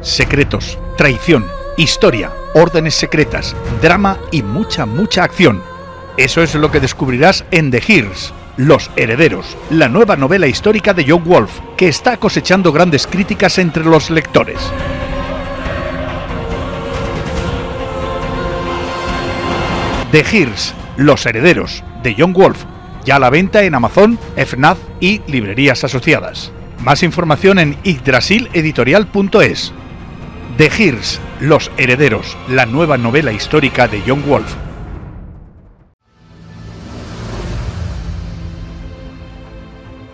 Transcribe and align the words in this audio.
secretos, 0.00 0.78
traición, 0.96 1.46
historia, 1.76 2.32
órdenes 2.54 2.94
secretas, 2.94 3.54
drama 3.82 4.18
y 4.30 4.42
mucha, 4.42 4.86
mucha 4.86 5.24
acción. 5.24 5.62
Eso 6.16 6.42
es 6.42 6.54
lo 6.54 6.70
que 6.70 6.80
descubrirás 6.80 7.44
en 7.50 7.70
The 7.70 7.82
Hears, 7.86 8.32
Los 8.56 8.90
Herederos, 8.96 9.56
la 9.70 9.88
nueva 9.88 10.16
novela 10.16 10.46
histórica 10.46 10.92
de 10.92 11.06
John 11.08 11.24
Wolf, 11.24 11.60
que 11.76 11.88
está 11.88 12.16
cosechando 12.16 12.72
grandes 12.72 13.06
críticas 13.06 13.58
entre 13.58 13.84
los 13.84 14.10
lectores. 14.10 14.58
The 20.12 20.24
Hears, 20.24 20.74
Los 20.96 21.24
Herederos, 21.24 21.84
de 22.02 22.14
John 22.18 22.32
Wolf, 22.32 22.64
ya 23.04 23.16
a 23.16 23.18
la 23.20 23.30
venta 23.30 23.62
en 23.62 23.74
Amazon, 23.74 24.18
FNAF 24.36 24.78
y 24.98 25.22
librerías 25.26 25.84
asociadas. 25.84 26.52
Más 26.82 27.02
información 27.02 27.58
en 27.58 27.76
yggdrasileditorial.es. 27.82 29.72
The 30.60 30.66
Hears, 30.66 31.18
Los 31.40 31.70
Herederos, 31.78 32.36
la 32.46 32.66
nueva 32.66 32.98
novela 32.98 33.32
histórica 33.32 33.88
de 33.88 34.02
John 34.06 34.22
Wolf. 34.28 34.54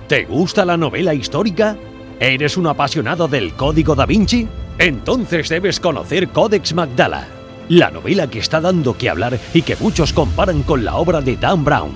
¿Te 0.06 0.24
gusta 0.24 0.64
la 0.64 0.77
novela 0.77 1.14
histórica? 1.14 1.77
¿Eres 2.20 2.56
un 2.56 2.69
apasionado 2.69 3.27
del 3.27 3.55
Código 3.55 3.96
da 3.96 4.06
Vinci? 4.06 4.46
Entonces 4.78 5.48
debes 5.48 5.80
conocer 5.80 6.28
Codex 6.28 6.74
Magdala, 6.74 7.27
la 7.69 7.91
novela 7.91 8.30
que 8.30 8.38
está 8.38 8.60
dando 8.60 8.97
que 8.97 9.10
hablar 9.10 9.41
y 9.52 9.62
que 9.62 9.74
muchos 9.74 10.12
comparan 10.12 10.62
con 10.62 10.84
la 10.84 10.94
obra 10.94 11.22
de 11.22 11.36
Dan 11.36 11.64
Brown, 11.64 11.91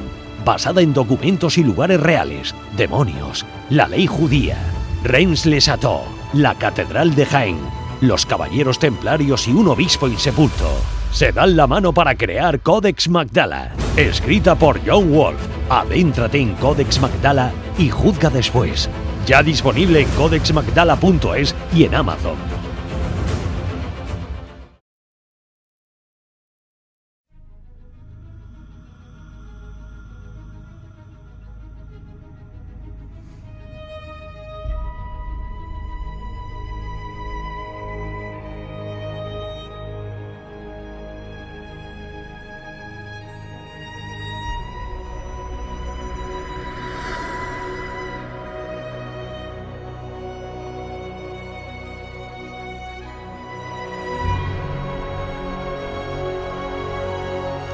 basada 0.44 0.82
en 0.82 0.92
documentos 0.92 1.56
y 1.56 1.62
lugares 1.62 2.00
reales, 2.00 2.52
demonios, 2.76 3.46
la 3.68 3.86
ley 3.86 4.08
judía, 4.08 4.56
Reims-les-Châteaux, 5.04 6.02
la 6.32 6.56
Catedral 6.56 7.14
de 7.14 7.26
Jaén, 7.26 7.79
los 8.00 8.26
Caballeros 8.26 8.78
Templarios 8.78 9.46
y 9.48 9.52
un 9.52 9.68
obispo 9.68 10.08
insepulto. 10.08 10.68
Se 11.12 11.32
dan 11.32 11.56
la 11.56 11.66
mano 11.66 11.92
para 11.92 12.14
crear 12.14 12.60
Codex 12.60 13.08
Magdala, 13.08 13.72
escrita 13.96 14.54
por 14.54 14.80
John 14.86 15.12
Wolf. 15.12 15.40
Adéntrate 15.68 16.38
en 16.38 16.54
Codex 16.54 17.00
Magdala 17.00 17.52
y 17.78 17.88
juzga 17.90 18.30
después. 18.30 18.88
Ya 19.26 19.42
disponible 19.42 20.00
en 20.00 20.08
codexmagdala.es 20.10 21.54
y 21.74 21.84
en 21.84 21.94
Amazon. 21.94 22.59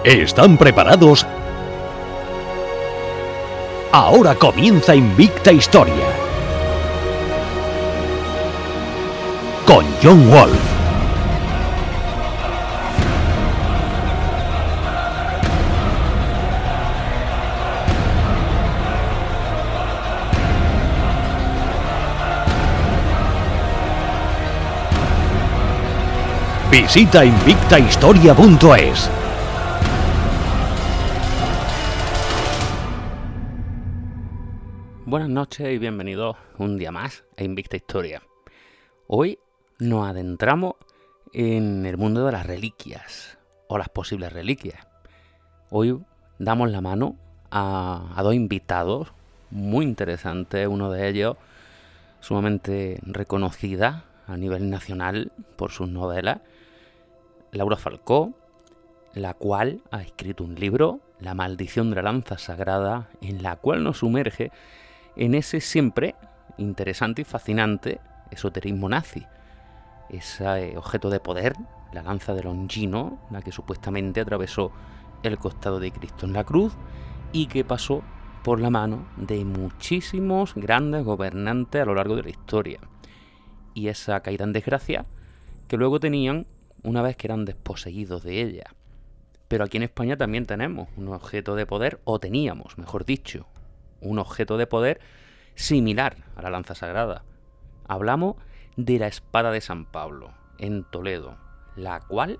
¿Están 0.07 0.57
preparados? 0.57 1.27
Ahora 3.91 4.37
comienza 4.37 4.95
Invicta 4.95 5.51
Historia. 5.51 6.07
Con 9.65 9.85
John 10.01 10.31
Wolf. 10.31 10.57
Visita 26.71 27.25
invictahistoria.es. 27.25 29.16
noches 35.37 35.71
y 35.71 35.77
bienvenidos 35.77 36.35
un 36.57 36.79
día 36.79 36.91
más 36.91 37.25
a 37.37 37.45
Invicta 37.45 37.77
Historia. 37.77 38.23
Hoy 39.07 39.39
nos 39.79 40.09
adentramos 40.09 40.77
en 41.35 41.85
el 41.85 41.99
mundo 41.99 42.25
de 42.25 42.33
las 42.33 42.47
reliquias 42.47 43.37
o 43.69 43.77
las 43.77 43.91
posibles 43.91 44.33
reliquias. 44.33 44.89
Hoy 45.69 46.01
damos 46.39 46.71
la 46.71 46.81
mano 46.81 47.17
a, 47.51 48.15
a 48.17 48.23
dos 48.23 48.35
invitados 48.35 49.13
muy 49.51 49.85
interesantes, 49.85 50.67
uno 50.69 50.91
de 50.91 51.07
ellos 51.07 51.37
sumamente 52.21 52.99
reconocida 53.03 54.05
a 54.27 54.39
nivel 54.39 54.71
nacional 54.71 55.33
por 55.57 55.71
sus 55.71 55.87
novelas, 55.87 56.39
Laura 57.53 57.77
Falcó, 57.77 58.33
la 59.13 59.35
cual 59.35 59.83
ha 59.91 60.01
escrito 60.01 60.45
un 60.45 60.55
libro, 60.55 61.01
La 61.21 61.35
maldición 61.35 61.91
de 61.91 61.97
la 61.97 62.03
lanza 62.11 62.39
sagrada, 62.39 63.11
en 63.21 63.43
la 63.43 63.57
cual 63.57 63.85
nos 63.85 63.99
sumerge 63.99 64.51
en 65.17 65.35
ese 65.35 65.61
siempre 65.61 66.15
interesante 66.59 67.23
y 67.23 67.25
fascinante 67.25 68.01
esoterismo 68.31 68.89
nazi. 68.89 69.27
Ese 70.09 70.77
objeto 70.77 71.11
de 71.11 71.21
poder, 71.21 71.55
la 71.93 72.03
lanza 72.03 72.35
de 72.35 72.43
Longino, 72.43 73.19
la 73.31 73.43
que 73.43 73.53
supuestamente 73.53 74.21
atravesó 74.21 74.73
el 75.23 75.39
costado 75.39 75.81
de 75.81 75.91
Cristo 75.91 76.27
en 76.27 76.33
la 76.33 76.45
cruz 76.45 76.75
y 77.33 77.47
que 77.47 77.65
pasó 77.65 78.03
por 78.45 78.61
la 78.61 78.71
mano 78.71 79.07
de 79.17 79.45
muchísimos 79.45 80.55
grandes 80.55 81.05
gobernantes 81.05 81.83
a 81.83 81.85
lo 81.85 81.95
largo 81.95 82.15
de 82.15 82.23
la 82.23 82.31
historia. 82.31 82.79
Y 83.75 83.89
esa 83.89 84.21
caída 84.21 84.45
en 84.45 84.53
desgracia 84.53 85.05
que 85.67 85.77
luego 85.77 85.99
tenían 85.99 86.47
una 86.85 87.03
vez 87.03 87.17
que 87.17 87.27
eran 87.27 87.45
desposeídos 87.45 88.23
de 88.23 88.41
ella. 88.41 88.65
Pero 89.49 89.65
aquí 89.65 89.77
en 89.77 89.83
España 89.83 90.17
también 90.17 90.47
tenemos 90.47 90.89
un 90.97 91.09
objeto 91.09 91.57
de 91.57 91.67
poder, 91.67 92.01
o 92.05 92.19
teníamos, 92.19 92.79
mejor 92.79 93.05
dicho, 93.05 93.47
un 94.01 94.19
objeto 94.19 94.57
de 94.57 94.67
poder 94.67 95.01
similar 95.55 96.17
a 96.37 96.43
la 96.43 96.51
lanza 96.51 96.75
sagrada. 96.75 97.25
Hablamos 97.89 98.37
de 98.77 98.99
la 98.99 99.07
espada 99.07 99.51
de 99.51 99.61
San 99.61 99.87
Pablo 99.87 100.31
en 100.59 100.85
Toledo, 100.85 101.37
la 101.77 102.01
cual 102.01 102.39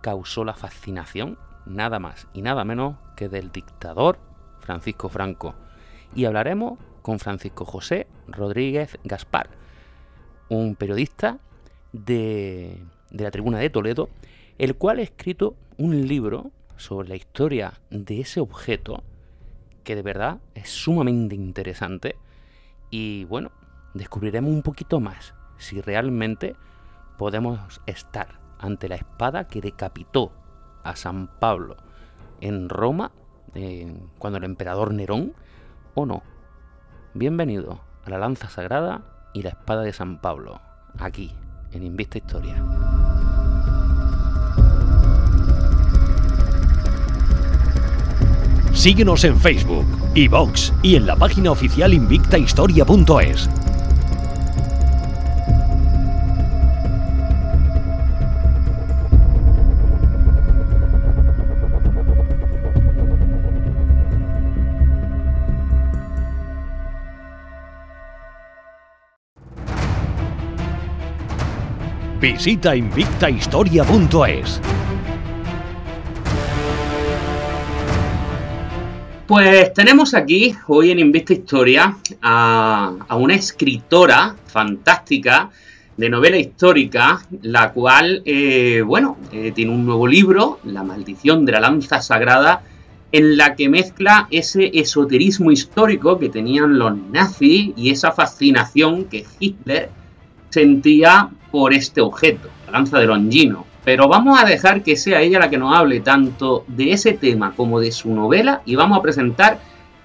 causó 0.00 0.44
la 0.44 0.54
fascinación 0.54 1.38
nada 1.66 1.98
más 1.98 2.28
y 2.32 2.42
nada 2.42 2.64
menos 2.64 2.96
que 3.16 3.28
del 3.28 3.52
dictador 3.52 4.18
Francisco 4.60 5.08
Franco. 5.08 5.54
Y 6.14 6.24
hablaremos 6.24 6.78
con 7.02 7.18
Francisco 7.18 7.64
José 7.64 8.06
Rodríguez 8.28 8.98
Gaspar, 9.04 9.50
un 10.48 10.76
periodista 10.76 11.38
de, 11.92 12.82
de 13.10 13.24
la 13.24 13.30
Tribuna 13.30 13.58
de 13.58 13.70
Toledo, 13.70 14.08
el 14.58 14.76
cual 14.76 14.98
ha 14.98 15.02
escrito 15.02 15.56
un 15.78 16.06
libro 16.06 16.50
sobre 16.76 17.08
la 17.08 17.16
historia 17.16 17.80
de 17.90 18.20
ese 18.20 18.40
objeto 18.40 19.02
que 19.82 19.96
de 19.96 20.02
verdad 20.02 20.38
es 20.54 20.70
sumamente 20.70 21.34
interesante 21.34 22.16
y 22.90 23.24
bueno, 23.24 23.50
descubriremos 23.94 24.50
un 24.50 24.62
poquito 24.62 25.00
más 25.00 25.34
si 25.58 25.80
realmente 25.80 26.56
podemos 27.18 27.80
estar 27.86 28.40
ante 28.58 28.88
la 28.88 28.96
espada 28.96 29.48
que 29.48 29.60
decapitó 29.60 30.32
a 30.84 30.96
San 30.96 31.28
Pablo 31.38 31.76
en 32.40 32.68
Roma 32.68 33.12
eh, 33.54 33.94
cuando 34.18 34.38
el 34.38 34.44
emperador 34.44 34.92
Nerón 34.92 35.34
o 35.94 36.06
no. 36.06 36.22
Bienvenido 37.14 37.80
a 38.04 38.10
la 38.10 38.18
lanza 38.18 38.48
sagrada 38.48 39.02
y 39.34 39.42
la 39.42 39.50
espada 39.50 39.82
de 39.82 39.92
San 39.92 40.20
Pablo, 40.20 40.60
aquí 40.98 41.34
en 41.72 41.82
Invista 41.82 42.18
Historia. 42.18 43.01
Síguenos 48.74 49.24
en 49.24 49.38
Facebook, 49.38 49.86
iVox 50.14 50.72
y 50.82 50.96
en 50.96 51.06
la 51.06 51.14
página 51.16 51.50
oficial 51.50 51.92
invictahistoria.es. 51.94 53.48
Visita 72.20 72.74
invictahistoria.es. 72.76 74.60
Pues 79.32 79.72
tenemos 79.72 80.12
aquí 80.12 80.54
hoy 80.66 80.90
en 80.90 80.98
Invista 80.98 81.32
Historia 81.32 81.96
a, 82.20 82.92
una 83.16 83.34
escritora 83.34 84.36
fantástica 84.44 85.48
de 85.96 86.10
novela 86.10 86.36
histórica, 86.36 87.22
la 87.40 87.72
cual, 87.72 88.20
eh, 88.26 88.82
bueno, 88.84 89.16
eh, 89.32 89.50
tiene 89.54 89.72
un 89.72 89.86
nuevo 89.86 90.06
libro, 90.06 90.60
La 90.64 90.82
maldición 90.82 91.46
de 91.46 91.52
la 91.52 91.60
lanza 91.60 92.02
sagrada, 92.02 92.62
en 93.10 93.38
la 93.38 93.56
que 93.56 93.70
mezcla 93.70 94.28
ese 94.30 94.70
esoterismo 94.74 95.50
histórico 95.50 96.18
que 96.18 96.28
tenían 96.28 96.78
los 96.78 96.94
nazis 96.94 97.72
y 97.74 97.88
esa 97.88 98.12
fascinación 98.12 99.06
que 99.06 99.24
Hitler 99.40 99.88
sentía 100.50 101.30
por 101.50 101.72
este 101.72 102.02
objeto, 102.02 102.50
la 102.66 102.72
lanza 102.72 102.98
de 102.98 103.06
Longino. 103.06 103.71
Pero 103.84 104.08
vamos 104.08 104.40
a 104.40 104.46
dejar 104.46 104.82
que 104.82 104.96
sea 104.96 105.20
ella 105.20 105.40
la 105.40 105.50
que 105.50 105.58
nos 105.58 105.76
hable 105.76 106.00
tanto 106.00 106.64
de 106.68 106.92
ese 106.92 107.14
tema 107.14 107.52
como 107.56 107.80
de 107.80 107.90
su 107.90 108.14
novela 108.14 108.62
y 108.64 108.76
vamos 108.76 108.98
a 108.98 109.02
presentar 109.02 109.58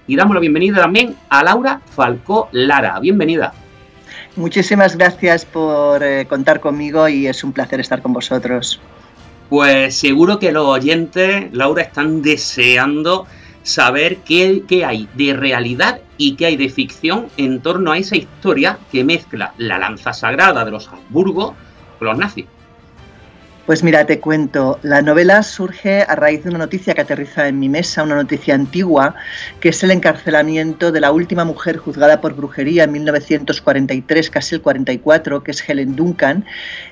y 0.08 0.16
damos 0.16 0.34
la 0.34 0.40
bienvenida 0.40 0.80
también 0.80 1.14
a 1.28 1.44
Laura 1.44 1.80
Falcó 1.94 2.48
Lara. 2.50 2.98
Bienvenida. 2.98 3.52
Muchísimas 4.36 4.96
gracias 4.96 5.44
por 5.44 6.02
eh, 6.02 6.26
contar 6.26 6.60
conmigo 6.60 7.08
y 7.08 7.26
es 7.26 7.44
un 7.44 7.52
placer 7.52 7.78
estar 7.78 8.02
con 8.02 8.12
vosotros. 8.12 8.80
Pues 9.48 9.96
seguro 9.96 10.38
que 10.38 10.52
los 10.52 10.66
oyentes, 10.66 11.52
Laura, 11.52 11.82
están 11.82 12.20
deseando 12.22 13.26
saber 13.62 14.18
qué, 14.18 14.64
qué, 14.66 14.84
hay 14.84 15.08
de 15.14 15.34
realidad 15.34 16.00
y 16.16 16.36
qué 16.36 16.46
hay 16.46 16.56
de 16.56 16.68
ficción 16.68 17.28
en 17.36 17.60
torno 17.60 17.92
a 17.92 17.98
esa 17.98 18.16
historia 18.16 18.78
que 18.90 19.04
mezcla 19.04 19.54
la 19.56 19.78
lanza 19.78 20.12
sagrada 20.12 20.64
de 20.64 20.70
los 20.70 20.88
Habsburgo 20.88 21.54
con 21.98 22.08
los 22.08 22.18
nazis. 22.18 22.46
Pues 23.68 23.82
mira, 23.82 24.06
te 24.06 24.18
cuento, 24.18 24.80
la 24.82 25.02
novela 25.02 25.42
surge 25.42 26.00
a 26.00 26.14
raíz 26.14 26.42
de 26.42 26.48
una 26.48 26.60
noticia 26.60 26.94
que 26.94 27.02
aterriza 27.02 27.48
en 27.48 27.58
mi 27.58 27.68
mesa, 27.68 28.02
una 28.02 28.14
noticia 28.14 28.54
antigua, 28.54 29.14
que 29.60 29.68
es 29.68 29.84
el 29.84 29.90
encarcelamiento 29.90 30.90
de 30.90 31.02
la 31.02 31.12
última 31.12 31.44
mujer 31.44 31.76
juzgada 31.76 32.22
por 32.22 32.34
brujería 32.34 32.84
en 32.84 32.92
1943, 32.92 34.30
casi 34.30 34.54
el 34.54 34.62
44, 34.62 35.42
que 35.42 35.50
es 35.50 35.68
Helen 35.68 35.96
Duncan, 35.96 36.46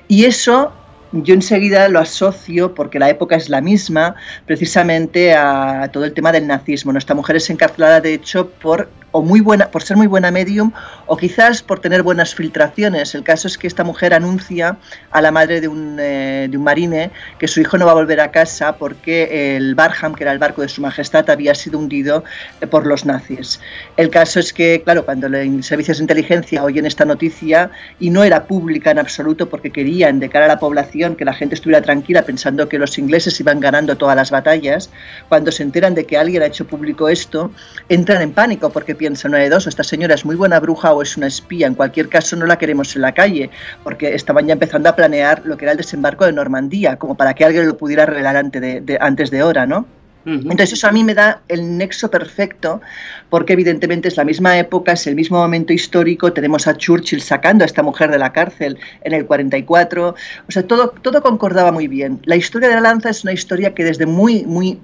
y 0.07 0.25
eso 0.25 0.71
yo 1.11 1.33
enseguida 1.33 1.87
lo 1.89 1.99
asocio, 1.99 2.73
porque 2.73 2.99
la 2.99 3.09
época 3.09 3.35
es 3.35 3.49
la 3.49 3.61
misma, 3.61 4.15
precisamente 4.45 5.33
a 5.33 5.89
todo 5.91 6.05
el 6.05 6.13
tema 6.13 6.31
del 6.31 6.47
nazismo. 6.47 6.91
Nuestra 6.91 7.15
mujer 7.15 7.35
es 7.37 7.49
encarcelada, 7.49 8.01
de 8.01 8.13
hecho, 8.13 8.49
por 8.49 8.89
o 9.11 9.21
muy 9.21 9.39
buena, 9.39 9.71
por 9.71 9.83
ser 9.83 9.97
muy 9.97 10.07
buena 10.07 10.31
medium 10.31 10.71
o 11.05 11.15
quizás 11.15 11.63
por 11.63 11.79
tener 11.79 12.03
buenas 12.03 12.35
filtraciones. 12.35 13.15
El 13.15 13.23
caso 13.23 13.47
es 13.47 13.57
que 13.57 13.65
esta 13.65 13.83
mujer 13.83 14.13
anuncia 14.13 14.77
a 15.11 15.21
la 15.21 15.31
madre 15.31 15.61
de 15.61 15.67
un, 15.67 15.97
eh, 15.99 16.47
de 16.49 16.57
un 16.57 16.63
marine 16.63 17.11
que 17.39 17.47
su 17.47 17.61
hijo 17.61 17.77
no 17.77 17.85
va 17.85 17.93
a 17.93 17.95
volver 17.95 18.19
a 18.19 18.31
casa 18.31 18.75
porque 18.75 19.55
el 19.55 19.75
Barham, 19.75 20.13
que 20.13 20.23
era 20.23 20.33
el 20.33 20.39
barco 20.39 20.61
de 20.61 20.67
su 20.67 20.81
majestad, 20.81 21.29
había 21.29 21.55
sido 21.55 21.79
hundido 21.79 22.23
eh, 22.61 22.67
por 22.67 22.85
los 22.85 23.05
nazis. 23.05 23.59
El 23.95 24.09
caso 24.09 24.39
es 24.39 24.51
que, 24.51 24.81
claro, 24.83 25.05
cuando 25.05 25.29
los 25.29 25.65
servicios 25.65 25.97
de 25.97 26.03
inteligencia 26.03 26.63
oyen 26.63 26.85
esta 26.85 27.05
noticia 27.05 27.71
y 27.99 28.09
no 28.09 28.23
era 28.23 28.45
pública 28.45 28.91
en 28.91 28.99
absoluto 28.99 29.49
porque 29.49 29.71
querían 29.71 30.19
de 30.19 30.29
cara 30.29 30.45
a 30.45 30.49
la 30.49 30.59
población 30.59 30.96
que 30.97 31.25
la 31.25 31.33
gente 31.33 31.55
estuviera 31.55 31.81
tranquila 31.81 32.23
pensando 32.23 32.67
que 32.67 32.79
los 32.79 32.97
ingleses 32.97 33.39
iban 33.39 33.59
ganando 33.59 33.95
todas 33.97 34.15
las 34.15 34.31
batallas, 34.31 34.89
cuando 35.29 35.51
se 35.51 35.63
enteran 35.63 35.93
de 35.93 36.05
que 36.05 36.17
alguien 36.17 36.41
ha 36.41 36.47
hecho 36.47 36.65
público 36.65 37.07
esto, 37.09 37.51
entran 37.89 38.21
en 38.21 38.31
pánico 38.31 38.69
porque 38.71 38.95
piensan, 38.95 39.31
no 39.31 39.37
de 39.37 39.49
dos, 39.49 39.67
esta 39.67 39.83
señora 39.83 40.15
es 40.15 40.25
muy 40.25 40.35
buena 40.35 40.59
bruja 40.59 40.93
o 40.93 41.01
es 41.01 41.15
una 41.17 41.27
espía, 41.27 41.67
en 41.67 41.75
cualquier 41.75 42.09
caso 42.09 42.35
no 42.35 42.45
la 42.45 42.57
queremos 42.57 42.95
en 42.95 43.03
la 43.03 43.13
calle, 43.13 43.49
porque 43.83 44.15
estaban 44.15 44.47
ya 44.47 44.53
empezando 44.53 44.89
a 44.89 44.95
planear 44.95 45.43
lo 45.45 45.57
que 45.57 45.65
era 45.65 45.73
el 45.73 45.77
desembarco 45.77 46.25
de 46.25 46.33
Normandía, 46.33 46.97
como 46.97 47.15
para 47.15 47.33
que 47.33 47.45
alguien 47.45 47.67
lo 47.67 47.77
pudiera 47.77 48.05
revelar 48.05 48.35
antes 48.37 48.61
de, 48.61 48.97
antes 48.99 49.29
de 49.29 49.43
hora, 49.43 49.65
¿no? 49.65 49.85
Entonces 50.27 50.73
eso 50.73 50.87
a 50.87 50.91
mí 50.91 51.05
me 51.05 51.13
da 51.13 51.41
el 51.47 51.77
nexo 51.77 52.11
perfecto 52.11 52.81
porque 53.29 53.53
evidentemente 53.53 54.09
es 54.09 54.17
la 54.17 54.25
misma 54.25 54.57
época, 54.57 54.91
es 54.91 55.07
el 55.07 55.15
mismo 55.15 55.37
momento 55.37 55.71
histórico, 55.71 56.33
tenemos 56.33 56.67
a 56.67 56.75
Churchill 56.75 57.21
sacando 57.21 57.63
a 57.63 57.65
esta 57.65 57.81
mujer 57.81 58.11
de 58.11 58.17
la 58.17 58.33
cárcel 58.33 58.77
en 59.01 59.13
el 59.13 59.25
44, 59.25 60.09
o 60.09 60.51
sea, 60.51 60.63
todo, 60.63 60.89
todo 61.01 61.21
concordaba 61.21 61.71
muy 61.71 61.87
bien. 61.87 62.19
La 62.25 62.35
historia 62.35 62.67
de 62.67 62.75
la 62.75 62.81
lanza 62.81 63.09
es 63.09 63.23
una 63.23 63.31
historia 63.31 63.73
que 63.73 63.85
desde 63.85 64.05
muy, 64.05 64.45
muy 64.45 64.79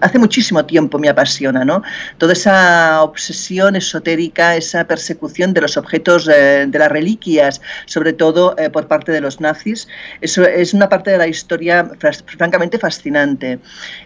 hace 0.00 0.18
muchísimo 0.18 0.64
tiempo 0.64 0.98
me 0.98 1.08
apasiona, 1.08 1.64
¿no? 1.64 1.82
Toda 2.18 2.32
esa 2.32 3.02
obsesión 3.02 3.76
esotérica, 3.76 4.56
esa 4.56 4.84
persecución 4.86 5.52
de 5.52 5.60
los 5.60 5.76
objetos, 5.76 6.28
eh, 6.28 6.66
de 6.68 6.78
las 6.78 6.90
reliquias, 6.90 7.60
sobre 7.86 8.12
todo 8.12 8.56
eh, 8.58 8.70
por 8.70 8.86
parte 8.86 9.12
de 9.12 9.20
los 9.20 9.40
nazis, 9.40 9.88
eso 10.20 10.44
es 10.44 10.74
una 10.74 10.88
parte 10.88 11.10
de 11.10 11.18
la 11.18 11.26
historia 11.26 11.90
francamente 12.26 12.78
fascinante. 12.78 13.58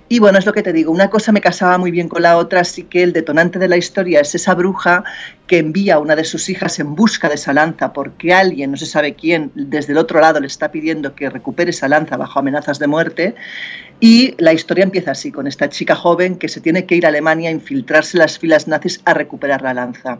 Y 0.09 0.19
bueno, 0.19 0.39
es 0.39 0.47
lo 0.47 0.53
que 0.53 0.63
te 0.63 0.73
digo, 0.73 0.93
una 0.93 1.11
cosa 1.11 1.33
me 1.33 1.41
casaba 1.41 1.79
muy 1.79 1.91
bien 1.91 2.09
con 2.09 2.23
la 2.23 2.37
otra, 2.37 2.61
así 2.61 2.85
que 2.85 3.03
el 3.03 3.13
detonante 3.13 3.59
de 3.59 3.69
la 3.69 3.77
historia 3.77 4.21
es 4.21 4.35
esa 4.35 4.55
bruja 4.55 5.05
que 5.47 5.59
envía 5.59 5.97
a 5.97 5.99
una 5.99 6.17
de 6.17 6.25
sus 6.25 6.49
hijas 6.49 6.79
en 6.79 6.95
busca 6.95 7.29
de 7.29 7.35
esa 7.35 7.53
lanza 7.53 7.93
porque 7.93 8.33
alguien, 8.33 8.71
no 8.71 8.77
se 8.77 8.87
sabe 8.87 9.15
quién, 9.15 9.51
desde 9.55 9.93
el 9.93 9.99
otro 9.99 10.21
lado 10.21 10.41
le 10.41 10.47
está 10.47 10.71
pidiendo 10.71 11.15
que 11.15 11.29
recupere 11.29 11.71
esa 11.71 11.89
lanza 11.89 12.17
bajo 12.17 12.39
amenazas 12.39 12.79
de 12.79 12.87
muerte. 12.87 13.35
Y 14.05 14.35
la 14.39 14.53
historia 14.53 14.83
empieza 14.83 15.13
así, 15.13 15.31
con 15.31 15.47
esta 15.47 15.69
chica 15.69 15.95
joven 15.95 16.35
que 16.35 16.49
se 16.49 16.61
tiene 16.61 16.87
que 16.87 16.97
ir 16.97 17.07
a 17.07 17.11
Alemania 17.11 17.51
a 17.51 17.53
infiltrarse 17.53 18.17
en 18.17 18.23
las 18.23 18.37
filas 18.37 18.67
nazis 18.67 19.01
a 19.05 19.15
recuperar 19.15 19.63
la 19.63 19.75
lanza. 19.75 20.19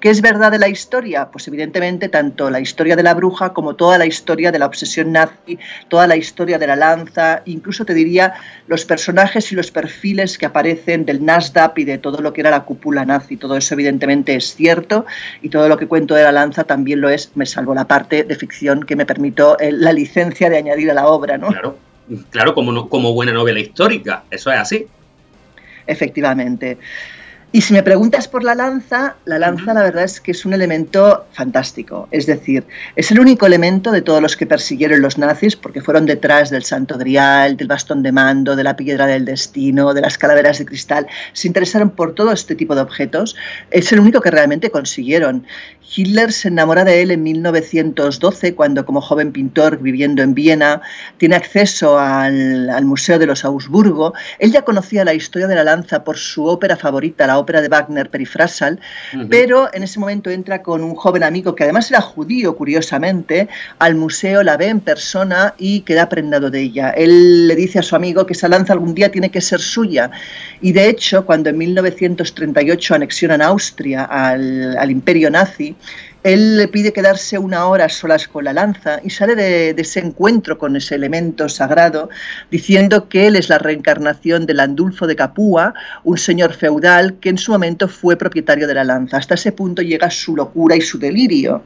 ¿Qué 0.00 0.10
es 0.10 0.20
verdad 0.20 0.50
de 0.50 0.58
la 0.58 0.66
historia? 0.66 1.30
Pues 1.30 1.46
evidentemente 1.46 2.08
tanto 2.08 2.50
la 2.50 2.58
historia 2.58 2.96
de 2.96 3.04
la 3.04 3.14
bruja 3.14 3.52
como 3.52 3.76
toda 3.76 3.98
la 3.98 4.06
historia 4.06 4.50
de 4.50 4.58
la 4.58 4.66
obsesión 4.66 5.12
nazi, 5.12 5.60
toda 5.86 6.08
la 6.08 6.16
historia 6.16 6.58
de 6.58 6.66
la 6.66 6.74
lanza, 6.74 7.42
incluso 7.44 7.84
te 7.84 7.94
diría 7.94 8.34
los 8.66 8.84
personajes 8.84 9.52
y 9.52 9.54
los 9.54 9.70
perfiles 9.70 10.36
que 10.36 10.46
aparecen 10.46 11.04
del 11.04 11.24
Nasdaq 11.24 11.78
y 11.78 11.84
de 11.84 11.98
todo 11.98 12.22
lo 12.22 12.32
que 12.32 12.40
era 12.40 12.50
la 12.50 12.64
cúpula 12.64 13.04
nazi. 13.04 13.36
Todo 13.36 13.56
eso 13.56 13.74
evidentemente 13.74 14.34
es 14.34 14.56
cierto 14.56 15.06
y 15.40 15.50
todo 15.50 15.68
lo 15.68 15.76
que 15.76 15.86
cuento 15.86 16.16
de 16.16 16.24
la 16.24 16.32
lanza 16.32 16.64
también 16.64 17.00
lo 17.00 17.08
es, 17.08 17.30
me 17.36 17.46
salvo 17.46 17.76
la 17.76 17.86
parte 17.86 18.24
de 18.24 18.34
ficción 18.34 18.82
que 18.82 18.96
me 18.96 19.06
permitió 19.06 19.56
eh, 19.60 19.70
la 19.70 19.92
licencia 19.92 20.50
de 20.50 20.56
añadir 20.56 20.90
a 20.90 20.94
la 20.94 21.06
obra, 21.06 21.38
¿no? 21.38 21.46
Claro. 21.46 21.89
Claro, 22.30 22.54
como, 22.54 22.88
como 22.88 23.12
buena 23.12 23.32
novela 23.32 23.60
histórica, 23.60 24.24
eso 24.30 24.50
es 24.50 24.58
así. 24.58 24.86
Efectivamente. 25.86 26.78
Y 27.52 27.62
si 27.62 27.72
me 27.72 27.82
preguntas 27.82 28.28
por 28.28 28.44
la 28.44 28.54
lanza, 28.54 29.16
la 29.24 29.40
lanza 29.40 29.74
la 29.74 29.82
verdad 29.82 30.04
es 30.04 30.20
que 30.20 30.30
es 30.30 30.44
un 30.44 30.52
elemento 30.52 31.26
fantástico. 31.32 32.06
Es 32.12 32.26
decir, 32.26 32.64
es 32.94 33.10
el 33.10 33.18
único 33.18 33.44
elemento 33.44 33.90
de 33.90 34.02
todos 34.02 34.22
los 34.22 34.36
que 34.36 34.46
persiguieron 34.46 35.02
los 35.02 35.18
nazis, 35.18 35.56
porque 35.56 35.80
fueron 35.80 36.06
detrás 36.06 36.50
del 36.50 36.62
santo 36.62 36.96
grial, 36.96 37.56
del 37.56 37.66
bastón 37.66 38.04
de 38.04 38.12
mando, 38.12 38.54
de 38.54 38.62
la 38.62 38.76
piedra 38.76 39.06
del 39.06 39.24
destino, 39.24 39.94
de 39.94 40.00
las 40.00 40.16
calaveras 40.16 40.60
de 40.60 40.66
cristal. 40.66 41.08
Se 41.32 41.48
interesaron 41.48 41.90
por 41.90 42.14
todo 42.14 42.30
este 42.30 42.54
tipo 42.54 42.76
de 42.76 42.82
objetos. 42.82 43.34
Es 43.72 43.90
el 43.90 43.98
único 43.98 44.20
que 44.20 44.30
realmente 44.30 44.70
consiguieron. 44.70 45.44
Hitler 45.92 46.32
se 46.32 46.46
enamora 46.46 46.84
de 46.84 47.02
él 47.02 47.10
en 47.10 47.24
1912, 47.24 48.54
cuando 48.54 48.86
como 48.86 49.00
joven 49.00 49.32
pintor 49.32 49.78
viviendo 49.78 50.22
en 50.22 50.34
Viena 50.34 50.82
tiene 51.18 51.34
acceso 51.34 51.98
al, 51.98 52.70
al 52.70 52.84
Museo 52.84 53.18
de 53.18 53.26
los 53.26 53.44
Augsburgo. 53.44 54.14
Él 54.38 54.52
ya 54.52 54.62
conocía 54.62 55.04
la 55.04 55.14
historia 55.14 55.48
de 55.48 55.56
la 55.56 55.64
lanza 55.64 56.04
por 56.04 56.16
su 56.16 56.46
ópera 56.46 56.76
favorita, 56.76 57.26
la 57.26 57.39
ópera 57.40 57.60
de 57.60 57.68
Wagner, 57.68 58.10
Perifrasal, 58.10 58.78
pero 59.28 59.68
en 59.72 59.82
ese 59.82 59.98
momento 59.98 60.30
entra 60.30 60.62
con 60.62 60.82
un 60.82 60.94
joven 60.94 61.22
amigo 61.22 61.54
que 61.54 61.64
además 61.64 61.90
era 61.90 62.00
judío, 62.00 62.56
curiosamente, 62.56 63.48
al 63.78 63.94
museo, 63.94 64.42
la 64.42 64.56
ve 64.56 64.66
en 64.66 64.80
persona 64.80 65.54
y 65.58 65.80
queda 65.80 66.08
prendado 66.08 66.50
de 66.50 66.60
ella. 66.60 66.90
Él 66.90 67.48
le 67.48 67.56
dice 67.56 67.78
a 67.78 67.82
su 67.82 67.96
amigo 67.96 68.26
que 68.26 68.34
esa 68.34 68.48
lanza 68.48 68.72
algún 68.72 68.94
día 68.94 69.10
tiene 69.10 69.30
que 69.30 69.40
ser 69.40 69.60
suya. 69.60 70.10
Y 70.60 70.72
de 70.72 70.88
hecho, 70.88 71.24
cuando 71.26 71.50
en 71.50 71.58
1938 71.58 72.94
anexionan 72.94 73.42
Austria 73.42 74.04
al, 74.04 74.76
al 74.76 74.90
imperio 74.90 75.30
nazi, 75.30 75.74
él 76.22 76.58
le 76.58 76.68
pide 76.68 76.92
quedarse 76.92 77.38
una 77.38 77.66
hora 77.66 77.88
solas 77.88 78.28
con 78.28 78.44
la 78.44 78.52
lanza 78.52 79.00
y 79.02 79.10
sale 79.10 79.34
de, 79.34 79.74
ese 79.76 80.00
encuentro 80.00 80.58
con 80.58 80.76
ese 80.76 80.94
elemento 80.94 81.48
sagrado 81.48 82.10
diciendo 82.50 83.08
que 83.08 83.26
él 83.26 83.36
es 83.36 83.48
la 83.48 83.58
reencarnación 83.58 84.46
del 84.46 84.60
Andulfo 84.60 85.06
de 85.06 85.16
Capua, 85.16 85.74
un 86.04 86.18
señor 86.18 86.52
feudal 86.52 87.14
que 87.20 87.30
en 87.30 87.38
su 87.38 87.52
momento 87.52 87.88
fue 87.88 88.16
propietario 88.16 88.66
de 88.66 88.74
la 88.74 88.84
lanza. 88.84 89.16
Hasta 89.16 89.34
ese 89.34 89.52
punto 89.52 89.82
llega 89.82 90.10
su 90.10 90.36
locura 90.36 90.76
y 90.76 90.80
su 90.80 90.98
delirio. 90.98 91.62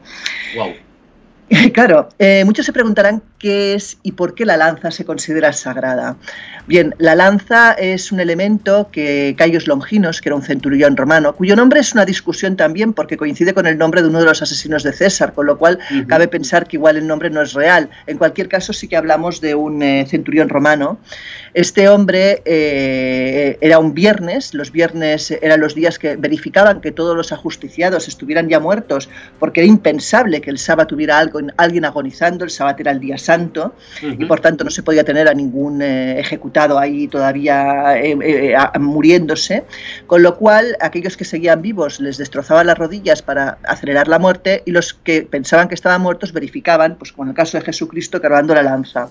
Claro, 1.72 2.08
eh, 2.18 2.42
muchos 2.44 2.66
se 2.66 2.72
preguntarán 2.72 3.22
qué 3.38 3.74
es 3.74 3.98
y 4.02 4.12
por 4.12 4.34
qué 4.34 4.44
la 4.46 4.56
lanza 4.56 4.90
se 4.90 5.04
considera 5.04 5.52
sagrada. 5.52 6.16
Bien, 6.66 6.94
la 6.98 7.14
lanza 7.14 7.72
es 7.72 8.10
un 8.10 8.20
elemento 8.20 8.88
que 8.90 9.34
Caius 9.36 9.66
Longinos, 9.66 10.22
que 10.22 10.30
era 10.30 10.36
un 10.36 10.42
centurión 10.42 10.96
romano, 10.96 11.34
cuyo 11.34 11.54
nombre 11.54 11.80
es 11.80 11.92
una 11.92 12.06
discusión 12.06 12.56
también 12.56 12.94
porque 12.94 13.18
coincide 13.18 13.52
con 13.52 13.66
el 13.66 13.76
nombre 13.76 14.00
de 14.00 14.08
uno 14.08 14.20
de 14.20 14.24
los 14.24 14.40
asesinos 14.40 14.82
de 14.82 14.92
César, 14.92 15.34
con 15.34 15.46
lo 15.46 15.58
cual 15.58 15.78
cabe 16.08 16.28
pensar 16.28 16.66
que 16.66 16.76
igual 16.76 16.96
el 16.96 17.06
nombre 17.06 17.28
no 17.28 17.42
es 17.42 17.52
real. 17.52 17.90
En 18.06 18.16
cualquier 18.16 18.48
caso, 18.48 18.72
sí 18.72 18.88
que 18.88 18.96
hablamos 18.96 19.42
de 19.42 19.54
un 19.54 19.82
eh, 19.82 20.06
centurión 20.08 20.48
romano. 20.48 20.98
Este 21.52 21.88
hombre 21.88 22.42
eh, 22.46 23.58
era 23.60 23.78
un 23.78 23.92
viernes, 23.92 24.54
los 24.54 24.72
viernes 24.72 25.30
eran 25.30 25.60
los 25.60 25.74
días 25.74 25.98
que 25.98 26.16
verificaban 26.16 26.80
que 26.80 26.92
todos 26.92 27.14
los 27.14 27.30
ajusticiados 27.30 28.08
estuvieran 28.08 28.48
ya 28.48 28.58
muertos, 28.58 29.10
porque 29.38 29.60
era 29.60 29.68
impensable 29.68 30.40
que 30.40 30.50
el 30.50 30.58
sábado 30.58 30.86
tuviera 30.88 31.18
algo 31.18 31.33
alguien 31.56 31.84
agonizando, 31.84 32.44
el 32.44 32.50
sábado 32.50 32.76
era 32.80 32.90
el 32.90 33.00
día 33.00 33.18
santo, 33.18 33.74
y 34.02 34.24
por 34.24 34.40
tanto 34.40 34.64
no 34.64 34.70
se 34.70 34.82
podía 34.82 35.04
tener 35.04 35.28
a 35.28 35.34
ningún 35.34 35.82
eh, 35.82 36.20
ejecutado 36.20 36.78
ahí 36.78 37.08
todavía 37.08 37.96
eh, 37.98 38.16
eh, 38.22 38.56
muriéndose, 38.78 39.64
con 40.06 40.22
lo 40.22 40.36
cual 40.36 40.76
aquellos 40.80 41.16
que 41.16 41.24
seguían 41.24 41.62
vivos 41.62 42.00
les 42.00 42.16
destrozaban 42.18 42.66
las 42.66 42.78
rodillas 42.78 43.22
para 43.22 43.58
acelerar 43.64 44.08
la 44.08 44.18
muerte 44.18 44.62
y 44.66 44.70
los 44.70 44.94
que 44.94 45.22
pensaban 45.22 45.68
que 45.68 45.74
estaban 45.74 46.00
muertos 46.00 46.32
verificaban, 46.32 46.96
pues 46.96 47.12
como 47.12 47.24
en 47.24 47.30
el 47.30 47.36
caso 47.36 47.58
de 47.58 47.64
Jesucristo, 47.64 48.20
clavando 48.20 48.54
la 48.54 48.62
lanza. 48.62 49.08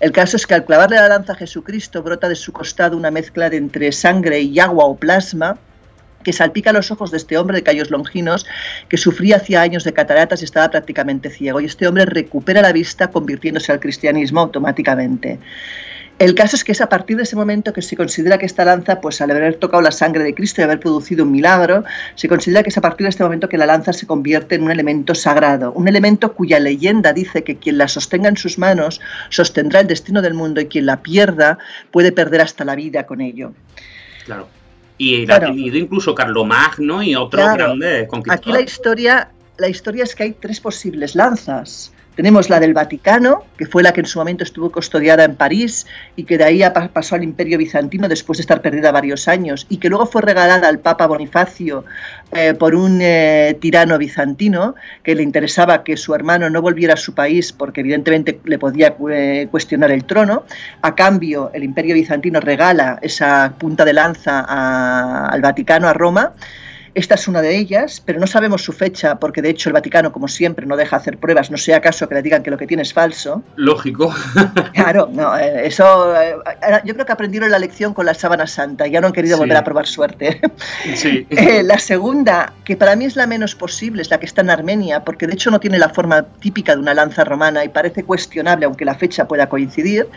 El 0.00 0.12
caso 0.12 0.36
es 0.36 0.46
que 0.46 0.54
al 0.54 0.64
clavarle 0.64 0.96
la 0.96 1.08
lanza 1.08 1.32
a 1.32 1.36
Jesucristo 1.36 2.02
brota 2.02 2.28
de 2.28 2.36
su 2.36 2.52
costado 2.52 2.96
una 2.96 3.10
mezcla 3.10 3.50
de 3.50 3.56
entre 3.56 3.90
sangre 3.90 4.40
y 4.40 4.58
agua 4.60 4.84
o 4.84 4.96
plasma, 4.96 5.58
que 6.28 6.34
salpica 6.34 6.74
los 6.74 6.90
ojos 6.90 7.10
de 7.10 7.16
este 7.16 7.38
hombre 7.38 7.56
de 7.56 7.62
callos 7.62 7.90
longinos 7.90 8.44
que 8.90 8.98
sufría 8.98 9.36
hacía 9.36 9.62
años 9.62 9.82
de 9.82 9.94
cataratas 9.94 10.42
y 10.42 10.44
estaba 10.44 10.70
prácticamente 10.70 11.30
ciego. 11.30 11.58
Y 11.58 11.64
este 11.64 11.88
hombre 11.88 12.04
recupera 12.04 12.60
la 12.60 12.70
vista 12.70 13.08
convirtiéndose 13.10 13.72
al 13.72 13.80
cristianismo 13.80 14.40
automáticamente. 14.40 15.38
El 16.18 16.34
caso 16.34 16.54
es 16.56 16.64
que 16.64 16.72
es 16.72 16.82
a 16.82 16.90
partir 16.90 17.16
de 17.16 17.22
ese 17.22 17.34
momento 17.34 17.72
que 17.72 17.80
se 17.80 17.96
considera 17.96 18.36
que 18.36 18.44
esta 18.44 18.66
lanza, 18.66 19.00
pues 19.00 19.22
al 19.22 19.30
haber 19.30 19.54
tocado 19.54 19.80
la 19.80 19.90
sangre 19.90 20.22
de 20.22 20.34
Cristo 20.34 20.60
y 20.60 20.64
haber 20.64 20.80
producido 20.80 21.24
un 21.24 21.32
milagro, 21.32 21.84
se 22.14 22.28
considera 22.28 22.62
que 22.62 22.68
es 22.68 22.76
a 22.76 22.82
partir 22.82 23.06
de 23.06 23.08
este 23.08 23.24
momento 23.24 23.48
que 23.48 23.56
la 23.56 23.64
lanza 23.64 23.94
se 23.94 24.06
convierte 24.06 24.56
en 24.56 24.64
un 24.64 24.70
elemento 24.70 25.14
sagrado, 25.14 25.72
un 25.72 25.88
elemento 25.88 26.34
cuya 26.34 26.60
leyenda 26.60 27.14
dice 27.14 27.42
que 27.42 27.56
quien 27.56 27.78
la 27.78 27.88
sostenga 27.88 28.28
en 28.28 28.36
sus 28.36 28.58
manos 28.58 29.00
sostendrá 29.30 29.80
el 29.80 29.86
destino 29.86 30.20
del 30.20 30.34
mundo 30.34 30.60
y 30.60 30.66
quien 30.66 30.84
la 30.84 31.00
pierda 31.02 31.56
puede 31.90 32.12
perder 32.12 32.42
hasta 32.42 32.66
la 32.66 32.74
vida 32.74 33.06
con 33.06 33.22
ello. 33.22 33.54
Claro. 34.26 34.57
Y 34.98 35.26
la 35.26 35.36
ha 35.36 35.40
tenido 35.40 35.76
incluso 35.76 36.14
Carlomagno 36.14 37.02
y 37.02 37.14
otros 37.14 37.54
grandes 37.54 38.08
conquistadores. 38.08 38.40
Aquí 38.40 38.52
la 38.52 38.60
historia, 38.60 39.30
la 39.56 39.68
historia 39.68 40.04
es 40.04 40.14
que 40.14 40.24
hay 40.24 40.32
tres 40.32 40.60
posibles 40.60 41.14
lanzas. 41.14 41.92
Tenemos 42.18 42.50
la 42.50 42.58
del 42.58 42.74
Vaticano, 42.74 43.44
que 43.56 43.64
fue 43.64 43.84
la 43.84 43.92
que 43.92 44.00
en 44.00 44.06
su 44.06 44.18
momento 44.18 44.42
estuvo 44.42 44.72
custodiada 44.72 45.22
en 45.22 45.36
París 45.36 45.86
y 46.16 46.24
que 46.24 46.36
de 46.36 46.42
ahí 46.42 46.62
pasó 46.92 47.14
al 47.14 47.22
Imperio 47.22 47.58
Bizantino 47.58 48.08
después 48.08 48.38
de 48.38 48.40
estar 48.40 48.60
perdida 48.60 48.90
varios 48.90 49.28
años 49.28 49.68
y 49.68 49.76
que 49.76 49.88
luego 49.88 50.04
fue 50.04 50.22
regalada 50.22 50.66
al 50.66 50.80
Papa 50.80 51.06
Bonifacio 51.06 51.84
eh, 52.32 52.54
por 52.54 52.74
un 52.74 52.98
eh, 53.00 53.56
tirano 53.60 53.98
bizantino 53.98 54.74
que 55.04 55.14
le 55.14 55.22
interesaba 55.22 55.84
que 55.84 55.96
su 55.96 56.12
hermano 56.12 56.50
no 56.50 56.60
volviera 56.60 56.94
a 56.94 56.96
su 56.96 57.14
país 57.14 57.52
porque 57.52 57.82
evidentemente 57.82 58.40
le 58.46 58.58
podía 58.58 58.96
eh, 59.12 59.46
cuestionar 59.48 59.92
el 59.92 60.02
trono. 60.02 60.42
A 60.82 60.96
cambio, 60.96 61.52
el 61.54 61.62
Imperio 61.62 61.94
Bizantino 61.94 62.40
regala 62.40 62.98
esa 63.00 63.54
punta 63.56 63.84
de 63.84 63.92
lanza 63.92 64.40
al 65.28 65.40
Vaticano, 65.40 65.86
a 65.86 65.92
Roma. 65.92 66.34
Esta 66.98 67.14
es 67.14 67.28
una 67.28 67.42
de 67.42 67.56
ellas, 67.56 68.02
pero 68.04 68.18
no 68.18 68.26
sabemos 68.26 68.64
su 68.64 68.72
fecha 68.72 69.20
porque 69.20 69.40
de 69.40 69.50
hecho 69.50 69.68
el 69.68 69.72
Vaticano, 69.72 70.10
como 70.10 70.26
siempre, 70.26 70.66
no 70.66 70.76
deja 70.76 70.96
hacer 70.96 71.16
pruebas, 71.16 71.48
no 71.48 71.56
sea 71.56 71.80
caso 71.80 72.08
que 72.08 72.16
le 72.16 72.22
digan 72.22 72.42
que 72.42 72.50
lo 72.50 72.58
que 72.58 72.66
tiene 72.66 72.82
es 72.82 72.92
falso. 72.92 73.44
Lógico. 73.54 74.12
Claro, 74.74 75.08
no, 75.12 75.36
eh, 75.36 75.66
eso 75.66 76.14
eh, 76.20 76.34
yo 76.84 76.94
creo 76.94 77.06
que 77.06 77.12
aprendieron 77.12 77.50
la 77.50 77.58
lección 77.60 77.94
con 77.94 78.04
la 78.06 78.14
sábana 78.14 78.46
santa, 78.46 78.86
ya 78.88 79.00
no 79.00 79.08
han 79.08 79.12
querido 79.12 79.38
volver 79.38 79.56
a 79.56 79.62
probar 79.62 79.86
suerte. 79.86 80.40
Sí. 80.96 81.24
Eh, 81.38 81.62
la 81.62 81.78
segunda, 81.78 82.52
que 82.64 82.76
para 82.76 82.96
mí 82.96 83.04
es 83.04 83.14
la 83.14 83.26
menos 83.26 83.54
posible, 83.54 84.02
es 84.02 84.10
la 84.10 84.18
que 84.18 84.26
está 84.26 84.40
en 84.40 84.50
Armenia, 84.50 85.04
porque 85.04 85.26
de 85.28 85.34
hecho 85.34 85.52
no 85.52 85.60
tiene 85.60 85.78
la 85.78 85.90
forma 85.90 86.22
típica 86.22 86.74
de 86.74 86.80
una 86.80 86.94
lanza 86.94 87.22
romana 87.22 87.64
y 87.64 87.68
parece 87.68 88.02
cuestionable, 88.02 88.66
aunque 88.66 88.84
la 88.84 88.96
fecha 88.96 89.28
pueda 89.28 89.48
coincidir. 89.48 90.08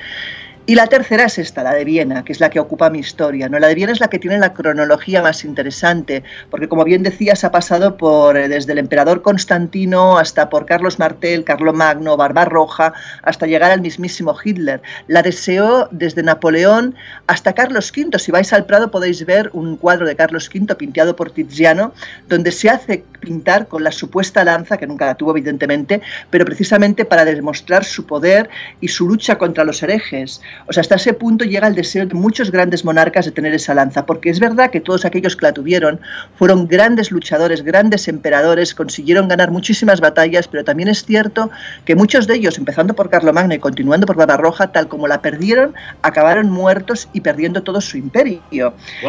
Y 0.67 0.75
la 0.75 0.85
tercera 0.85 1.25
es 1.25 1.39
esta, 1.39 1.63
la 1.63 1.73
de 1.73 1.83
Viena, 1.83 2.23
que 2.23 2.31
es 2.31 2.39
la 2.39 2.51
que 2.51 2.59
ocupa 2.59 2.91
mi 2.91 2.99
historia. 2.99 3.49
¿no? 3.49 3.57
La 3.57 3.67
de 3.67 3.73
Viena 3.73 3.93
es 3.93 3.99
la 3.99 4.09
que 4.09 4.19
tiene 4.19 4.37
la 4.37 4.53
cronología 4.53 5.23
más 5.23 5.43
interesante, 5.43 6.23
porque 6.51 6.67
como 6.67 6.83
bien 6.83 7.01
decías, 7.01 7.43
ha 7.43 7.51
pasado 7.51 7.97
por 7.97 8.37
eh, 8.37 8.47
desde 8.47 8.73
el 8.73 8.77
emperador 8.77 9.23
Constantino 9.23 10.19
hasta 10.19 10.49
por 10.49 10.67
Carlos 10.67 10.99
Martel, 10.99 11.43
Magno, 11.73 12.15
Barbarroja, 12.15 12.93
hasta 13.23 13.47
llegar 13.47 13.71
al 13.71 13.81
mismísimo 13.81 14.35
Hitler. 14.41 14.81
La 15.07 15.23
deseó 15.23 15.89
desde 15.91 16.21
Napoleón 16.21 16.95
hasta 17.25 17.53
Carlos 17.53 17.91
V. 17.95 18.19
Si 18.19 18.31
vais 18.31 18.53
al 18.53 18.65
Prado 18.65 18.91
podéis 18.91 19.25
ver 19.25 19.49
un 19.53 19.77
cuadro 19.77 20.05
de 20.05 20.15
Carlos 20.15 20.47
V 20.53 20.75
pintado 20.75 21.15
por 21.15 21.31
Tiziano, 21.31 21.93
donde 22.29 22.51
se 22.51 22.69
hace 22.69 23.03
pintar 23.19 23.67
con 23.67 23.83
la 23.83 23.91
supuesta 23.91 24.43
lanza, 24.43 24.77
que 24.77 24.87
nunca 24.87 25.07
la 25.07 25.15
tuvo 25.15 25.31
evidentemente, 25.31 26.01
pero 26.29 26.45
precisamente 26.45 27.03
para 27.03 27.25
demostrar 27.25 27.83
su 27.83 28.05
poder 28.05 28.49
y 28.79 28.89
su 28.89 29.07
lucha 29.07 29.37
contra 29.37 29.63
los 29.63 29.81
herejes. 29.81 30.41
O 30.67 30.73
sea, 30.73 30.81
hasta 30.81 30.95
ese 30.95 31.13
punto 31.13 31.45
llega 31.45 31.67
el 31.67 31.75
deseo 31.75 32.05
de 32.05 32.13
muchos 32.13 32.51
grandes 32.51 32.85
monarcas 32.85 33.25
de 33.25 33.31
tener 33.31 33.53
esa 33.53 33.73
lanza, 33.73 34.05
porque 34.05 34.29
es 34.29 34.39
verdad 34.39 34.71
que 34.71 34.79
todos 34.79 35.05
aquellos 35.05 35.35
que 35.35 35.45
la 35.45 35.53
tuvieron 35.53 35.99
fueron 36.37 36.67
grandes 36.67 37.11
luchadores, 37.11 37.63
grandes 37.63 38.07
emperadores, 38.07 38.73
consiguieron 38.75 39.27
ganar 39.27 39.51
muchísimas 39.51 40.01
batallas, 40.01 40.47
pero 40.47 40.63
también 40.63 40.89
es 40.89 41.05
cierto 41.05 41.49
que 41.85 41.95
muchos 41.95 42.27
de 42.27 42.35
ellos, 42.35 42.57
empezando 42.57 42.93
por 42.93 43.09
Carlomagno 43.09 43.53
y 43.53 43.59
continuando 43.59 44.05
por 44.05 44.15
Barbarroja, 44.15 44.71
tal 44.71 44.87
como 44.87 45.07
la 45.07 45.21
perdieron, 45.21 45.73
acabaron 46.01 46.49
muertos 46.49 47.09
y 47.13 47.21
perdiendo 47.21 47.63
todo 47.63 47.81
su 47.81 47.97
imperio. 47.97 48.41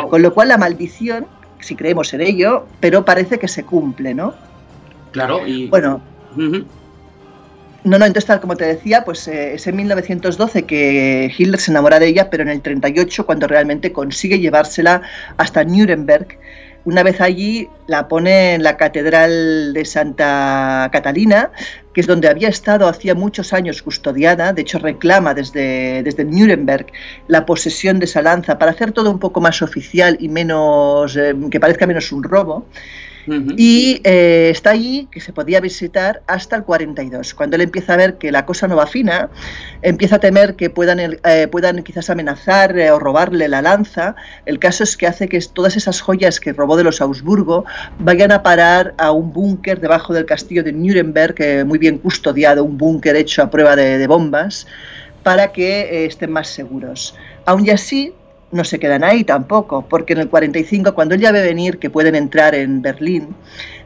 Con 0.09 0.23
lo 0.23 0.35
cual 0.35 0.49
la 0.49 0.59
maldición, 0.59 1.27
si 1.61 1.77
creemos 1.77 2.13
en 2.15 2.23
ello, 2.23 2.67
pero 2.81 3.05
parece 3.05 3.39
que 3.39 3.49
se 3.49 3.65
cumple, 3.65 4.15
¿no? 4.15 4.35
Claro, 5.13 5.47
y... 5.47 5.69
Bueno, 5.69 6.01
no, 7.85 7.99
no, 7.99 8.07
entonces 8.07 8.27
tal 8.27 8.41
como 8.41 8.57
te 8.57 8.65
decía, 8.65 9.05
pues 9.05 9.27
eh, 9.27 9.55
es 9.55 9.67
en 9.67 9.77
1912 9.77 10.63
que 10.65 11.33
Hitler 11.37 11.59
se 11.59 11.73
enamora 11.73 11.99
de 11.99 12.07
ella, 12.09 12.31
pero 12.31 12.45
en 12.45 12.49
el 12.49 12.63
38 12.63 13.27
cuando 13.27 13.49
realmente 13.49 13.93
consigue 13.93 14.39
llevársela 14.39 15.03
hasta 15.37 15.65
Nuremberg. 15.65 16.39
Una 16.85 17.03
vez 17.03 17.21
allí 17.21 17.69
la 17.87 18.09
pone 18.09 18.55
en 18.55 18.63
la 18.63 18.77
Catedral 18.77 19.73
de 19.73 19.85
Santa 19.85 20.89
Catalina, 20.93 21.53
que 21.93 22.01
es 22.01 22.07
donde 22.07 22.29
había 22.29 22.49
estado 22.49 22.89
hacía 22.89 23.15
muchos 23.15 23.53
años 23.53 23.83
custodiada, 23.83 24.53
de 24.53 24.63
hecho 24.63 24.79
reclama 24.79 25.35
desde, 25.35 26.03
desde 26.03 26.25
Nuremberg 26.25 26.87
la 27.29 27.47
posesión 27.47 27.99
de 27.99 28.07
esa 28.07 28.23
lanza 28.23 28.59
para 28.59 28.73
hacer 28.73 28.93
todo 28.93 29.11
un 29.11 29.19
poco 29.21 29.41
más 29.41 29.63
oficial 29.63 30.17
y 30.21 30.29
menos, 30.29 31.17
eh, 31.17 31.35
que 31.51 31.61
parezca 31.61 31.87
menos 31.87 32.11
un 32.13 32.23
robo. 32.23 32.67
Y 33.27 34.01
eh, 34.05 34.51
está 34.51 34.71
allí, 34.71 35.09
que 35.11 35.21
se 35.21 35.33
podía 35.33 35.61
visitar 35.61 36.23
hasta 36.27 36.57
el 36.57 36.65
42. 36.65 37.35
Cuando 37.35 37.57
él 37.57 37.63
empieza 37.63 37.95
a 37.95 37.97
ver 37.97 38.19
que 38.19 38.33
la 38.33 38.45
cosa 38.45 38.67
no 38.67 38.77
va 38.77 38.87
fina, 38.87 39.29
empieza 39.83 40.17
a 40.17 40.19
temer 40.19 40.57
que 40.57 40.71
puedan, 40.71 40.99
eh, 41.01 41.49
puedan 41.51 41.83
quizás 41.83 42.11
amenazar 42.11 42.77
eh, 42.79 42.91
o 42.91 42.99
robarle 42.99 43.49
la 43.49 43.63
lanza. 43.63 44.17
El 44.47 44.59
caso 44.59 44.83
es 44.83 44.97
que 44.97 45.07
hace 45.07 45.29
que 45.29 45.41
todas 45.53 45.77
esas 45.77 46.01
joyas 46.01 46.41
que 46.41 46.53
robó 46.53 46.77
de 46.77 46.85
los 46.85 47.01
Augsburgo 47.01 47.65
vayan 47.99 48.33
a 48.33 48.43
parar 48.43 48.95
a 48.99 49.13
un 49.13 49.33
búnker 49.33 49.81
debajo 49.81 50.13
del 50.13 50.27
castillo 50.27 50.65
de 50.65 50.73
Nuremberg, 50.73 51.67
muy 51.67 51.79
bien 51.79 51.99
custodiado, 51.99 52.65
un 52.65 52.77
búnker 52.77 53.17
hecho 53.17 53.43
a 53.43 53.51
prueba 53.51 53.77
de, 53.77 54.07
bombas, 54.07 54.67
para 55.23 55.53
que 55.53 56.07
estén 56.07 56.33
más 56.33 56.49
seguros. 56.49 57.15
Aún 57.45 57.69
así, 57.71 58.13
no 58.53 58.65
se 58.65 58.79
quedan 58.79 59.03
ahí 59.03 59.25
tampoco, 59.25 59.87
porque 59.89 60.13
en 60.13 60.21
el 60.21 60.29
45, 60.29 60.95
cuando 60.95 61.15
él 61.15 61.21
ya 61.21 61.33
ve 61.33 61.43
venir 61.43 61.79
que 61.79 61.91
pueden 61.91 62.15
entrar 62.15 62.55
en 62.55 62.83
Berlín, 62.83 63.35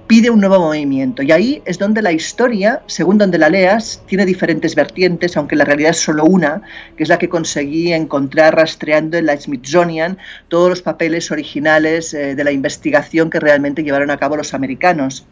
pide 0.07 0.31
un 0.31 0.41
nuevo 0.41 0.59
movimiento. 0.59 1.23
Y 1.23 1.33
ahí 1.33 1.63
es 1.65 1.79
donde 1.79 2.03
la 2.03 2.13
historia, 2.13 2.83
según 2.87 3.19
donde 3.19 3.39
la 3.39 3.49
leas, 3.49 4.03
tiene 4.07 4.25
diferentes 4.25 4.75
vertientes, 4.75 5.37
aunque 5.37 5.57
la 5.57 5.65
realidad 5.65 5.91
es 5.91 5.99
solo 5.99 6.25
una, 6.25 6.63
que 6.97 7.03
es 7.03 7.09
la 7.09 7.19
que 7.19 7.29
conseguí 7.29 7.93
encontrar 7.93 8.55
rastreando 8.55 9.17
en 9.17 9.27
la 9.27 9.37
Smithsonian 9.37 10.19
todos 10.49 10.69
los 10.69 10.83
papeles 10.83 11.31
originales 11.31 12.15
eh, 12.15 12.35
de 12.35 12.45
la 12.45 12.53
investigación 12.53 13.31
que 13.31 13.41
realmente 13.41 13.83
llevaron 13.83 14.11
a 14.11 14.17
cabo 14.17 14.37
los 14.37 14.55
americanos. 14.55 15.27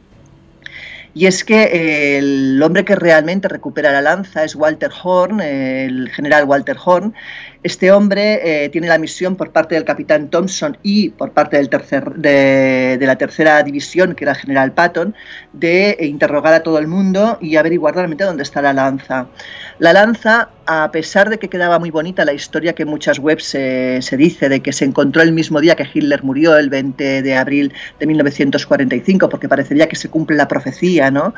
Y 1.16 1.26
es 1.26 1.44
que 1.44 1.62
eh, 1.62 2.18
el 2.18 2.60
hombre 2.60 2.84
que 2.84 2.96
realmente 2.96 3.46
recupera 3.46 3.92
la 3.92 4.00
lanza 4.00 4.42
es 4.42 4.56
Walter 4.56 4.90
Horn, 5.02 5.40
el 5.40 6.10
general 6.10 6.44
Walter 6.44 6.76
Horn, 6.84 7.14
este 7.64 7.90
hombre 7.90 8.64
eh, 8.64 8.68
tiene 8.68 8.88
la 8.88 8.98
misión 8.98 9.36
por 9.36 9.50
parte 9.50 9.74
del 9.74 9.84
capitán 9.84 10.28
Thompson 10.28 10.76
y 10.82 11.08
por 11.08 11.32
parte 11.32 11.56
del 11.56 11.70
tercer, 11.70 12.12
de, 12.12 12.98
la 13.00 13.16
tercera 13.16 13.62
división, 13.62 14.14
que 14.14 14.24
era 14.24 14.32
el 14.32 14.38
general 14.38 14.72
Patton, 14.72 15.14
de 15.54 15.96
interrogar 16.02 16.52
a 16.52 16.62
todo 16.62 16.78
el 16.78 16.86
mundo 16.86 17.38
y 17.40 17.56
averiguar 17.56 17.94
realmente 17.94 18.22
dónde 18.22 18.42
está 18.42 18.60
la 18.60 18.74
lanza. 18.74 19.28
La 19.78 19.94
lanza, 19.94 20.50
a 20.66 20.90
pesar 20.92 21.30
de 21.30 21.38
que 21.38 21.48
quedaba 21.48 21.78
muy 21.78 21.90
bonita 21.90 22.26
la 22.26 22.34
historia 22.34 22.74
que 22.74 22.82
en 22.82 22.90
muchas 22.90 23.18
webs 23.18 23.44
se 23.44 24.16
dice 24.16 24.50
de 24.50 24.60
que 24.60 24.72
se 24.74 24.84
encontró 24.84 25.22
el 25.22 25.32
mismo 25.32 25.60
día 25.60 25.74
que 25.74 25.88
Hitler 25.92 26.22
murió, 26.22 26.58
el 26.58 26.68
20 26.68 27.22
de 27.22 27.34
abril 27.34 27.72
de 27.98 28.06
1945, 28.06 29.30
porque 29.30 29.48
parecería 29.48 29.88
que 29.88 29.96
se 29.96 30.10
cumple 30.10 30.36
la 30.36 30.48
profecía, 30.48 31.10
¿no? 31.10 31.32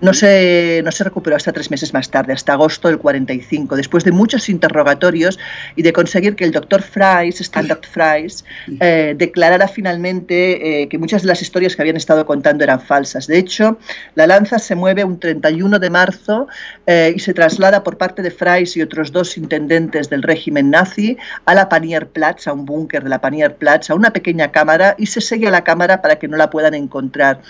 no, 0.00 0.14
se, 0.14 0.80
no 0.84 0.92
se 0.92 1.02
recuperó 1.04 1.34
hasta 1.34 1.52
tres 1.52 1.72
meses 1.72 1.92
más 1.92 2.08
tarde, 2.08 2.32
hasta 2.32 2.52
agosto 2.52 2.86
del 2.86 2.98
45, 2.98 3.74
después 3.74 4.04
de 4.04 4.12
muchos 4.12 4.48
interrogatorios 4.48 5.38
y 5.74 5.82
de 5.82 5.92
conseguir 5.92 6.36
que 6.36 6.44
el 6.44 6.52
doctor 6.52 6.82
Fries, 6.82 7.40
Standard 7.40 7.84
Fries, 7.84 8.44
eh, 8.80 9.14
declarara 9.16 9.68
finalmente 9.68 10.82
eh, 10.82 10.88
que 10.88 10.98
muchas 10.98 11.22
de 11.22 11.28
las 11.28 11.42
historias 11.42 11.76
que 11.76 11.82
habían 11.82 11.96
estado 11.96 12.26
contando 12.26 12.64
eran 12.64 12.80
falsas. 12.80 13.26
De 13.26 13.38
hecho, 13.38 13.78
la 14.14 14.26
lanza 14.26 14.58
se 14.58 14.74
mueve 14.74 15.04
un 15.04 15.18
31 15.18 15.78
de 15.78 15.90
marzo 15.90 16.48
eh, 16.86 17.12
y 17.14 17.18
se 17.18 17.34
traslada 17.34 17.82
por 17.82 17.98
parte 17.98 18.22
de 18.22 18.30
Fries 18.30 18.76
y 18.76 18.82
otros 18.82 19.12
dos 19.12 19.36
intendentes 19.36 20.10
del 20.10 20.22
régimen 20.22 20.70
nazi 20.70 21.16
a 21.44 21.54
la 21.54 21.68
Panierplatz, 21.68 22.46
a 22.46 22.52
un 22.52 22.64
búnker 22.64 23.02
de 23.02 23.10
la 23.10 23.20
Panierplatz, 23.20 23.90
a 23.90 23.94
una 23.94 24.12
pequeña 24.12 24.52
cámara 24.52 24.94
y 24.98 25.06
se 25.06 25.20
sella 25.20 25.50
la 25.50 25.64
cámara 25.64 26.02
para 26.02 26.16
que 26.16 26.28
no 26.28 26.36
la 26.36 26.50
puedan 26.50 26.74
encontrar 26.74 27.40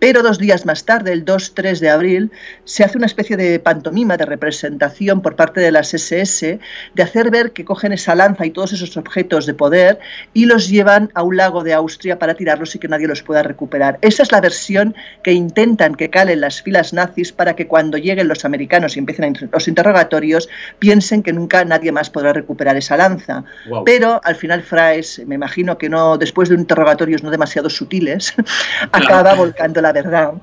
Pero 0.00 0.22
dos 0.22 0.38
días 0.38 0.66
más 0.66 0.84
tarde, 0.84 1.12
el 1.12 1.24
2-3 1.24 1.78
de 1.78 1.90
abril, 1.90 2.32
se 2.64 2.82
hace 2.82 2.96
una 2.96 3.06
especie 3.06 3.36
de 3.36 3.60
pantomima, 3.60 4.16
de 4.16 4.24
representación 4.24 5.20
por 5.20 5.36
parte 5.36 5.60
de 5.60 5.70
las 5.70 5.92
SS, 5.92 6.58
de 6.94 7.02
hacer 7.02 7.30
ver 7.30 7.52
que 7.52 7.66
cogen 7.66 7.92
esa 7.92 8.14
lanza 8.14 8.46
y 8.46 8.50
todos 8.50 8.72
esos 8.72 8.96
objetos 8.96 9.44
de 9.44 9.52
poder 9.52 9.98
y 10.32 10.46
los 10.46 10.68
llevan 10.68 11.10
a 11.14 11.22
un 11.22 11.36
lago 11.36 11.62
de 11.62 11.74
Austria 11.74 12.18
para 12.18 12.34
tirarlos 12.34 12.74
y 12.74 12.78
que 12.78 12.88
nadie 12.88 13.06
los 13.06 13.22
pueda 13.22 13.42
recuperar. 13.42 13.98
Esa 14.00 14.22
es 14.22 14.32
la 14.32 14.40
versión 14.40 14.94
que 15.22 15.32
intentan 15.32 15.94
que 15.94 16.08
calen 16.08 16.40
las 16.40 16.62
filas 16.62 16.94
nazis 16.94 17.32
para 17.32 17.54
que 17.54 17.66
cuando 17.66 17.98
lleguen 17.98 18.26
los 18.26 18.46
americanos 18.46 18.96
y 18.96 19.00
empiecen 19.00 19.50
los 19.52 19.68
interrogatorios, 19.68 20.48
piensen 20.78 21.22
que 21.22 21.34
nunca 21.34 21.64
nadie 21.66 21.92
más 21.92 22.08
podrá 22.08 22.32
recuperar 22.32 22.76
esa 22.76 22.96
lanza. 22.96 23.44
Pero 23.84 24.20
al 24.24 24.34
final 24.34 24.62
Fries, 24.62 25.22
me 25.26 25.34
imagino 25.34 25.76
que 25.76 25.90
no, 25.90 26.16
después 26.16 26.48
de 26.48 26.54
interrogatorios 26.54 27.22
no 27.22 27.30
demasiado 27.30 27.68
sutiles, 27.68 28.32
acaba 28.92 29.34
volcando 29.34 29.82
la 29.82 29.89
verdad 29.92 30.34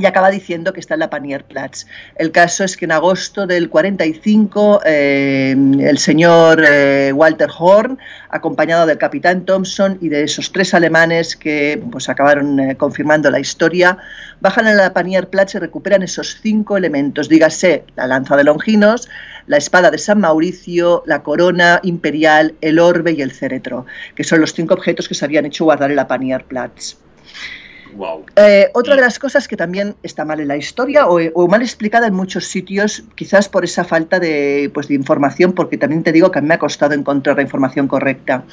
y 0.00 0.06
acaba 0.06 0.30
diciendo 0.30 0.72
que 0.72 0.80
está 0.80 0.94
en 0.94 1.00
la 1.00 1.10
Panierplatz. 1.10 1.86
El 2.16 2.32
caso 2.32 2.64
es 2.64 2.76
que 2.76 2.86
en 2.86 2.92
agosto 2.92 3.46
del 3.46 3.68
45 3.68 4.80
eh, 4.84 5.54
el 5.80 5.98
señor 5.98 6.64
eh, 6.66 7.12
Walter 7.12 7.50
Horn, 7.56 7.98
acompañado 8.30 8.86
del 8.86 8.98
capitán 8.98 9.44
Thompson 9.44 9.98
y 10.00 10.08
de 10.08 10.24
esos 10.24 10.52
tres 10.52 10.72
alemanes 10.74 11.36
que 11.36 11.82
pues, 11.90 12.08
acabaron 12.08 12.58
eh, 12.60 12.76
confirmando 12.76 13.30
la 13.30 13.40
historia, 13.40 13.98
bajan 14.40 14.66
a 14.66 14.74
la 14.74 14.92
Panierplatz 14.92 15.54
y 15.54 15.58
recuperan 15.58 16.02
esos 16.02 16.38
cinco 16.40 16.76
elementos, 16.76 17.28
dígase 17.28 17.84
la 17.96 18.06
lanza 18.06 18.36
de 18.36 18.44
Longinos, 18.44 19.08
la 19.46 19.58
espada 19.58 19.90
de 19.90 19.98
San 19.98 20.20
Mauricio, 20.20 21.02
la 21.06 21.22
corona 21.22 21.80
imperial, 21.82 22.54
el 22.60 22.78
orbe 22.78 23.12
y 23.12 23.22
el 23.22 23.32
céretro, 23.32 23.84
que 24.14 24.24
son 24.24 24.40
los 24.40 24.54
cinco 24.54 24.74
objetos 24.74 25.08
que 25.08 25.14
se 25.14 25.24
habían 25.24 25.44
hecho 25.44 25.64
guardar 25.64 25.90
en 25.90 25.96
la 25.96 26.08
Panierplatz. 26.08 26.96
Eh, 28.36 28.70
otra 28.74 28.94
de 28.94 29.00
las 29.00 29.18
cosas 29.18 29.48
que 29.48 29.56
también 29.56 29.94
está 30.02 30.24
mal 30.24 30.40
en 30.40 30.48
la 30.48 30.56
historia 30.56 31.06
o, 31.06 31.48
mal 31.48 31.62
explicada 31.62 32.06
en 32.06 32.14
muchos 32.14 32.46
sitios, 32.46 33.04
quizás 33.14 33.48
por 33.48 33.64
esa 33.64 33.84
falta 33.84 34.18
de, 34.18 34.70
pues, 34.72 34.88
de 34.88 34.94
información, 34.94 35.52
porque 35.52 35.76
también 35.76 36.02
te 36.02 36.12
digo 36.12 36.30
que 36.30 36.38
a 36.38 36.42
mí 36.42 36.48
me 36.48 36.54
ha 36.54 36.58
costado 36.58 36.94
encontrar 36.94 37.36
la 37.36 37.42
información 37.42 37.88
correcta. 37.88 38.44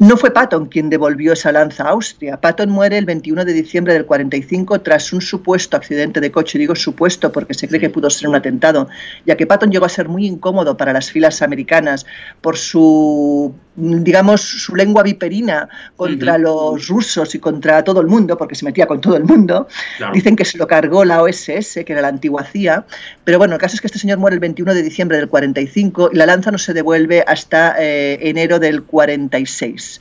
No 0.00 0.16
fue 0.16 0.30
Patton 0.30 0.66
quien 0.66 0.90
devolvió 0.90 1.32
esa 1.32 1.52
lanza 1.52 1.84
a 1.84 1.90
Austria. 1.90 2.40
Patton 2.40 2.70
muere 2.70 2.98
el 2.98 3.04
21 3.04 3.44
de 3.44 3.52
diciembre 3.52 3.92
del 3.94 4.06
45 4.06 4.80
tras 4.80 5.12
un 5.12 5.20
supuesto 5.20 5.76
accidente 5.76 6.20
de 6.20 6.30
coche. 6.30 6.58
Digo 6.58 6.74
supuesto 6.74 7.32
porque 7.32 7.54
se 7.54 7.68
cree 7.68 7.80
que 7.80 7.90
pudo 7.90 8.10
ser 8.10 8.28
un 8.28 8.34
atentado, 8.34 8.88
ya 9.26 9.36
que 9.36 9.46
Patton 9.46 9.70
llegó 9.70 9.86
a 9.86 9.88
ser 9.88 10.08
muy 10.08 10.26
incómodo 10.26 10.76
para 10.76 10.92
las 10.92 11.10
filas 11.10 11.42
americanas 11.42 12.06
por 12.40 12.56
su 12.56 13.54
digamos, 13.74 14.40
su 14.42 14.76
lengua 14.76 15.02
viperina 15.02 15.68
contra 15.96 16.36
los 16.36 16.88
rusos 16.88 17.34
y 17.34 17.38
contra 17.38 17.82
todo 17.82 18.00
el 18.00 18.06
mundo, 18.06 18.36
porque 18.36 18.51
se 18.54 18.64
metía 18.64 18.86
con 18.86 19.00
todo 19.00 19.16
el 19.16 19.24
mundo. 19.24 19.68
Dicen 20.12 20.36
que 20.36 20.44
se 20.44 20.58
lo 20.58 20.66
cargó 20.66 21.04
la 21.04 21.22
OSS, 21.22 21.80
que 21.84 21.92
era 21.92 22.02
la 22.02 22.08
antigua 22.08 22.44
CIA. 22.44 22.84
Pero 23.24 23.38
bueno, 23.38 23.54
el 23.54 23.60
caso 23.60 23.74
es 23.74 23.80
que 23.80 23.86
este 23.86 23.98
señor 23.98 24.18
muere 24.18 24.34
el 24.34 24.40
21 24.40 24.74
de 24.74 24.82
diciembre 24.82 25.16
del 25.16 25.28
45 25.28 26.10
y 26.12 26.16
la 26.16 26.26
lanza 26.26 26.50
no 26.50 26.58
se 26.58 26.72
devuelve 26.74 27.24
hasta 27.26 27.76
eh, 27.78 28.18
enero 28.22 28.58
del 28.58 28.82
46. 28.82 30.00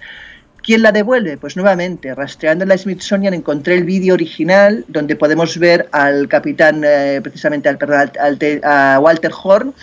¿Quién 0.64 0.84
la 0.84 0.92
devuelve? 0.92 1.38
Pues 1.38 1.56
nuevamente, 1.56 2.14
rastreando 2.14 2.64
en 2.64 2.70
la 2.70 2.78
Smithsonian 2.78 3.34
encontré 3.34 3.76
el 3.76 3.84
vídeo 3.84 4.14
original 4.14 4.86
donde 4.88 5.16
podemos 5.16 5.58
ver 5.58 5.90
al 5.92 6.28
capitán, 6.28 6.84
eh, 6.86 7.20
precisamente 7.24 7.68
al, 7.68 7.80
al, 8.20 8.40
a 8.64 9.00
Walter 9.00 9.32
Horn, 9.44 9.74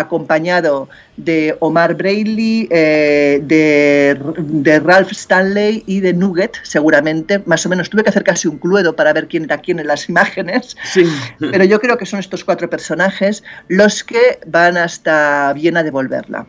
acompañado 0.00 0.88
de 1.16 1.56
Omar 1.60 1.94
Brayley, 1.94 2.68
eh, 2.70 3.40
de, 3.42 4.80
Ralph 4.80 5.12
Stanley 5.12 5.82
y 5.86 6.00
de 6.00 6.12
Nugget, 6.12 6.58
seguramente. 6.62 7.42
Más 7.46 7.64
o 7.66 7.68
menos 7.68 7.90
tuve 7.90 8.02
que 8.02 8.10
hacer 8.10 8.24
casi 8.24 8.48
un 8.48 8.58
cluedo 8.58 8.94
para 8.94 9.12
ver 9.12 9.28
quién 9.28 9.44
era 9.44 9.58
quién 9.58 9.78
en 9.78 9.86
las 9.86 10.08
imágenes. 10.08 10.76
Pero 11.38 11.64
yo 11.64 11.80
creo 11.80 11.96
que 11.96 12.06
son 12.06 12.20
estos 12.20 12.44
cuatro 12.44 12.68
personajes 12.68 13.42
los 13.68 14.04
que 14.04 14.38
van 14.46 14.76
hasta 14.76 15.52
Viena 15.54 15.80
a 15.80 15.82
devolverla. 15.82 16.46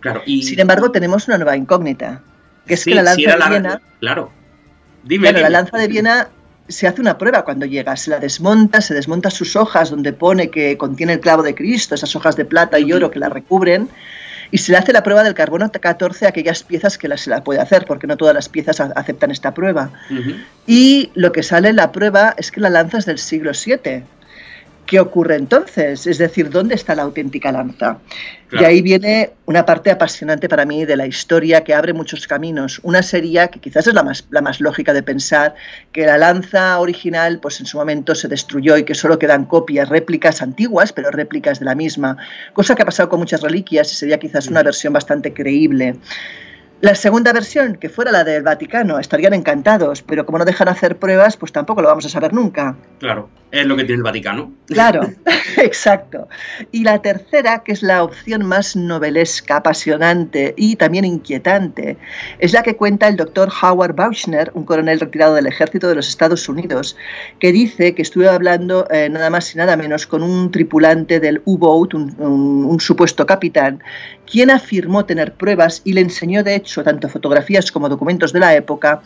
Claro, 0.00 0.22
y... 0.24 0.42
Sin 0.42 0.60
embargo, 0.60 0.90
tenemos 0.90 1.28
una 1.28 1.36
nueva 1.36 1.56
incógnita, 1.56 2.22
que 2.66 2.74
es 2.74 2.84
que 2.84 2.94
la 2.94 3.02
lanza 3.02 3.36
de 3.36 3.48
Viena... 3.50 3.82
Claro. 4.00 4.32
Dime, 5.02 5.32
la 5.32 5.50
lanza 5.50 5.78
de 5.78 5.88
Viena 5.88 6.28
se 6.70 6.86
hace 6.86 7.00
una 7.00 7.18
prueba 7.18 7.44
cuando 7.44 7.66
llega, 7.66 7.96
se 7.96 8.10
la 8.10 8.18
desmonta, 8.18 8.80
se 8.80 8.94
desmonta 8.94 9.30
sus 9.30 9.56
hojas 9.56 9.90
donde 9.90 10.12
pone 10.12 10.50
que 10.50 10.78
contiene 10.78 11.14
el 11.14 11.20
clavo 11.20 11.42
de 11.42 11.54
Cristo, 11.54 11.94
esas 11.94 12.14
hojas 12.16 12.36
de 12.36 12.44
plata 12.44 12.78
y 12.78 12.92
oro 12.92 13.10
que 13.10 13.18
la 13.18 13.28
recubren, 13.28 13.88
y 14.50 14.58
se 14.58 14.72
le 14.72 14.78
hace 14.78 14.92
la 14.92 15.02
prueba 15.02 15.22
del 15.22 15.34
carbono 15.34 15.70
14 15.70 16.26
a 16.26 16.30
aquellas 16.30 16.62
piezas 16.62 16.98
que 16.98 17.16
se 17.16 17.30
la 17.30 17.44
puede 17.44 17.60
hacer, 17.60 17.84
porque 17.86 18.06
no 18.06 18.16
todas 18.16 18.34
las 18.34 18.48
piezas 18.48 18.80
aceptan 18.80 19.30
esta 19.30 19.54
prueba. 19.54 19.90
Y 20.66 21.10
lo 21.14 21.32
que 21.32 21.42
sale 21.42 21.68
en 21.68 21.76
la 21.76 21.92
prueba 21.92 22.34
es 22.36 22.50
que 22.50 22.60
la 22.60 22.70
lanza 22.70 22.98
es 22.98 23.06
del 23.06 23.18
siglo 23.18 23.52
VII. 23.52 24.02
¿Qué 24.90 24.98
ocurre 24.98 25.36
entonces? 25.36 26.04
Es 26.08 26.18
decir, 26.18 26.50
¿dónde 26.50 26.74
está 26.74 26.96
la 26.96 27.02
auténtica 27.02 27.52
lanza? 27.52 27.98
Y 28.50 28.64
ahí 28.64 28.82
viene 28.82 29.30
una 29.46 29.64
parte 29.64 29.92
apasionante 29.92 30.48
para 30.48 30.64
mí 30.64 30.84
de 30.84 30.96
la 30.96 31.06
historia 31.06 31.62
que 31.62 31.74
abre 31.74 31.92
muchos 31.92 32.26
caminos. 32.26 32.80
Una 32.82 33.00
serie 33.04 33.48
que 33.52 33.60
quizás 33.60 33.86
es 33.86 33.94
la 33.94 34.02
más, 34.02 34.26
la 34.30 34.40
más 34.40 34.60
lógica 34.60 34.92
de 34.92 35.04
pensar, 35.04 35.54
que 35.92 36.06
la 36.06 36.18
lanza 36.18 36.80
original 36.80 37.38
pues 37.38 37.60
en 37.60 37.66
su 37.66 37.78
momento 37.78 38.16
se 38.16 38.26
destruyó 38.26 38.76
y 38.78 38.82
que 38.82 38.96
solo 38.96 39.16
quedan 39.16 39.44
copias, 39.44 39.88
réplicas 39.88 40.42
antiguas, 40.42 40.92
pero 40.92 41.12
réplicas 41.12 41.60
de 41.60 41.66
la 41.66 41.76
misma. 41.76 42.16
Cosa 42.52 42.74
que 42.74 42.82
ha 42.82 42.86
pasado 42.86 43.10
con 43.10 43.20
muchas 43.20 43.42
reliquias 43.42 43.92
y 43.92 43.94
sería 43.94 44.18
quizás 44.18 44.48
una 44.48 44.64
versión 44.64 44.92
bastante 44.92 45.32
creíble. 45.32 45.94
La 46.80 46.94
segunda 46.94 47.34
versión, 47.34 47.76
que 47.76 47.90
fuera 47.90 48.10
la 48.10 48.24
del 48.24 48.42
Vaticano, 48.42 48.98
estarían 48.98 49.34
encantados, 49.34 50.00
pero 50.00 50.24
como 50.24 50.38
no 50.38 50.46
dejan 50.46 50.66
hacer 50.68 50.96
pruebas, 50.96 51.36
pues 51.36 51.52
tampoco 51.52 51.82
lo 51.82 51.88
vamos 51.88 52.06
a 52.06 52.08
saber 52.08 52.32
nunca. 52.32 52.74
Claro, 52.98 53.28
es 53.50 53.66
lo 53.66 53.76
que 53.76 53.84
tiene 53.84 53.98
el 53.98 54.02
Vaticano. 54.02 54.52
Claro, 54.70 55.02
exacto. 55.56 56.28
Y 56.70 56.84
la 56.84 57.02
tercera, 57.02 57.64
que 57.64 57.72
es 57.72 57.82
la 57.82 58.04
opción 58.04 58.46
más 58.46 58.76
novelesca, 58.76 59.56
apasionante 59.56 60.54
y 60.56 60.76
también 60.76 61.04
inquietante, 61.04 61.98
es 62.38 62.52
la 62.52 62.62
que 62.62 62.76
cuenta 62.76 63.08
el 63.08 63.16
doctor 63.16 63.50
Howard 63.60 63.96
Bauchner, 63.96 64.52
un 64.54 64.64
coronel 64.64 65.00
retirado 65.00 65.34
del 65.34 65.48
ejército 65.48 65.88
de 65.88 65.96
los 65.96 66.08
Estados 66.08 66.48
Unidos, 66.48 66.96
que 67.40 67.50
dice 67.50 67.94
que 67.96 68.02
estuve 68.02 68.28
hablando 68.28 68.86
eh, 68.90 69.08
nada 69.10 69.28
más 69.28 69.52
y 69.54 69.58
nada 69.58 69.76
menos 69.76 70.06
con 70.06 70.22
un 70.22 70.52
tripulante 70.52 71.18
del 71.18 71.42
U-Boat, 71.44 71.94
un 71.94 72.78
supuesto 72.80 73.26
capitán, 73.26 73.82
quien 74.30 74.50
afirmó 74.50 75.04
tener 75.04 75.34
pruebas 75.34 75.82
y 75.84 75.92
le 75.92 76.00
enseñó 76.00 76.42
de 76.42 76.54
hecho 76.54 76.84
tanto 76.84 77.08
fotografías 77.08 77.72
como 77.72 77.88
documentos 77.88 78.32
de 78.32 78.40
la 78.40 78.54
época, 78.54 79.02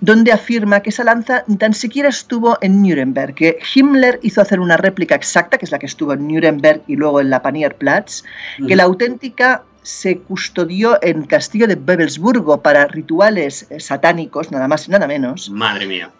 donde 0.00 0.32
afirma 0.32 0.80
que 0.80 0.90
esa 0.90 1.04
lanza 1.04 1.44
ni 1.46 1.56
tan 1.56 1.74
siquiera 1.74 2.08
estuvo 2.08 2.58
en 2.60 2.82
Nuremberg, 2.82 3.34
que 3.34 3.58
Himmler 3.74 4.20
hizo 4.22 4.40
hacer 4.40 4.60
una 4.60 4.76
réplica 4.76 5.14
exacta, 5.14 5.58
que 5.58 5.64
es 5.64 5.72
la 5.72 5.78
que 5.78 5.86
estuvo 5.86 6.12
en 6.12 6.28
Nuremberg 6.28 6.82
y 6.86 6.96
luego 6.96 7.20
en 7.20 7.30
la 7.30 7.42
Panierplatz, 7.42 8.24
que 8.66 8.76
la 8.76 8.84
auténtica 8.84 9.62
se 9.82 10.18
custodió 10.18 10.98
en 11.02 11.24
Castillo 11.24 11.66
de 11.66 11.76
Bebelsburgo 11.76 12.60
para 12.62 12.86
rituales 12.86 13.66
eh, 13.70 13.80
satánicos, 13.80 14.50
nada 14.50 14.68
más 14.68 14.86
y 14.86 14.90
nada 14.90 15.06
menos. 15.06 15.48
Madre 15.48 15.86
mía 15.86 16.10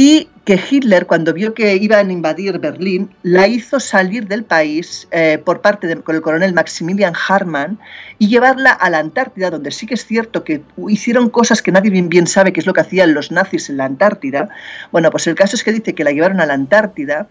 y 0.00 0.28
que 0.44 0.60
Hitler, 0.70 1.06
cuando 1.06 1.34
vio 1.34 1.54
que 1.54 1.74
iban 1.74 2.08
a 2.08 2.12
invadir 2.12 2.60
Berlín, 2.60 3.10
la 3.24 3.48
hizo 3.48 3.80
salir 3.80 4.28
del 4.28 4.44
país 4.44 5.08
eh, 5.10 5.42
por 5.44 5.60
parte 5.60 5.88
del 5.88 6.04
coronel 6.04 6.54
Maximilian 6.54 7.14
Harman 7.28 7.80
y 8.20 8.28
llevarla 8.28 8.70
a 8.70 8.90
la 8.90 9.00
Antártida, 9.00 9.50
donde 9.50 9.72
sí 9.72 9.88
que 9.88 9.94
es 9.94 10.06
cierto 10.06 10.44
que 10.44 10.62
hicieron 10.86 11.28
cosas 11.28 11.62
que 11.62 11.72
nadie 11.72 11.90
bien, 11.90 12.08
bien 12.08 12.28
sabe 12.28 12.52
qué 12.52 12.60
es 12.60 12.66
lo 12.66 12.74
que 12.74 12.82
hacían 12.82 13.12
los 13.12 13.32
nazis 13.32 13.70
en 13.70 13.78
la 13.78 13.86
Antártida. 13.86 14.48
Bueno, 14.92 15.10
pues 15.10 15.26
el 15.26 15.34
caso 15.34 15.56
es 15.56 15.64
que 15.64 15.72
dice 15.72 15.96
que 15.96 16.04
la 16.04 16.12
llevaron 16.12 16.40
a 16.40 16.46
la 16.46 16.54
Antártida 16.54 17.26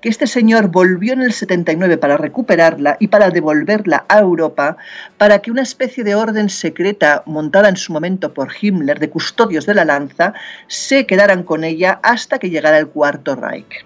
que 0.00 0.08
este 0.08 0.26
señor 0.26 0.68
volvió 0.68 1.12
en 1.12 1.22
el 1.22 1.32
79 1.32 1.98
para 1.98 2.16
recuperarla 2.16 2.96
y 3.00 3.08
para 3.08 3.30
devolverla 3.30 4.04
a 4.08 4.20
Europa, 4.20 4.76
para 5.18 5.40
que 5.40 5.50
una 5.50 5.62
especie 5.62 6.04
de 6.04 6.14
orden 6.14 6.48
secreta 6.48 7.22
montada 7.26 7.68
en 7.68 7.76
su 7.76 7.92
momento 7.92 8.32
por 8.32 8.50
Himmler 8.60 8.98
de 8.98 9.10
custodios 9.10 9.66
de 9.66 9.74
la 9.74 9.84
lanza 9.84 10.34
se 10.68 11.06
quedaran 11.06 11.42
con 11.42 11.64
ella 11.64 12.00
hasta 12.02 12.38
que 12.38 12.50
llegara 12.50 12.78
el 12.78 12.88
Cuarto 12.88 13.36
Reich. 13.36 13.84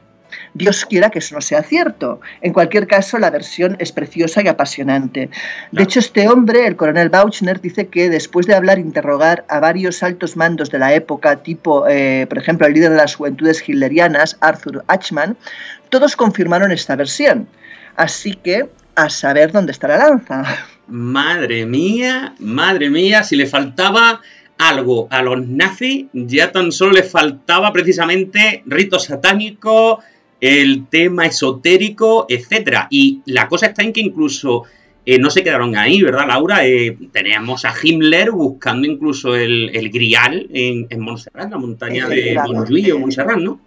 Dios 0.55 0.85
quiera 0.85 1.11
que 1.11 1.19
eso 1.19 1.35
no 1.35 1.41
sea 1.41 1.63
cierto. 1.63 2.21
En 2.41 2.53
cualquier 2.53 2.87
caso, 2.87 3.19
la 3.19 3.31
versión 3.31 3.77
es 3.81 3.91
preciosa 3.91 4.43
y 4.43 4.49
apasionante. 4.49 5.29
De 5.73 5.83
hecho, 5.83 5.99
este 5.99 6.29
hombre, 6.29 6.67
el 6.67 6.77
coronel 6.77 7.09
Bauchner, 7.09 7.61
dice 7.61 7.89
que 7.89 8.09
después 8.09 8.47
de 8.47 8.55
hablar, 8.55 8.79
interrogar 8.79 9.45
a 9.49 9.59
varios 9.59 10.03
altos 10.03 10.37
mandos 10.37 10.71
de 10.71 10.79
la 10.79 10.95
época, 10.95 11.43
tipo, 11.43 11.87
eh, 11.89 12.27
por 12.29 12.39
ejemplo, 12.39 12.67
el 12.67 12.75
líder 12.75 12.91
de 12.91 12.97
las 12.97 13.17
juventudes 13.17 13.69
hitlerianas, 13.69 14.37
Arthur 14.41 14.85
Achman, 14.87 15.37
todos 15.95 16.17
confirmaron 16.17 16.73
esta 16.73 16.97
versión. 16.97 17.47
Así 17.95 18.35
que, 18.35 18.69
a 18.97 19.09
saber 19.11 19.53
dónde 19.53 19.71
está 19.71 19.87
la 19.87 19.99
lanza. 19.99 20.43
Madre 20.89 21.67
mía, 21.67 22.35
madre 22.41 22.91
mía, 22.91 23.23
si 23.23 23.37
le 23.37 23.47
faltaba 23.47 24.21
algo 24.59 25.07
a 25.13 25.23
los 25.23 25.47
nazis, 25.47 26.07
ya 26.13 26.51
tan 26.51 26.73
solo 26.73 26.95
le 26.95 27.05
faltaba 27.05 27.73
precisamente 27.73 28.65
rito 28.67 28.99
satánico, 28.99 30.01
el 30.41 30.89
tema 30.89 31.27
esotérico, 31.27 32.27
etcétera. 32.29 32.89
Y 32.91 33.23
la 33.27 33.47
cosa 33.47 33.67
está 33.67 33.85
en 33.85 33.93
que 33.93 34.01
incluso 34.01 34.65
eh, 35.07 35.21
no 35.21 35.31
se 35.31 35.45
quedaron 35.45 35.77
ahí, 35.77 36.03
¿verdad, 36.03 36.27
Laura? 36.27 36.67
Eh, 36.67 36.99
teníamos 37.13 37.65
a 37.65 37.73
Himmler 37.81 38.33
buscando 38.33 38.89
incluso 38.89 39.37
el, 39.37 39.91
Grial 39.93 40.49
en, 40.53 40.89
Montserrat, 40.99 41.53
la 41.53 41.59
montaña 41.59 42.09
de 42.09 42.35
Montjuïc 42.35 42.93
o 42.97 42.99
Montserrat, 42.99 43.39
¿no? 43.39 43.61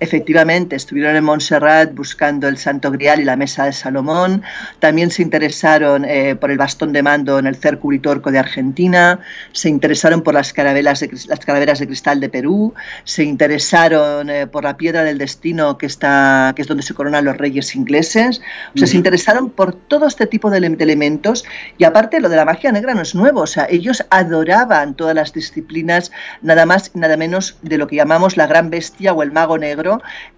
Efectivamente, 0.00 0.76
estuvieron 0.76 1.16
en 1.16 1.24
Montserrat 1.24 1.94
buscando 1.94 2.48
el 2.48 2.58
Santo 2.58 2.90
Grial 2.90 3.20
y 3.20 3.24
la 3.24 3.36
Mesa 3.36 3.64
de 3.66 3.72
Salomón. 3.72 4.42
También 4.80 5.10
se 5.10 5.22
interesaron 5.22 6.04
eh, 6.04 6.34
por 6.34 6.50
el 6.50 6.58
bastón 6.58 6.92
de 6.92 7.02
mando 7.02 7.38
en 7.38 7.46
el 7.46 7.56
Cerco 7.56 7.88
Uritorco 7.88 8.30
de 8.30 8.38
Argentina. 8.38 9.20
Se 9.52 9.68
interesaron 9.68 10.22
por 10.22 10.34
las 10.34 10.52
carabelas 10.52 11.00
de, 11.00 11.10
las 11.28 11.40
calaveras 11.40 11.78
de 11.78 11.86
cristal 11.86 12.20
de 12.20 12.28
Perú. 12.28 12.74
Se 13.04 13.22
interesaron 13.22 14.30
eh, 14.30 14.46
por 14.46 14.64
la 14.64 14.76
piedra 14.76 15.04
del 15.04 15.18
destino 15.18 15.78
que 15.78 15.86
está, 15.86 16.52
que 16.56 16.62
es 16.62 16.68
donde 16.68 16.82
se 16.82 16.94
coronan 16.94 17.24
los 17.24 17.36
reyes 17.36 17.74
ingleses. 17.76 18.40
O 18.74 18.78
sea, 18.78 18.88
se 18.88 18.96
interesaron 18.96 19.50
por 19.50 19.74
todo 19.74 20.06
este 20.06 20.26
tipo 20.26 20.50
de, 20.50 20.60
de 20.60 20.84
elementos. 20.84 21.44
Y 21.78 21.84
aparte, 21.84 22.20
lo 22.20 22.28
de 22.28 22.36
la 22.36 22.44
magia 22.44 22.72
negra 22.72 22.94
no 22.94 23.02
es 23.02 23.14
nuevo. 23.14 23.42
O 23.42 23.46
sea, 23.46 23.66
ellos 23.70 24.04
adoraban 24.10 24.94
todas 24.94 25.14
las 25.14 25.32
disciplinas, 25.32 26.10
nada 26.42 26.66
más, 26.66 26.90
nada 26.94 27.16
menos 27.16 27.58
de 27.62 27.78
lo 27.78 27.86
que 27.86 27.96
llamamos 27.96 28.36
la 28.36 28.46
gran 28.46 28.70
bestia 28.70 29.12
o 29.12 29.22
el 29.22 29.30
mago 29.30 29.56
negro 29.58 29.83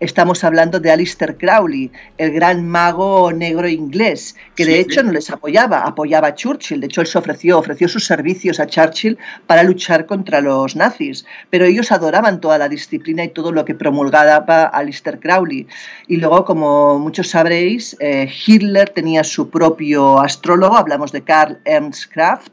estamos 0.01 0.45
hablando 0.45 0.81
de 0.81 0.91
Alistair 0.91 1.37
Crowley, 1.37 1.91
el 2.19 2.33
gran 2.33 2.67
mago 2.67 3.33
negro 3.33 3.69
inglés, 3.69 4.37
que 4.55 4.65
de 4.65 4.81
hecho 4.81 5.03
no 5.03 5.13
les 5.13 5.31
apoyaba, 5.31 5.81
apoyaba 5.81 6.29
a 6.29 6.35
Churchill. 6.35 6.81
De 6.81 6.87
hecho, 6.87 7.01
él 7.01 7.07
se 7.07 7.19
ofreció, 7.19 7.59
ofreció 7.59 7.89
sus 7.89 8.07
servicios 8.07 8.61
a 8.61 8.67
Churchill 8.67 9.19
para 9.47 9.63
luchar 9.63 10.07
contra 10.07 10.41
los 10.41 10.77
nazis. 10.77 11.25
Pero 11.51 11.65
ellos 11.65 11.93
adoraban 11.93 12.41
toda 12.41 12.59
la 12.59 12.69
disciplina 12.69 13.25
y 13.25 13.29
todo 13.29 13.53
lo 13.53 13.65
que 13.65 13.75
promulgaba 13.75 14.67
Alistair 14.67 15.21
Crowley. 15.21 15.67
Y 16.09 16.17
luego, 16.17 16.45
como 16.45 16.99
muchos 16.99 17.29
sabréis, 17.29 17.97
eh, 18.01 18.31
Hitler 18.47 18.91
tenía 18.91 19.25
su 19.25 19.51
propio 19.51 20.21
astrólogo, 20.21 20.77
hablamos 20.77 21.13
de 21.13 21.23
Karl 21.23 21.59
Ernst 21.65 22.13
Kraft, 22.13 22.53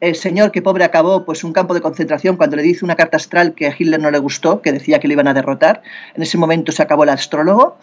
el 0.00 0.14
señor 0.14 0.52
que 0.52 0.62
pobre 0.62 0.84
acabó 0.84 1.24
pues 1.24 1.42
un 1.42 1.52
campo 1.52 1.74
de 1.74 1.80
concentración 1.80 2.36
cuando 2.36 2.56
le 2.56 2.62
dice 2.62 2.84
una 2.84 2.94
carta 2.94 3.16
astral 3.16 3.54
que 3.54 3.66
a 3.66 3.74
Hitler 3.76 4.00
no 4.00 4.10
le 4.10 4.18
gustó, 4.18 4.62
que 4.62 4.72
decía 4.72 5.00
que 5.00 5.08
le 5.08 5.14
iban 5.14 5.28
a 5.28 5.34
derrotar. 5.34 5.82
En 6.14 6.22
ese 6.22 6.38
momento 6.38 6.70
se 6.72 6.82
acabó 6.82 7.02
el 7.02 7.10
astrólogo. 7.10 7.78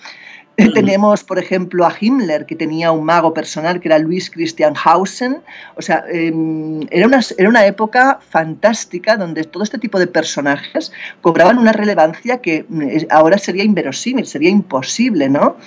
Tenemos, 0.73 1.23
por 1.23 1.37
ejemplo, 1.37 1.85
a 1.85 1.93
Himmler, 1.99 2.45
que 2.45 2.55
tenía 2.55 2.91
un 2.91 3.03
mago 3.03 3.33
personal 3.33 3.81
que 3.81 3.89
era 3.89 3.99
Luis 3.99 4.29
Christian 4.29 4.73
Hausen. 4.81 5.41
O 5.75 5.81
sea, 5.81 6.05
em, 6.09 6.81
era, 6.91 7.07
una, 7.07 7.19
era 7.37 7.49
una 7.49 7.65
época 7.65 8.19
fantástica 8.29 9.17
donde 9.17 9.43
todo 9.43 9.63
este 9.63 9.77
tipo 9.77 9.99
de 9.99 10.07
personajes 10.07 10.93
cobraban 11.21 11.57
una 11.57 11.73
relevancia 11.73 12.37
que 12.37 12.65
mm, 12.69 13.07
ahora 13.09 13.37
sería 13.37 13.65
inverosímil, 13.65 14.25
sería 14.25 14.49
imposible, 14.49 15.27
¿no? 15.27 15.57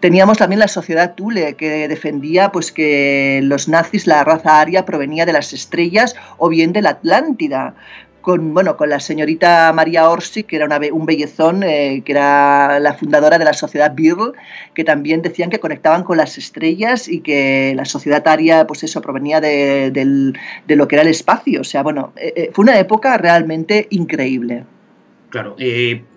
Teníamos 0.00 0.38
también 0.38 0.58
la 0.58 0.68
sociedad 0.68 1.14
Thule, 1.14 1.54
que 1.54 1.88
defendía 1.88 2.50
pues, 2.50 2.72
que 2.72 3.40
los 3.42 3.68
nazis, 3.68 4.06
la 4.06 4.22
raza 4.24 4.60
aria, 4.60 4.84
provenía 4.84 5.24
de 5.24 5.32
las 5.32 5.52
estrellas 5.52 6.14
o 6.36 6.48
bien 6.48 6.72
de 6.72 6.82
la 6.82 6.90
Atlántida. 6.90 7.74
Con, 8.24 8.54
bueno, 8.54 8.78
con 8.78 8.88
la 8.88 9.00
señorita 9.00 9.70
María 9.74 10.08
Orsi, 10.08 10.44
que 10.44 10.56
era 10.56 10.64
una, 10.64 10.80
un 10.92 11.04
bellezón, 11.04 11.62
eh, 11.62 12.00
que 12.06 12.12
era 12.12 12.80
la 12.80 12.94
fundadora 12.94 13.36
de 13.38 13.44
la 13.44 13.52
sociedad 13.52 13.92
Birl, 13.94 14.32
que 14.74 14.82
también 14.82 15.20
decían 15.20 15.50
que 15.50 15.60
conectaban 15.60 16.04
con 16.04 16.16
las 16.16 16.38
estrellas 16.38 17.06
y 17.06 17.20
que 17.20 17.74
la 17.76 17.84
sociedad 17.84 18.26
aria, 18.26 18.66
pues 18.66 18.82
eso, 18.82 19.02
provenía 19.02 19.42
de, 19.42 19.90
de 19.90 20.76
lo 20.76 20.88
que 20.88 20.96
era 20.96 21.02
el 21.02 21.10
espacio. 21.10 21.60
O 21.60 21.64
sea, 21.64 21.82
bueno, 21.82 22.14
eh, 22.16 22.32
eh, 22.34 22.50
fue 22.54 22.62
una 22.62 22.78
época 22.78 23.18
realmente 23.18 23.88
increíble. 23.90 24.64
Claro, 25.28 25.54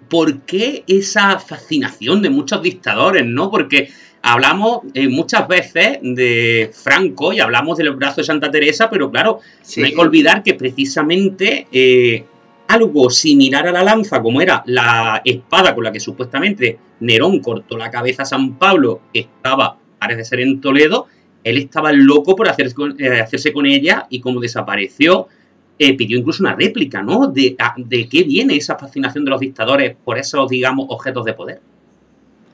¿por 0.10 0.40
qué 0.44 0.86
esa 0.88 1.40
fascinación 1.40 2.22
de 2.22 2.30
muchos 2.30 2.64
dictadores, 2.64 3.26
no? 3.26 3.52
Porque 3.52 3.90
hablamos 4.28 4.82
eh, 4.94 5.08
muchas 5.08 5.48
veces 5.48 6.00
de 6.02 6.70
Franco 6.74 7.32
y 7.32 7.40
hablamos 7.40 7.78
del 7.78 7.92
brazo 7.92 8.22
de 8.22 8.26
Santa 8.26 8.52
Teresa, 8.52 8.90
pero 8.90 9.10
claro, 9.10 9.40
no 9.78 9.86
hay 9.86 9.94
que 9.94 10.02
olvidar 10.02 10.44
que 10.44 10.54
precisamente 10.54 11.68
eh, 11.72 12.26
algo 12.68 13.10
similar 13.10 13.68
a 13.68 13.72
la 13.72 13.84
lanza, 13.84 14.22
como 14.22 14.42
era 14.42 14.64
la 14.66 15.22
espada 15.24 15.74
con 15.74 15.86
la 15.86 15.94
que 15.94 16.02
supuestamente 16.02 16.78
Nerón 17.00 17.40
cortó 17.40 17.78
la 17.78 17.90
cabeza 17.90 18.24
a 18.24 18.26
San 18.26 18.56
Pablo, 18.56 19.00
que 19.14 19.22
estaba, 19.22 19.78
parece 19.98 20.26
ser 20.26 20.42
en 20.42 20.60
Toledo, 20.60 21.08
él 21.46 21.58
estaba 21.58 21.94
loco 21.94 22.36
por 22.36 22.48
eh, 22.48 23.22
hacerse 23.22 23.54
con 23.54 23.66
ella 23.66 24.08
y 24.10 24.20
como 24.20 24.42
desapareció, 24.42 25.30
eh, 25.80 25.96
pidió 25.96 26.18
incluso 26.18 26.44
una 26.44 26.56
réplica, 26.56 27.02
¿no? 27.02 27.28
De, 27.28 27.56
de 27.78 28.10
qué 28.10 28.24
viene 28.24 28.58
esa 28.58 28.78
fascinación 28.78 29.24
de 29.24 29.32
los 29.32 29.40
dictadores 29.40 29.96
por 30.04 30.18
esos, 30.18 30.50
digamos, 30.50 30.88
objetos 30.90 31.24
de 31.24 31.34
poder. 31.34 31.62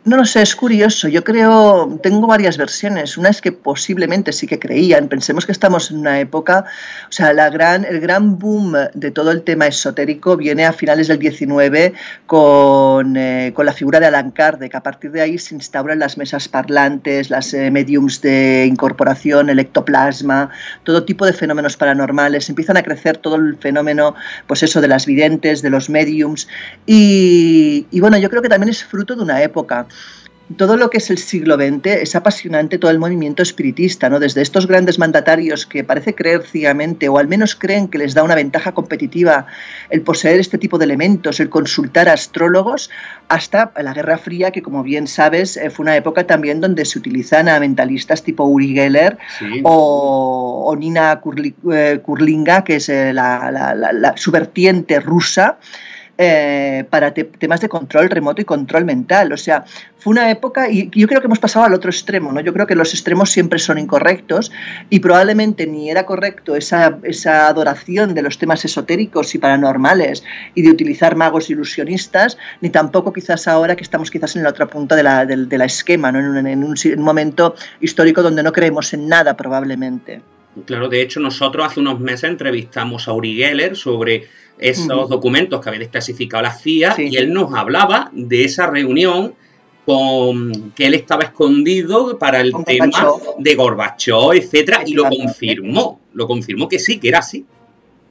No 0.06 0.18
lo 0.18 0.26
sé, 0.26 0.42
es 0.42 0.54
curioso. 0.54 1.08
Yo 1.08 1.24
creo, 1.24 1.98
tengo 2.04 2.28
varias 2.28 2.58
versiones. 2.58 3.18
Una 3.18 3.30
es 3.30 3.40
que 3.40 3.54
posiblemente 3.54 4.34
sí 4.34 4.48
que 4.48 4.60
creían. 4.60 5.08
Pensemos 5.08 5.46
que 5.46 5.54
estamos 5.54 5.92
en 5.92 6.00
una 6.00 6.20
época, 6.20 6.66
o 7.08 7.12
sea, 7.12 7.32
la 7.32 7.50
gran, 7.50 7.86
el 7.86 8.02
gran 8.02 8.38
boom 8.38 8.76
de 8.94 9.12
todo 9.12 9.32
el 9.32 9.44
tema 9.44 9.66
esotérico 9.66 10.36
viene 10.36 10.66
a 10.66 10.74
finales 10.74 11.08
del 11.08 11.20
19 11.20 11.94
con, 12.26 13.16
eh, 13.16 13.54
con 13.56 13.66
la 13.66 13.72
figura 13.72 14.02
de 14.02 14.08
Alan 14.08 14.32
Kardec. 14.32 14.76
A 14.76 14.84
partir 14.84 15.10
de 15.12 15.22
ahí 15.22 15.38
se 15.38 15.56
instauran 15.56 16.00
las 16.00 16.18
mesas 16.18 16.50
parlantes, 16.50 17.30
las 17.30 17.54
eh, 17.54 17.72
mediums 17.72 18.20
de 18.20 18.66
incorporación, 18.68 19.50
el 19.50 19.60
ectoplasma, 19.60 20.50
todo 20.84 21.06
tipo 21.06 21.26
de 21.26 21.32
fenómenos 21.32 21.78
paranormales. 21.78 22.50
Empiezan 22.50 22.76
a 22.76 22.84
crecer 22.84 23.16
todo 23.16 23.36
el 23.36 23.56
fenómeno, 23.56 24.16
pues 24.48 24.64
eso, 24.64 24.82
de 24.82 24.90
las 24.90 25.06
videntes, 25.06 25.62
de 25.62 25.70
los 25.70 25.90
mediums. 25.90 26.50
Y, 26.86 27.88
y 27.90 28.02
bueno, 28.02 28.18
yo 28.18 28.30
creo 28.30 28.42
que 28.42 28.50
también 28.50 28.70
es 28.70 28.84
fruto 28.84 29.16
de 29.16 29.24
una 29.24 29.42
época 29.42 29.88
todo 30.58 30.78
lo 30.78 30.90
que 30.90 30.98
es 30.98 31.10
el 31.10 31.18
siglo 31.18 31.56
XX 31.56 31.86
es 31.86 32.16
apasionante 32.16 32.78
todo 32.78 32.92
el 32.92 33.00
movimiento 33.00 33.42
espiritista, 33.42 34.10
¿no? 34.10 34.20
Desde 34.20 34.42
estos 34.42 34.68
grandes 34.68 35.00
mandatarios 35.00 35.66
que 35.66 35.84
parece 35.84 36.14
creer 36.14 36.44
ciegamente 36.44 37.10
o 37.10 37.18
al 37.18 37.28
menos 37.28 37.56
creen 37.56 37.88
que 37.88 37.98
les 37.98 38.14
da 38.14 38.24
una 38.24 38.36
ventaja 38.36 38.74
competitiva 38.74 39.46
el 39.90 40.02
poseer 40.02 40.40
este 40.40 40.58
tipo 40.58 40.78
de 40.78 40.86
elementos, 40.86 41.40
el 41.40 41.50
consultar 41.50 42.10
a 42.10 42.14
astrólogos, 42.14 42.90
hasta 43.30 43.72
la 43.82 43.94
Guerra 43.94 44.18
Fría, 44.18 44.52
que 44.52 44.62
como 44.62 44.84
bien 44.84 45.08
sabes 45.08 45.58
eh, 45.58 45.70
fue 45.70 45.84
una 45.84 45.96
época 45.96 46.28
también 46.28 46.62
donde 46.62 46.86
se 46.86 47.00
utilizan 47.00 47.48
a 47.48 47.60
mentalistas 47.60 48.24
tipo 48.24 48.44
Uri 48.44 48.74
Geller 48.74 49.18
o, 49.64 50.76
Nina 50.78 51.22
eh, 51.72 52.00
Kurlinga, 52.04 52.64
que 52.64 52.76
es 52.76 52.90
eh, 52.90 53.14
la, 53.14 54.14
su 54.18 54.32
vertiente 54.32 55.00
rusa. 55.00 55.58
Eh, 56.16 56.86
para 56.92 57.12
temas 57.12 57.60
de 57.62 57.68
control 57.68 58.08
remoto 58.08 58.40
y 58.40 58.46
control 58.46 58.86
mental. 58.86 59.34
O 59.34 59.38
sea, 59.38 59.66
fue 59.98 60.12
una 60.12 60.30
época, 60.30 60.70
y 60.70 60.92
yo 60.92 61.08
creo 61.08 61.20
que 61.20 61.26
hemos 61.26 61.40
pasado 61.40 61.66
al 61.66 61.74
otro 61.74 61.90
extremo, 61.90 62.32
¿no? 62.32 62.40
Yo 62.40 62.54
creo 62.54 62.68
que 62.68 62.76
los 62.76 62.94
extremos 62.94 63.32
siempre 63.32 63.58
son 63.58 63.80
incorrectos 63.80 64.52
y 64.92 65.00
probablemente 65.00 65.66
ni 65.66 65.90
era 65.90 66.06
correcto 66.06 66.56
esa, 66.56 67.00
esa 67.02 67.48
adoración 67.48 68.14
de 68.14 68.22
los 68.22 68.38
temas 68.38 68.64
esotéricos 68.64 69.34
y 69.34 69.40
paranormales 69.40 70.24
y 70.54 70.62
de 70.62 70.70
utilizar 70.70 71.16
magos 71.16 71.50
ilusionistas, 71.50 72.38
ni 72.62 72.70
tampoco 72.70 73.12
quizás 73.12 73.48
ahora 73.48 73.76
que 73.76 73.84
estamos 73.84 74.12
quizás 74.12 74.36
en 74.36 74.44
la 74.44 74.50
otra 74.50 74.68
punta 74.68 74.96
de 74.96 75.02
la, 75.02 75.26
de, 75.26 75.58
la 75.58 75.66
esquema, 75.66 76.12
¿no? 76.12 76.38
en, 76.38 76.46
en 76.46 76.64
un 76.64 77.04
momento 77.04 77.56
histórico 77.82 78.22
donde 78.22 78.44
no 78.44 78.52
creemos 78.52 78.94
en 78.94 79.08
nada 79.08 79.36
probablemente. 79.36 80.22
Claro, 80.66 80.88
de 80.88 81.02
hecho 81.02 81.20
nosotros 81.20 81.66
hace 81.66 81.80
unos 81.80 82.00
meses 82.00 82.30
entrevistamos 82.30 83.08
a 83.08 83.14
Uri 83.14 83.36
Geller 83.36 83.76
sobre 83.76 84.28
esos 84.60 85.10
documentos 85.10 85.60
que 85.60 85.70
había 85.70 85.80
desclasificado 85.80 86.44
la 86.44 86.54
CIA 86.54 86.96
y 87.00 87.18
él 87.18 87.34
nos 87.34 87.54
hablaba 87.54 88.12
de 88.14 88.44
esa 88.44 88.68
reunión 88.68 89.34
con 89.86 90.72
que 90.72 90.86
él 90.86 90.94
estaba 90.94 91.24
escondido 91.24 92.18
para 92.18 92.40
el 92.40 92.54
tema 92.66 92.90
de 93.38 93.56
Gorbachov, 93.56 94.34
etcétera, 94.34 94.84
y 94.86 94.94
lo 94.94 95.10
confirmó, 95.10 96.00
lo 96.14 96.28
confirmó 96.28 96.70
que 96.70 96.80
sí, 96.80 97.00
que 97.00 97.10
era 97.10 97.20
así. 97.20 97.46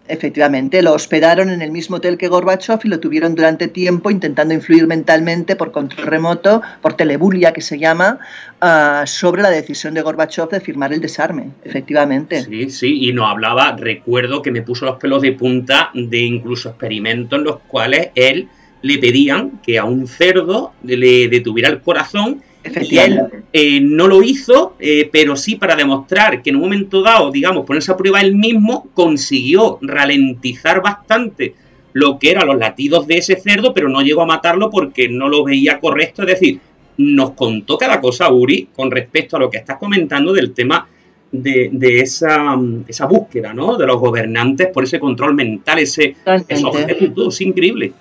Efectivamente, 0.09 0.83
lo 0.83 0.95
hospedaron 0.95 1.49
en 1.51 1.63
el 1.63 1.71
mismo 1.71 1.97
hotel 1.97 2.19
que 2.19 2.27
Gorbachev 2.27 2.81
y 2.83 2.89
lo 2.89 2.99
tuvieron 2.99 3.35
durante 3.35 3.69
tiempo 3.69 4.11
intentando 4.11 4.53
influir 4.53 4.87
mentalmente 4.87 5.55
por 5.55 5.71
control 5.71 6.07
remoto, 6.07 6.61
por 6.81 6.95
telebulia 6.95 7.53
que 7.53 7.61
se 7.61 7.79
llama, 7.79 8.19
ah, 8.61 9.05
sobre 9.07 9.43
la 9.43 9.51
decisión 9.51 9.95
de 9.95 10.03
Gorbachev 10.03 10.49
de 10.49 10.61
firmar 10.61 10.93
el 10.93 11.01
desarme, 11.01 11.51
efectivamente. 11.65 12.43
Sí, 12.43 12.71
sí, 12.71 13.09
y 13.09 13.13
nos 13.13 13.31
hablaba, 13.31 13.77
recuerdo 13.77 14.43
que 14.43 14.51
me 14.51 14.63
puso 14.63 14.87
los 14.87 14.97
pelos 14.97 15.23
de 15.23 15.33
punta 15.33 15.91
de 15.95 16.19
incluso 16.19 16.71
experimentos 16.71 17.39
en 17.39 17.45
los 17.45 17.61
cuales 17.69 18.11
él 18.17 18.49
le 18.83 18.99
pedían 18.99 19.61
que 19.63 19.79
a 19.79 19.85
un 19.85 20.09
cerdo 20.09 20.73
le 20.83 21.29
detuviera 21.29 21.69
el 21.69 21.81
corazón 21.81 22.43
y 22.65 22.99
él 22.99 23.21
eh, 23.53 23.81
no 23.81 24.07
lo 24.07 24.23
hizo, 24.23 24.75
eh, 24.79 25.09
pero 25.11 25.37
sí 25.37 25.57
para 25.57 25.77
demostrar 25.77 26.43
que 26.43 26.51
en 26.51 26.57
un 26.57 26.63
momento 26.63 27.03
dado, 27.03 27.31
digamos, 27.31 27.67
ponerse 27.67 27.93
a 27.93 27.97
prueba 27.97 28.21
él 28.21 28.35
mismo, 28.35 28.89
consiguió 28.95 29.79
ralentizar 29.83 30.83
bastante 30.83 31.55
lo 31.93 32.19
que 32.19 32.31
eran 32.31 32.47
los 32.47 32.59
latidos 32.59 33.07
de 33.07 33.19
ese 33.19 33.37
cerdo, 33.37 33.75
pero 33.75 33.89
no 33.89 34.01
llegó 34.01 34.23
a 34.23 34.27
matarlo 34.27 34.71
porque 34.71 35.09
no 35.09 35.29
lo 35.29 35.45
veía 35.45 35.79
correcto. 35.81 36.23
Es 36.23 36.29
decir, 36.29 36.61
nos 36.97 37.33
contó 37.33 37.77
cada 37.79 38.01
cosa 38.01 38.31
Uri 38.31 38.69
con 38.75 38.91
respecto 38.91 39.37
a 39.37 39.41
lo 39.41 39.51
que 39.51 39.59
estás 39.59 39.79
comentando 39.79 40.33
del 40.33 40.53
tema 40.53 40.87
de, 41.31 42.01
esa, 42.01 42.59
esa, 42.87 43.07
búsqueda, 43.07 43.55
¿no? 43.55 43.77
De 43.77 43.87
los 43.87 43.99
gobernantes 43.99 44.69
por 44.69 44.85
ese 44.85 45.01
control 45.01 45.35
mental, 45.35 45.79
ese, 45.79 46.15
esos 46.49 46.77
es 46.77 47.41
increíble. 47.41 47.93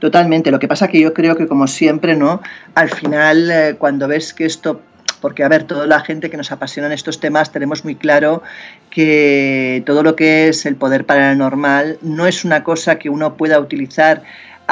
Totalmente. 0.00 0.50
Lo 0.50 0.58
que 0.58 0.66
pasa 0.66 0.88
que 0.88 1.00
yo 1.00 1.14
creo 1.14 1.36
que 1.36 1.46
como 1.46 1.66
siempre, 1.66 2.16
¿no? 2.16 2.40
Al 2.74 2.88
final, 2.88 3.50
eh, 3.50 3.76
cuando 3.78 4.08
ves 4.08 4.34
que 4.34 4.46
esto 4.46 4.80
porque 5.20 5.44
a 5.44 5.48
ver, 5.48 5.64
toda 5.64 5.86
la 5.86 6.00
gente 6.00 6.30
que 6.30 6.36
nos 6.36 6.50
apasiona 6.50 6.86
en 6.86 6.92
estos 6.92 7.20
temas 7.20 7.52
tenemos 7.52 7.84
muy 7.84 7.94
claro 7.94 8.42
que 8.88 9.82
todo 9.84 10.02
lo 10.02 10.16
que 10.16 10.48
es 10.48 10.64
el 10.66 10.76
poder 10.76 11.04
paranormal 11.04 11.98
no 12.02 12.26
es 12.26 12.44
una 12.44 12.64
cosa 12.64 12.98
que 12.98 13.10
uno 13.10 13.36
pueda 13.36 13.60
utilizar 13.60 14.22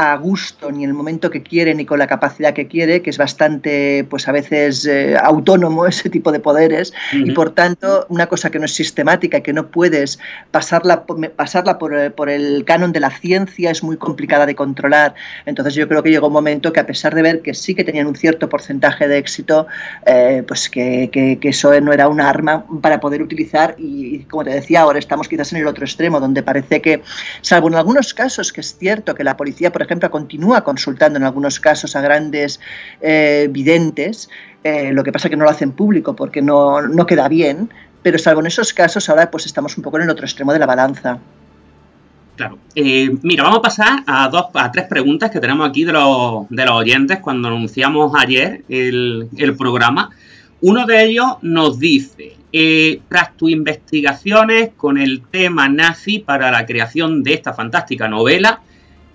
a 0.00 0.16
gusto 0.16 0.70
ni 0.70 0.84
en 0.84 0.90
el 0.90 0.94
momento 0.94 1.28
que 1.28 1.42
quiere 1.42 1.74
ni 1.74 1.84
con 1.84 1.98
la 1.98 2.06
capacidad 2.06 2.54
que 2.54 2.68
quiere, 2.68 3.02
que 3.02 3.10
es 3.10 3.18
bastante, 3.18 4.06
pues 4.08 4.28
a 4.28 4.32
veces 4.32 4.86
eh, 4.86 5.16
autónomo 5.20 5.86
ese 5.88 6.08
tipo 6.08 6.30
de 6.30 6.38
poderes. 6.38 6.92
Y 7.12 7.32
por 7.32 7.50
tanto 7.50 8.06
una 8.08 8.28
cosa 8.28 8.48
que 8.48 8.60
no 8.60 8.66
es 8.66 8.74
sistemática, 8.74 9.40
que 9.40 9.52
no 9.52 9.66
puedes 9.66 10.20
pasarla, 10.52 11.04
pasarla 11.34 11.80
por, 11.80 12.12
por, 12.12 12.30
el 12.30 12.64
canon 12.64 12.92
de 12.92 13.00
la 13.00 13.10
ciencia 13.10 13.72
es 13.72 13.82
muy 13.82 13.96
complicada 13.96 14.46
de 14.46 14.54
controlar. 14.54 15.16
Entonces 15.46 15.74
yo 15.74 15.88
creo 15.88 16.00
que 16.04 16.10
llegó 16.10 16.28
un 16.28 16.32
momento 16.32 16.72
que 16.72 16.78
a 16.78 16.86
pesar 16.86 17.16
de 17.16 17.22
ver 17.22 17.42
que 17.42 17.52
sí 17.52 17.74
que 17.74 17.82
tenían 17.82 18.06
un 18.06 18.14
cierto 18.14 18.48
porcentaje 18.48 19.08
de 19.08 19.18
éxito, 19.18 19.66
eh, 20.06 20.44
pues 20.46 20.70
que, 20.70 21.10
que, 21.10 21.40
que, 21.40 21.48
eso 21.48 21.72
no 21.80 21.92
era 21.92 22.06
un 22.06 22.20
arma 22.20 22.64
para 22.80 23.00
poder 23.00 23.20
utilizar. 23.20 23.74
Y, 23.78 24.20
como 24.30 24.44
te 24.44 24.50
decía, 24.50 24.82
ahora 24.82 25.00
estamos 25.00 25.26
quizás 25.26 25.52
en 25.52 25.58
el 25.58 25.66
otro 25.66 25.84
extremo, 25.84 26.20
donde 26.20 26.44
parece 26.44 26.80
que, 26.80 27.02
salvo 27.40 27.66
en 27.66 27.74
algunos 27.74 28.14
casos 28.14 28.52
que 28.52 28.60
es 28.60 28.76
cierto 28.78 29.16
que 29.16 29.24
la 29.24 29.36
policía, 29.36 29.72
por 29.72 29.82
ejemplo, 29.82 29.87
continúa 30.10 30.62
consultando 30.62 31.18
en 31.18 31.24
algunos 31.24 31.60
casos 31.60 31.96
a 31.96 32.00
grandes 32.00 32.60
eh, 33.00 33.48
videntes, 33.50 34.28
eh, 34.64 34.92
lo 34.92 35.02
que 35.04 35.12
pasa 35.12 35.28
es 35.28 35.30
que 35.30 35.36
no 35.36 35.44
lo 35.44 35.50
hacen 35.50 35.72
público 35.72 36.14
porque 36.14 36.42
no, 36.42 36.82
no 36.82 37.06
queda 37.06 37.28
bien, 37.28 37.70
pero 38.02 38.18
salvo 38.18 38.40
en 38.40 38.46
esos 38.46 38.72
casos 38.72 39.08
ahora 39.08 39.30
pues 39.30 39.46
estamos 39.46 39.76
un 39.76 39.82
poco 39.82 39.96
en 39.98 40.04
el 40.04 40.10
otro 40.10 40.24
extremo 40.24 40.52
de 40.52 40.58
la 40.58 40.66
balanza. 40.66 41.18
Claro. 42.36 42.58
Eh, 42.74 43.10
mira, 43.22 43.42
vamos 43.42 43.58
a 43.58 43.62
pasar 43.62 44.04
a 44.06 44.28
dos, 44.28 44.46
a 44.54 44.70
tres 44.70 44.86
preguntas 44.86 45.30
que 45.30 45.40
tenemos 45.40 45.68
aquí 45.68 45.84
de 45.84 45.92
los, 45.92 46.48
de 46.48 46.64
los 46.64 46.74
oyentes 46.74 47.18
cuando 47.18 47.48
anunciamos 47.48 48.12
ayer 48.16 48.62
el, 48.68 49.28
el 49.36 49.56
programa. 49.56 50.10
Uno 50.60 50.86
de 50.86 51.04
ellos 51.04 51.36
nos 51.42 51.78
dice, 51.78 52.36
tras 53.08 53.36
tus 53.36 53.50
investigaciones 53.50 54.70
con 54.76 54.98
el 54.98 55.22
tema 55.30 55.68
nazi 55.68 56.18
para 56.20 56.50
la 56.50 56.66
creación 56.66 57.22
de 57.22 57.34
esta 57.34 57.52
fantástica 57.52 58.08
novela, 58.08 58.60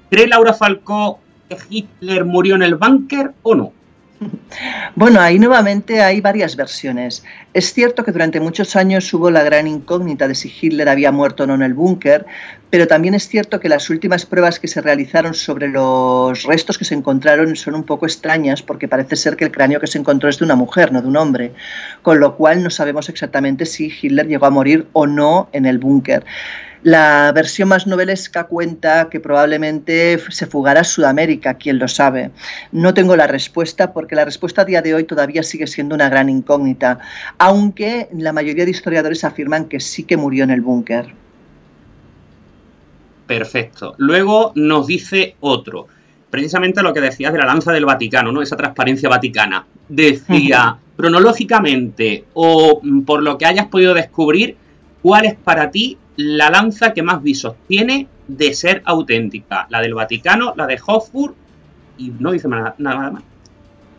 ¿cree 0.09 0.27
Laura 0.27 0.53
Falcó 0.53 1.19
que 1.49 1.57
Hitler 1.69 2.25
murió 2.25 2.55
en 2.55 2.63
el 2.63 2.75
búnker 2.75 3.31
o 3.43 3.55
no? 3.55 3.73
Bueno, 4.95 5.19
ahí 5.19 5.39
nuevamente 5.39 6.01
hay 6.01 6.21
varias 6.21 6.55
versiones. 6.55 7.23
Es 7.53 7.73
cierto 7.73 8.03
que 8.03 8.11
durante 8.11 8.39
muchos 8.39 8.75
años 8.75 9.11
hubo 9.13 9.31
la 9.31 9.43
gran 9.43 9.67
incógnita 9.67 10.27
de 10.27 10.35
si 10.35 10.53
Hitler 10.61 10.89
había 10.89 11.11
muerto 11.11 11.43
o 11.43 11.47
no 11.47 11.55
en 11.55 11.63
el 11.63 11.73
búnker, 11.73 12.25
pero 12.69 12.87
también 12.87 13.13
es 13.13 13.27
cierto 13.27 13.59
que 13.59 13.69
las 13.69 13.89
últimas 13.89 14.25
pruebas 14.25 14.59
que 14.59 14.67
se 14.67 14.81
realizaron 14.81 15.33
sobre 15.33 15.67
los 15.67 16.43
restos 16.43 16.77
que 16.77 16.85
se 16.85 16.95
encontraron 16.95 17.55
son 17.55 17.75
un 17.75 17.83
poco 17.83 18.05
extrañas 18.05 18.61
porque 18.61 18.87
parece 18.87 19.15
ser 19.15 19.35
que 19.35 19.45
el 19.45 19.51
cráneo 19.51 19.79
que 19.79 19.87
se 19.87 19.99
encontró 19.99 20.29
es 20.29 20.39
de 20.39 20.45
una 20.45 20.55
mujer, 20.55 20.91
no 20.91 21.01
de 21.01 21.07
un 21.07 21.17
hombre, 21.17 21.53
con 22.01 22.19
lo 22.19 22.35
cual 22.35 22.63
no 22.63 22.69
sabemos 22.69 23.09
exactamente 23.09 23.65
si 23.65 23.91
Hitler 24.01 24.27
llegó 24.27 24.45
a 24.45 24.51
morir 24.51 24.87
o 24.93 25.07
no 25.07 25.49
en 25.53 25.65
el 25.65 25.77
búnker. 25.77 26.25
La 26.83 27.31
versión 27.33 27.69
más 27.69 27.87
novelesca 27.87 28.43
cuenta 28.43 29.09
que 29.09 29.21
probablemente 29.21 30.19
se 30.29 30.47
fugara 30.47 30.81
a 30.81 30.83
Sudamérica, 30.83 31.53
quien 31.53 31.79
lo 31.79 31.87
sabe. 31.87 32.31
No 32.73 32.93
tengo 32.93 33.15
la 33.15 33.25
respuesta 33.25 33.93
porque 33.93 34.15
la 34.15 34.25
respuesta 34.25 34.63
a 34.63 34.65
día 34.65 34.81
de 34.81 34.93
hoy 34.93 35.05
todavía 35.05 35.43
sigue 35.43 35.65
siendo 35.65 35.95
una 35.95 36.09
gran 36.09 36.27
incógnita, 36.27 36.99
aunque 37.37 38.09
la 38.11 38.33
mayoría 38.33 38.65
de 38.65 38.71
historiadores 38.71 39.23
afirman 39.23 39.65
que 39.65 39.79
sí 39.79 40.03
que 40.03 40.17
murió 40.17 40.43
en 40.43 40.51
el 40.51 40.59
búnker. 40.59 41.13
Perfecto. 43.27 43.95
Luego 43.97 44.51
nos 44.55 44.85
dice 44.85 45.37
otro, 45.39 45.87
precisamente 46.29 46.83
lo 46.83 46.93
que 46.93 46.99
decías 46.99 47.31
de 47.31 47.39
la 47.39 47.45
lanza 47.45 47.71
del 47.71 47.85
Vaticano, 47.85 48.33
¿no? 48.33 48.41
Esa 48.41 48.57
transparencia 48.57 49.07
vaticana. 49.07 49.65
Decía, 49.87 50.75
cronológicamente 50.97 52.25
o 52.33 52.81
por 53.05 53.23
lo 53.23 53.37
que 53.37 53.45
hayas 53.45 53.67
podido 53.67 53.93
descubrir, 53.93 54.57
¿cuál 55.01 55.25
es 55.25 55.35
para 55.35 55.71
ti 55.71 55.97
la 56.15 56.49
lanza 56.49 56.93
que 56.93 57.03
más 57.03 57.21
visos 57.21 57.55
tiene 57.67 58.07
de 58.27 58.53
ser 58.53 58.81
auténtica. 58.85 59.67
La 59.69 59.81
del 59.81 59.93
Vaticano, 59.93 60.53
la 60.55 60.67
de 60.67 60.79
Hofburg 60.85 61.35
y 61.97 62.11
no 62.19 62.31
dice 62.31 62.47
nada, 62.47 62.75
nada 62.77 63.11
más. 63.11 63.23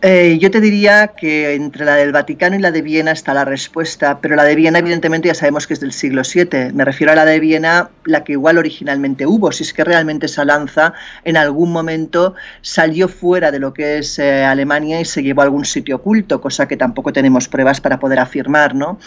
Eh, 0.07 0.37
yo 0.39 0.51
te 0.51 0.61
diría 0.61 1.13
que 1.17 1.55
entre 1.55 1.87
la 1.87 1.95
del 1.95 2.13
Vaticano 2.13 2.57
y 2.57 2.59
la 2.59 2.71
de 2.71 2.83
Viena 2.83 3.11
está 3.11 3.33
la 3.33 3.47
respuesta, 3.47 4.19
pero 4.21 4.37
la 4.37 4.45
de 4.45 4.55
Viena 4.55 4.81
evidentemente 4.81 5.29
ya 5.29 5.35
sabemos 5.35 5.67
que 5.67 5.73
es 5.73 5.81
del 5.81 5.93
siglo 5.93 6.21
VII. 6.21 6.75
Me 6.75 6.85
refiero 6.85 7.11
a 7.11 7.15
la 7.15 7.25
de 7.25 7.41
Viena, 7.41 7.89
la 8.05 8.23
que 8.23 8.33
igual 8.33 8.59
originalmente 8.59 9.27
hubo, 9.27 9.51
si 9.51 9.63
es 9.63 9.73
que 9.73 9.83
realmente 9.83 10.27
esa 10.27 10.45
lanza 10.45 10.93
en 11.25 11.39
algún 11.39 11.73
momento 11.73 12.35
salió 12.61 13.09
fuera 13.09 13.51
de 13.51 13.59
lo 13.59 13.73
que 13.73 13.97
es 13.97 14.19
eh, 14.19 14.45
Alemania 14.45 15.01
y 15.01 15.07
se 15.07 15.23
llevó 15.23 15.41
a 15.41 15.45
algún 15.45 15.65
sitio 15.65 15.97
oculto, 15.97 16.39
cosa 16.39 16.69
que 16.69 16.77
tampoco 16.77 17.11
tenemos 17.11 17.49
pruebas 17.49 17.81
para 17.81 17.99
poder 17.99 18.19
afirmar. 18.19 18.75
¿no? 18.75 18.99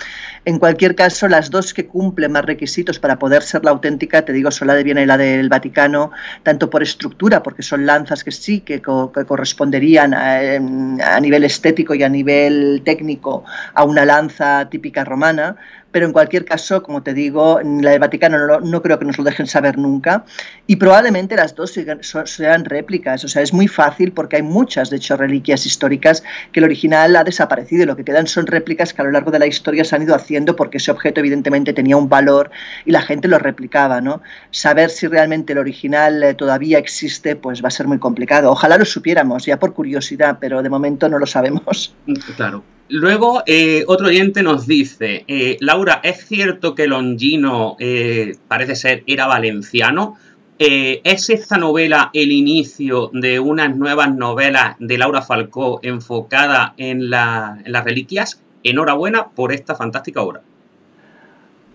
En 0.45 0.57
cualquier 0.57 0.95
caso, 0.95 1.27
las 1.27 1.51
dos 1.51 1.75
que 1.75 1.85
cumplen 1.85 2.31
más 2.31 2.43
requisitos 2.43 2.97
para 2.97 3.19
poder 3.19 3.43
ser 3.43 3.63
la 3.63 3.69
auténtica, 3.69 4.25
te 4.25 4.33
digo, 4.33 4.49
son 4.49 4.67
la 4.67 4.73
de 4.73 4.83
Viena 4.83 5.03
y 5.03 5.05
la 5.05 5.17
del 5.17 5.47
Vaticano, 5.47 6.09
tanto 6.41 6.71
por 6.71 6.81
estructura, 6.81 7.43
porque 7.43 7.61
son 7.61 7.85
lanzas 7.85 8.23
que 8.23 8.31
sí 8.31 8.61
que, 8.61 8.81
que 8.81 9.25
corresponderían 9.25 10.15
a... 10.15 10.41
Em, 10.41 10.86
a 11.01 11.19
nivel 11.19 11.43
estético 11.43 11.93
y 11.95 12.03
a 12.03 12.09
nivel 12.09 12.81
técnico 12.83 13.43
a 13.73 13.83
una 13.83 14.05
lanza 14.05 14.69
típica 14.69 15.03
romana, 15.03 15.55
pero 15.97 16.05
en 16.05 16.13
cualquier 16.13 16.45
caso, 16.45 16.83
como 16.83 17.01
te 17.01 17.11
digo, 17.11 17.59
la 17.63 17.89
del 17.89 17.99
Vaticano 17.99 18.59
no, 18.59 18.81
creo 18.83 18.99
que 18.99 19.05
nos 19.05 19.17
lo 19.17 19.23
dejen 19.23 19.47
saber 19.47 19.79
nunca 19.79 20.25
y 20.67 20.75
probablemente 20.75 21.35
las 21.35 21.55
dos 21.55 21.73
sean 22.25 22.65
réplicas, 22.65 23.23
o 23.23 23.27
sea, 23.27 23.41
es 23.41 23.51
muy 23.51 23.67
fácil 23.67 24.11
porque 24.11 24.35
hay 24.35 24.43
muchas, 24.43 24.91
de 24.91 24.97
hecho, 24.97 25.17
reliquias 25.17 25.65
históricas 25.65 26.23
que 26.51 26.59
el 26.59 26.65
original 26.65 27.15
ha 27.15 27.23
desaparecido 27.23 27.81
y 27.81 27.85
lo 27.87 27.95
que 27.95 28.05
quedan 28.05 28.27
son 28.27 28.45
réplicas 28.45 28.93
que 28.93 29.01
a 29.01 29.05
lo 29.05 29.11
largo 29.11 29.31
de 29.31 29.39
la 29.39 29.47
historia 29.47 29.83
se 29.83 29.95
han 29.95 30.03
ido 30.03 30.13
haciendo 30.13 30.55
porque 30.55 30.77
ese 30.77 30.91
objeto 30.91 31.19
evidentemente 31.19 31.73
tenía 31.73 31.97
un 31.97 32.09
valor 32.09 32.51
y 32.85 32.91
la 32.91 33.01
gente 33.01 33.27
lo 33.27 33.39
replicaba, 33.39 33.99
¿no? 33.99 34.21
Saber 34.51 34.91
si 34.91 35.07
realmente 35.07 35.53
el 35.53 35.57
original 35.57 36.21
eh, 36.21 36.35
todavía 36.35 36.77
existe, 36.77 37.35
pues 37.35 37.63
va 37.63 37.69
a 37.69 37.71
ser 37.71 37.87
muy 37.87 37.97
complicado. 37.97 38.51
Ojalá 38.51 38.77
lo 38.77 38.85
supiéramos, 38.85 39.47
ya 39.47 39.57
por 39.57 39.73
curiosidad, 39.73 40.37
pero 40.39 40.61
de 40.61 40.69
momento 40.69 41.09
no 41.09 41.17
lo 41.17 41.25
sabemos. 41.25 41.95
Claro. 42.35 42.76
Luego, 42.89 43.43
eh, 43.45 43.83
otro 43.87 44.07
oyente 44.07 44.43
nos 44.43 44.65
dice, 44.65 45.25
eh, 45.27 45.57
Laura, 45.59 45.99
¿es 46.03 46.25
cierto 46.25 46.73
que 46.73 46.87
Longino, 46.87 47.75
eh, 47.79 48.37
parece 48.47 48.75
ser, 48.75 49.03
era 49.07 49.27
valenciano? 49.27 50.17
¿Es 50.59 51.29
esta 51.29 51.57
novela 51.57 52.09
el 52.13 52.31
inicio 52.31 53.11
de 53.13 53.39
unas 53.39 53.75
nuevas 53.75 54.15
novelas 54.15 54.75
de 54.79 54.97
Laura 54.97 55.21
Falcó 55.21 55.79
enfocada 55.83 56.73
en, 56.77 57.01
en 57.01 57.09
las 57.11 57.83
reliquias? 57.83 58.41
Enhorabuena 58.63 59.27
por 59.27 59.53
esta 59.53 59.75
fantástica 59.75 60.21
obra. 60.21 60.41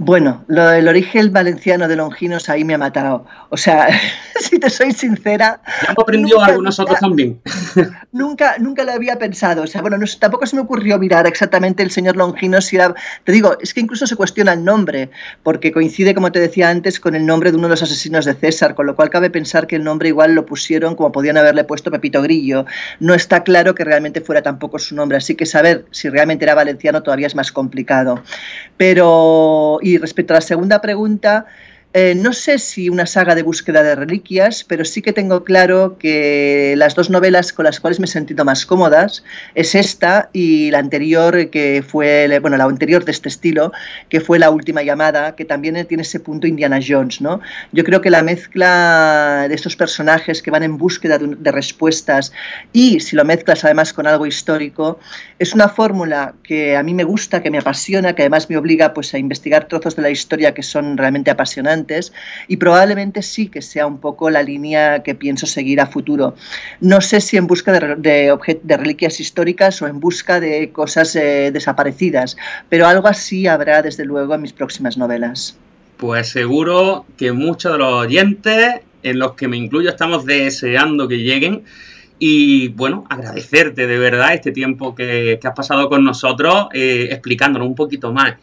Bueno, 0.05 0.45
lo 0.49 0.67
del 0.67 0.89
origen 0.89 1.33
valenciano 1.33 1.87
de 1.87 1.95
Longinos 1.95 2.49
ahí 2.49 2.65
me 2.65 2.75
ha 2.75 2.79
matado. 2.79 3.25
O 3.51 3.57
sea, 3.57 3.89
si 4.41 4.59
te 4.59 4.69
soy 4.69 4.91
sincera. 4.91 5.61
Ya 5.81 5.93
aprendió 5.93 6.43
algo 6.43 6.61
nosotros 6.61 6.99
también. 6.99 7.41
Nunca, 8.13 8.57
nunca 8.59 8.85
lo 8.85 8.93
había 8.93 9.19
pensado. 9.19 9.63
O 9.63 9.67
sea, 9.67 9.81
bueno, 9.81 9.97
tampoco 10.19 10.45
se 10.45 10.57
me 10.57 10.63
ocurrió 10.63 10.99
mirar 10.99 11.27
exactamente 11.27 11.83
el 11.83 11.91
señor 11.91 12.17
Longinos 12.17 12.67
si 12.67 12.77
era. 12.77 12.95
Te 13.25 13.33
digo, 13.33 13.57
es 13.61 13.73
que 13.73 13.81
incluso 13.81 14.07
se 14.07 14.17
cuestiona 14.17 14.53
el 14.53 14.65
nombre, 14.65 15.11
porque 15.43 15.73
coincide, 15.73 16.15
como 16.15 16.31
te 16.31 16.41
decía 16.41 16.69
antes, 16.69 17.01
con 17.01 17.15
el 17.15 17.25
nombre 17.25 17.51
de 17.51 17.57
uno 17.57 17.69
de 17.69 17.71
los 17.71 17.83
asesinos 17.83 18.25
de 18.25 18.35
César, 18.35 18.75
con 18.75 18.87
lo 18.87 18.97
cual 18.97 19.09
cabe 19.09 19.31
pensar 19.31 19.67
que 19.67 19.77
el 19.77 19.85
nombre 19.85 20.09
igual 20.09 20.35
lo 20.35 20.45
pusieron 20.45 20.95
como 20.95 21.11
podían 21.11 21.37
haberle 21.37 21.65
puesto 21.65 21.91
Pepito 21.91 22.21
Grillo. 22.23 22.67
No 23.01 23.15
está 23.15 23.45
claro 23.45 23.75
que 23.75 23.85
realmente 23.85 24.21
fuera 24.21 24.43
tampoco 24.43 24.79
su 24.79 24.95
nombre, 24.95 25.17
así 25.17 25.35
que 25.35 25.47
saber 25.47 25.87
si 25.91 26.11
realmente 26.11 26.45
era 26.45 26.55
valenciano 26.55 27.03
todavía 27.03 27.29
es 27.29 27.35
más 27.35 27.53
complicado. 27.53 28.23
Pero. 28.77 29.79
Y 29.81 29.92
respecto 29.99 30.33
a 30.33 30.37
la 30.37 30.41
segunda 30.41 30.81
pregunta, 30.81 31.47
eh, 31.95 32.15
no 32.15 32.33
sé 32.33 32.59
si 32.59 32.89
una 32.89 33.05
saga 33.05 33.35
de 33.35 33.43
búsqueda 33.43 33.83
de 33.83 33.95
reliquias, 33.95 34.65
pero 34.65 34.83
sí 34.83 35.03
que 35.03 35.13
tengo 35.13 35.45
claro 35.45 35.99
que 35.99 36.73
las 36.79 36.95
dos 36.95 37.11
novelas 37.11 37.53
con 37.53 37.67
las 37.67 37.81
cuales 37.81 38.01
me 38.01 38.07
he 38.07 38.09
sentido 38.09 38.47
más 38.47 38.65
cómodas 38.65 39.23
es 39.55 39.75
esta 39.75 40.31
y 40.33 40.71
la 40.71 40.79
anterior 40.79 41.51
que 41.51 41.85
fue, 41.87 42.39
bueno, 42.41 42.57
la 42.57 42.65
anterior 42.65 43.05
de 43.05 43.13
este 43.13 43.29
estilo, 43.29 43.73
que 44.09 44.21
fue 44.21 44.39
La 44.39 44.49
Última 44.49 44.83
Llamada, 44.83 45.37
que 45.37 45.45
también 45.45 45.87
tiene 45.87 46.03
ese 46.03 46.19
punto 46.19 46.47
Indiana 46.47 46.81
Jones, 46.87 47.21
¿no? 47.21 47.41
Yo 47.73 47.85
creo 47.85 48.01
que 48.01 48.09
la 48.09 48.23
mezcla 48.23 49.45
de 49.47 49.55
estos 49.55 49.77
personajes 49.77 50.41
que 50.41 50.51
van 50.51 50.63
en 50.63 50.79
búsqueda 50.79 51.19
de, 51.19 51.53
respuestas 51.53 52.33
y 52.73 53.01
si 53.01 53.17
lo 53.17 53.27
mezclas 53.27 53.67
además 53.67 53.93
con 53.93 54.07
algo 54.07 54.25
histórico, 54.25 54.99
es 55.39 55.53
una 55.53 55.69
fórmula 55.69 56.33
que 56.43 56.75
a 56.75 56.83
mí 56.83 56.95
me 56.95 57.05
gusta, 57.05 57.43
que 57.43 57.51
me 57.51 57.59
apasiona, 57.59 58.15
que 58.15 58.23
además 58.23 58.49
me 58.49 58.57
obliga 58.57 58.95
pues 58.95 59.13
a 59.13 59.19
investigar 59.19 59.69
trozos 59.69 59.95
de 59.97 60.01
la 60.01 60.09
historia 60.09 60.55
que 60.55 60.63
son 60.63 60.97
realmente 60.97 61.31
apasionantes 61.31 61.82
y 62.49 62.57
probablemente 62.57 63.23
sí 63.23 63.49
que 63.49 63.63
sea 63.63 63.87
un 63.87 63.99
poco 63.99 64.31
la 64.31 64.43
línea 64.43 65.03
que 65.03 65.15
pienso 65.15 65.47
seguir 65.47 65.81
a 65.81 65.87
futuro. 65.87 66.35
No 66.81 67.01
sé 67.01 67.21
si 67.21 67.37
en 67.37 67.47
busca 67.47 67.73
de, 67.73 68.37
de, 68.63 68.77
reliquias 68.77 69.21
históricas 69.21 69.83
o 69.83 69.87
en 69.87 70.01
busca 70.01 70.41
de 70.41 70.71
cosas 70.71 71.15
eh, 71.17 71.51
desaparecidas, 71.53 72.37
pero 72.69 72.87
algo 72.87 73.09
así 73.09 73.47
habrá 73.47 73.83
desde 73.83 74.05
luego 74.05 74.35
en 74.35 74.43
mis 74.43 74.53
próximas 74.53 74.97
novelas. 74.97 75.57
Pues 75.97 76.31
seguro 76.31 77.07
que 77.17 77.33
muchos 77.33 77.73
de 77.73 77.79
los 77.79 77.93
oyentes, 77.93 78.81
en 79.03 79.19
los 79.19 79.33
que 79.35 79.49
me 79.49 79.57
incluyo, 79.57 79.91
estamos 79.91 80.25
deseando 80.25 81.07
que 81.09 81.19
lleguen. 81.19 81.63
Y 82.19 82.69
bueno, 82.69 83.05
agradecerte 83.11 83.87
de 83.89 83.99
verdad 83.99 84.35
este 84.35 84.53
tiempo 84.53 84.95
que, 84.95 85.41
has 85.43 85.55
pasado 85.55 85.89
con 85.89 86.05
nosotros, 86.05 86.69
eh, 86.73 87.09
explicándonos 87.11 87.67
un 87.67 87.75
poquito 87.75 88.13
más 88.13 88.35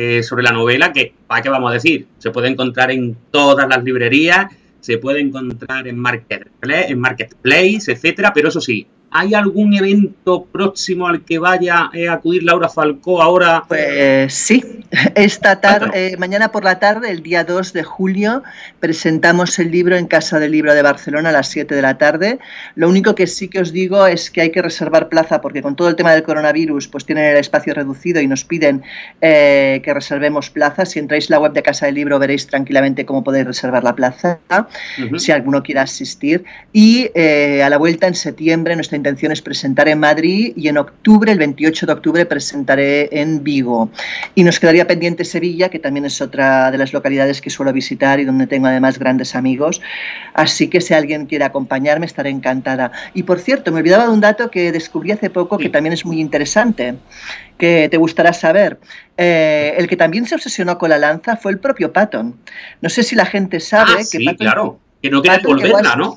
eh, 0.00 0.22
sobre 0.22 0.44
la 0.44 0.52
novela, 0.52 0.92
que, 0.92 1.12
¿para 1.26 1.42
qué 1.42 1.48
vamos 1.48 1.72
a 1.72 1.74
decir? 1.74 2.06
Se 2.18 2.30
puede 2.30 2.46
encontrar 2.46 2.92
en 2.92 3.16
todas 3.32 3.68
las 3.68 3.82
librerías, 3.82 4.46
se 4.78 4.96
puede 4.98 5.18
encontrar 5.18 5.88
en 5.88 5.98
Marketplace, 5.98 6.92
en 6.92 7.00
Marketplace 7.00 7.90
etcétera, 7.90 8.32
pero 8.32 8.48
eso 8.48 8.60
sí, 8.60 8.86
¿Hay 9.10 9.34
algún 9.34 9.74
evento 9.74 10.44
próximo 10.52 11.08
al 11.08 11.24
que 11.24 11.38
vaya 11.38 11.90
a 11.92 12.12
acudir 12.12 12.42
Laura 12.42 12.68
Falcó 12.68 13.22
ahora? 13.22 13.64
Pues 13.66 14.34
sí, 14.34 14.62
esta 15.14 15.60
tarde, 15.60 16.12
eh, 16.12 16.16
mañana 16.18 16.52
por 16.52 16.64
la 16.64 16.78
tarde, 16.78 17.10
el 17.10 17.22
día 17.22 17.44
2 17.44 17.72
de 17.72 17.84
julio, 17.84 18.42
presentamos 18.80 19.58
el 19.58 19.70
libro 19.70 19.96
en 19.96 20.06
Casa 20.06 20.38
del 20.38 20.52
Libro 20.52 20.74
de 20.74 20.82
Barcelona 20.82 21.30
a 21.30 21.32
las 21.32 21.48
7 21.48 21.74
de 21.74 21.82
la 21.82 21.96
tarde. 21.96 22.38
Lo 22.74 22.88
único 22.88 23.14
que 23.14 23.26
sí 23.26 23.48
que 23.48 23.60
os 23.60 23.72
digo 23.72 24.06
es 24.06 24.30
que 24.30 24.42
hay 24.42 24.50
que 24.50 24.60
reservar 24.60 25.08
plaza 25.08 25.40
porque 25.40 25.62
con 25.62 25.74
todo 25.74 25.88
el 25.88 25.96
tema 25.96 26.12
del 26.12 26.22
coronavirus 26.22 26.88
pues 26.88 27.06
tienen 27.06 27.24
el 27.24 27.38
espacio 27.38 27.72
reducido 27.72 28.20
y 28.20 28.26
nos 28.26 28.44
piden 28.44 28.82
eh, 29.22 29.80
que 29.84 29.94
reservemos 29.94 30.50
plaza. 30.50 30.84
Si 30.84 30.98
entráis 30.98 31.30
en 31.30 31.34
la 31.34 31.40
web 31.40 31.52
de 31.52 31.62
Casa 31.62 31.86
del 31.86 31.94
Libro 31.94 32.18
veréis 32.18 32.46
tranquilamente 32.46 33.06
cómo 33.06 33.24
podéis 33.24 33.46
reservar 33.46 33.84
la 33.84 33.94
plaza, 33.94 34.38
si 35.16 35.32
alguno 35.32 35.62
quiere 35.62 35.80
asistir. 35.80 36.44
Y 36.74 37.10
eh, 37.14 37.62
a 37.62 37.70
la 37.70 37.78
vuelta 37.78 38.06
en 38.06 38.14
septiembre 38.14 38.74
nuestra 38.74 38.97
intención 38.98 39.32
es 39.32 39.40
presentar 39.40 39.88
en 39.88 39.98
Madrid 39.98 40.52
y 40.54 40.68
en 40.68 40.76
octubre, 40.76 41.32
el 41.32 41.38
28 41.38 41.86
de 41.86 41.92
octubre, 41.92 42.26
presentaré 42.26 43.08
en 43.10 43.42
Vigo. 43.42 43.90
Y 44.34 44.44
nos 44.44 44.60
quedaría 44.60 44.86
pendiente 44.86 45.24
Sevilla, 45.24 45.70
que 45.70 45.78
también 45.78 46.04
es 46.04 46.20
otra 46.20 46.70
de 46.70 46.78
las 46.78 46.92
localidades 46.92 47.40
que 47.40 47.50
suelo 47.50 47.72
visitar 47.72 48.20
y 48.20 48.24
donde 48.24 48.46
tengo 48.46 48.66
además 48.66 48.98
grandes 48.98 49.34
amigos. 49.34 49.80
Así 50.34 50.68
que 50.68 50.80
si 50.80 50.94
alguien 50.94 51.26
quiere 51.26 51.44
acompañarme, 51.44 52.06
estaré 52.06 52.30
encantada. 52.30 52.92
Y 53.14 53.22
por 53.22 53.40
cierto, 53.40 53.72
me 53.72 53.78
olvidaba 53.78 54.04
de 54.04 54.10
un 54.10 54.20
dato 54.20 54.50
que 54.50 54.70
descubrí 54.72 55.12
hace 55.12 55.30
poco 55.30 55.58
que 55.58 55.70
también 55.70 55.92
es 55.92 56.04
muy 56.04 56.20
interesante 56.20 56.96
que 57.56 57.88
te 57.90 57.96
gustará 57.96 58.32
saber. 58.32 58.78
Eh, 59.16 59.74
el 59.76 59.88
que 59.88 59.96
también 59.96 60.26
se 60.26 60.34
obsesionó 60.34 60.78
con 60.78 60.90
la 60.90 60.98
lanza 60.98 61.36
fue 61.36 61.52
el 61.52 61.58
propio 61.58 61.92
Patton. 61.92 62.36
No 62.80 62.88
sé 62.88 63.02
si 63.02 63.16
la 63.16 63.26
gente 63.26 63.60
sabe 63.60 63.92
ah, 63.94 63.96
que 63.98 64.04
sí, 64.04 64.26
claro. 64.36 64.78
Que 65.02 65.10
no 65.10 65.22
quiere 65.22 65.42
volverla, 65.44 65.96
¿no? 65.96 66.16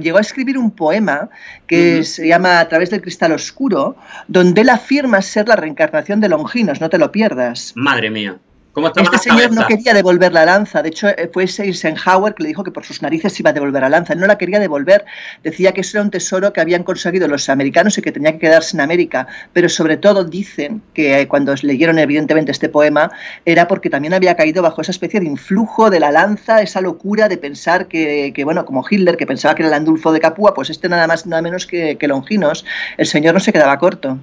Llegó 0.00 0.18
a 0.18 0.20
escribir 0.20 0.58
un 0.58 0.70
poema 0.70 1.28
que 1.66 2.04
se 2.04 2.26
llama 2.26 2.60
A 2.60 2.68
través 2.68 2.90
del 2.90 3.00
cristal 3.00 3.32
oscuro, 3.32 3.96
donde 4.26 4.62
él 4.62 4.68
afirma 4.68 5.22
ser 5.22 5.48
la 5.48 5.56
reencarnación 5.56 6.20
de 6.20 6.28
Longinos, 6.28 6.80
no 6.80 6.88
te 6.90 6.98
lo 6.98 7.12
pierdas. 7.12 7.72
Madre 7.76 8.10
mía 8.10 8.38
este 8.86 9.18
señor 9.18 9.52
no 9.52 9.66
quería 9.66 9.94
devolver 9.94 10.32
la 10.32 10.44
lanza. 10.44 10.82
De 10.82 10.88
hecho, 10.88 11.08
eh, 11.08 11.30
fue 11.32 11.44
Eisenhower 11.44 12.34
que 12.34 12.42
le 12.42 12.48
dijo 12.48 12.64
que 12.64 12.70
por 12.70 12.84
sus 12.84 13.02
narices 13.02 13.38
iba 13.40 13.50
a 13.50 13.52
devolver 13.52 13.82
la 13.82 13.88
lanza. 13.88 14.12
Él 14.12 14.20
no 14.20 14.26
la 14.26 14.38
quería 14.38 14.58
devolver. 14.58 15.04
Decía 15.42 15.72
que 15.72 15.80
eso 15.80 15.98
era 15.98 16.04
un 16.04 16.10
tesoro 16.10 16.52
que 16.52 16.60
habían 16.60 16.82
conseguido 16.82 17.28
los 17.28 17.48
americanos 17.48 17.98
y 17.98 18.02
que 18.02 18.12
tenía 18.12 18.32
que 18.32 18.38
quedarse 18.38 18.76
en 18.76 18.80
América. 18.80 19.26
Pero 19.52 19.68
sobre 19.68 19.96
todo 19.96 20.24
dicen 20.24 20.82
que 20.94 21.20
eh, 21.20 21.28
cuando 21.28 21.54
leyeron 21.62 21.98
evidentemente 21.98 22.52
este 22.52 22.68
poema 22.68 23.10
era 23.44 23.68
porque 23.68 23.90
también 23.90 24.14
había 24.14 24.36
caído 24.36 24.62
bajo 24.62 24.80
esa 24.80 24.92
especie 24.92 25.20
de 25.20 25.26
influjo 25.26 25.90
de 25.90 26.00
la 26.00 26.10
lanza, 26.10 26.62
esa 26.62 26.80
locura 26.80 27.28
de 27.28 27.38
pensar 27.38 27.88
que, 27.88 28.32
bueno, 28.44 28.64
como 28.64 28.84
Hitler, 28.88 29.16
que 29.16 29.26
pensaba 29.26 29.54
que 29.54 29.62
era 29.62 29.68
el 29.68 29.74
Andulfo 29.74 30.12
de 30.12 30.20
Capua, 30.20 30.54
pues 30.54 30.70
este 30.70 30.88
nada 30.88 31.06
más 31.06 31.26
nada 31.26 31.42
menos 31.42 31.66
que, 31.66 31.96
que 31.96 32.08
Longinos. 32.08 32.64
El 32.96 33.06
señor 33.06 33.34
no 33.34 33.40
se 33.40 33.52
quedaba 33.52 33.78
corto. 33.78 34.18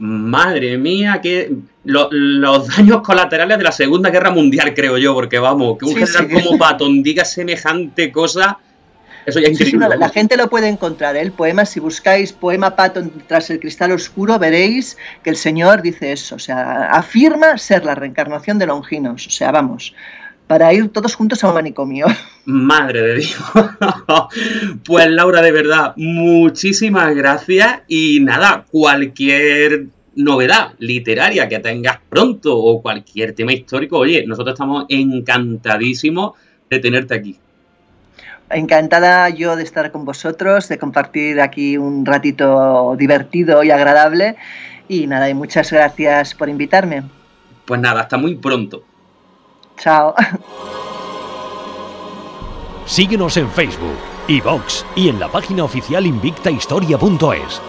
Madre 0.00 0.78
mía, 0.78 1.20
que 1.22 1.52
los 1.84 2.68
daños 2.74 3.02
colaterales 3.02 3.58
de 3.58 3.64
la 3.64 3.72
Segunda 3.72 4.08
Guerra 4.08 4.30
Mundial, 4.30 4.72
creo 4.74 4.96
yo, 4.96 5.12
porque 5.12 5.38
vamos, 5.38 5.78
que 5.78 5.84
un 5.84 5.94
general 5.94 6.28
como 6.30 6.56
Patton 6.56 7.02
diga 7.02 7.22
semejante 7.24 8.10
cosa, 8.10 8.58
eso 9.26 9.40
ya 9.40 9.48
es 9.48 9.60
increíble. 9.60 9.96
la 9.98 10.08
gente 10.08 10.38
lo 10.38 10.48
puede 10.48 10.68
encontrar, 10.68 11.16
¿eh? 11.16 11.20
el 11.20 11.32
poema, 11.32 11.66
si 11.66 11.80
buscáis 11.80 12.32
poema 12.32 12.74
Patton 12.74 13.12
tras 13.26 13.50
el 13.50 13.60
cristal 13.60 13.92
oscuro, 13.92 14.38
veréis 14.38 14.96
que 15.22 15.28
el 15.28 15.36
señor 15.36 15.82
dice 15.82 16.12
eso, 16.12 16.36
o 16.36 16.38
sea, 16.38 16.86
afirma 16.90 17.58
ser 17.58 17.84
la 17.84 17.94
reencarnación 17.94 18.58
de 18.58 18.66
Longinos, 18.66 19.26
o 19.26 19.30
sea, 19.30 19.52
vamos, 19.52 19.94
para 20.50 20.74
ir 20.74 20.88
todos 20.88 21.14
juntos 21.14 21.44
a 21.44 21.48
un 21.48 21.54
manicomio. 21.54 22.06
Madre 22.44 23.02
de 23.02 23.14
Dios. 23.18 23.40
pues 24.84 25.08
Laura, 25.08 25.42
de 25.42 25.52
verdad, 25.52 25.92
muchísimas 25.94 27.14
gracias 27.14 27.82
y 27.86 28.18
nada, 28.18 28.64
cualquier 28.68 29.86
novedad 30.16 30.72
literaria 30.80 31.48
que 31.48 31.60
tengas 31.60 32.00
pronto 32.08 32.58
o 32.58 32.82
cualquier 32.82 33.32
tema 33.32 33.52
histórico, 33.52 33.98
oye, 33.98 34.26
nosotros 34.26 34.54
estamos 34.54 34.86
encantadísimos 34.88 36.32
de 36.68 36.80
tenerte 36.80 37.14
aquí. 37.14 37.38
Encantada 38.50 39.28
yo 39.28 39.54
de 39.54 39.62
estar 39.62 39.92
con 39.92 40.04
vosotros, 40.04 40.68
de 40.68 40.78
compartir 40.78 41.40
aquí 41.40 41.78
un 41.78 42.04
ratito 42.04 42.96
divertido 42.98 43.62
y 43.62 43.70
agradable. 43.70 44.34
Y 44.88 45.06
nada, 45.06 45.30
y 45.30 45.34
muchas 45.34 45.70
gracias 45.70 46.34
por 46.34 46.48
invitarme. 46.48 47.04
Pues 47.66 47.80
nada, 47.80 48.00
hasta 48.00 48.16
muy 48.16 48.34
pronto. 48.34 48.89
Chao. 49.80 50.14
Síguenos 52.84 53.36
en 53.38 53.50
Facebook, 53.50 53.96
iVox 54.28 54.84
y 54.94 55.08
en 55.08 55.18
la 55.18 55.28
página 55.28 55.64
oficial 55.64 56.04
invictahistoria.es. 56.04 57.62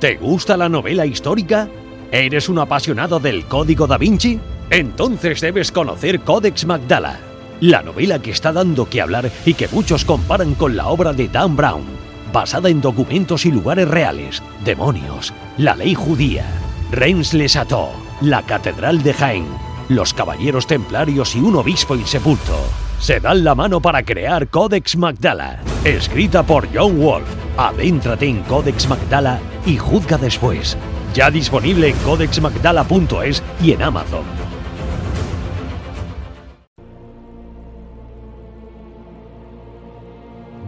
¿Te 0.00 0.16
gusta 0.16 0.56
la 0.56 0.68
novela 0.68 1.06
histórica? 1.06 1.68
¿Eres 2.10 2.48
un 2.48 2.58
apasionado 2.58 3.20
del 3.20 3.46
Código 3.46 3.86
da 3.86 3.98
Vinci? 3.98 4.40
Entonces 4.68 5.40
debes 5.40 5.70
conocer 5.70 6.20
Codex 6.22 6.66
Magdala, 6.66 7.20
la 7.60 7.82
novela 7.82 8.20
que 8.20 8.32
está 8.32 8.52
dando 8.52 8.88
que 8.88 9.00
hablar 9.00 9.30
y 9.46 9.54
que 9.54 9.68
muchos 9.68 10.04
comparan 10.04 10.54
con 10.54 10.76
la 10.76 10.88
obra 10.88 11.12
de 11.12 11.28
Dan 11.28 11.54
Brown 11.54 12.11
basada 12.32 12.68
en 12.68 12.80
documentos 12.80 13.46
y 13.46 13.52
lugares 13.52 13.88
reales, 13.88 14.42
demonios, 14.64 15.32
la 15.58 15.74
ley 15.74 15.94
judía, 15.94 16.46
Reims-les-Châteaux, 16.90 17.92
la 18.20 18.42
Catedral 18.42 19.02
de 19.02 19.14
Jaén, 19.14 19.46
los 19.88 20.14
Caballeros 20.14 20.66
Templarios 20.66 21.36
y 21.36 21.40
un 21.40 21.56
obispo 21.56 21.94
insepulto. 21.94 22.56
Se 22.98 23.20
dan 23.20 23.44
la 23.44 23.54
mano 23.54 23.80
para 23.80 24.04
crear 24.04 24.48
Codex 24.48 24.96
Magdala, 24.96 25.60
escrita 25.84 26.42
por 26.42 26.68
John 26.72 26.98
Wolf. 27.00 27.26
Adéntrate 27.56 28.26
en 28.26 28.42
Codex 28.42 28.88
Magdala 28.88 29.40
y 29.66 29.76
juzga 29.76 30.16
después. 30.16 30.76
Ya 31.14 31.30
disponible 31.30 31.90
en 31.90 31.96
codexmagdala.es 31.96 33.42
y 33.62 33.72
en 33.72 33.82
Amazon. 33.82 34.51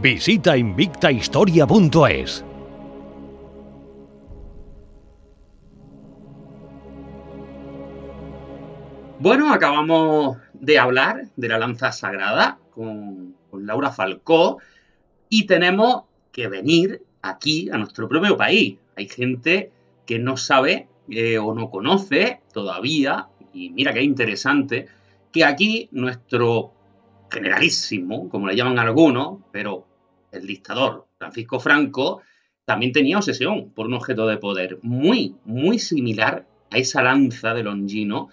Visita 0.04 0.54
invictahistoria.es. 0.54 2.44
Bueno, 9.18 9.50
acabamos 9.50 10.36
de 10.52 10.78
hablar 10.78 11.30
de 11.36 11.48
la 11.48 11.58
lanza 11.58 11.90
sagrada 11.90 12.58
con, 12.70 13.34
Laura 13.54 13.92
Falcó 13.92 14.58
y 15.30 15.46
tenemos 15.46 16.02
que 16.32 16.48
venir 16.48 17.00
aquí 17.22 17.70
a 17.70 17.78
nuestro 17.78 18.06
propio 18.06 18.36
país. 18.36 18.76
Hay 18.96 19.08
gente 19.08 19.72
que 20.04 20.18
no 20.18 20.36
sabe 20.36 20.86
eh, 21.08 21.38
o 21.38 21.54
no 21.54 21.70
conoce 21.70 22.42
todavía, 22.52 23.28
y 23.54 23.70
mira 23.70 23.94
qué 23.94 24.02
interesante, 24.02 24.86
que 25.32 25.46
aquí 25.46 25.88
nuestro 25.92 26.74
generalísimo, 27.30 28.28
como 28.28 28.48
le 28.48 28.54
llaman 28.54 28.78
algunos, 28.78 29.38
pero 29.50 29.93
el 30.34 30.46
dictador 30.46 31.06
Francisco 31.18 31.60
Franco, 31.60 32.22
también 32.64 32.92
tenía 32.92 33.18
obsesión 33.18 33.70
por 33.70 33.86
un 33.86 33.94
objeto 33.94 34.26
de 34.26 34.38
poder 34.38 34.78
muy, 34.82 35.36
muy 35.44 35.78
similar 35.78 36.46
a 36.70 36.78
esa 36.78 37.02
lanza 37.02 37.54
de 37.54 37.62
Longino, 37.62 38.28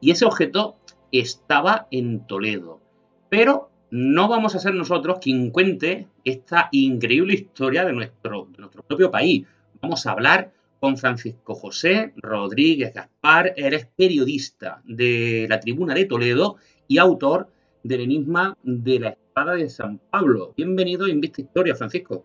y 0.00 0.10
ese 0.10 0.24
objeto 0.24 0.76
estaba 1.12 1.86
en 1.90 2.26
Toledo. 2.26 2.80
Pero 3.28 3.70
no 3.90 4.28
vamos 4.28 4.54
a 4.54 4.58
ser 4.58 4.74
nosotros 4.74 5.18
quien 5.20 5.50
cuente 5.50 6.08
esta 6.24 6.68
increíble 6.72 7.34
historia 7.34 7.84
de 7.84 7.92
nuestro, 7.92 8.48
de 8.50 8.58
nuestro 8.58 8.82
propio 8.82 9.10
país. 9.10 9.46
Vamos 9.80 10.06
a 10.06 10.12
hablar 10.12 10.52
con 10.80 10.98
Francisco 10.98 11.54
José 11.54 12.12
Rodríguez 12.16 12.92
Gaspar. 12.92 13.54
Él 13.56 13.72
es 13.74 13.86
periodista 13.86 14.82
de 14.84 15.46
la 15.48 15.60
Tribuna 15.60 15.94
de 15.94 16.06
Toledo 16.06 16.56
y 16.88 16.98
autor 16.98 17.48
del 17.82 18.00
enigma 18.00 18.56
de 18.62 18.98
la 18.98 19.16
espada 19.34 19.56
de 19.56 19.68
San 19.68 19.98
Pablo. 20.12 20.54
Bienvenido 20.56 21.06
a 21.06 21.10
Invista 21.10 21.40
Historia, 21.40 21.74
Francisco. 21.74 22.24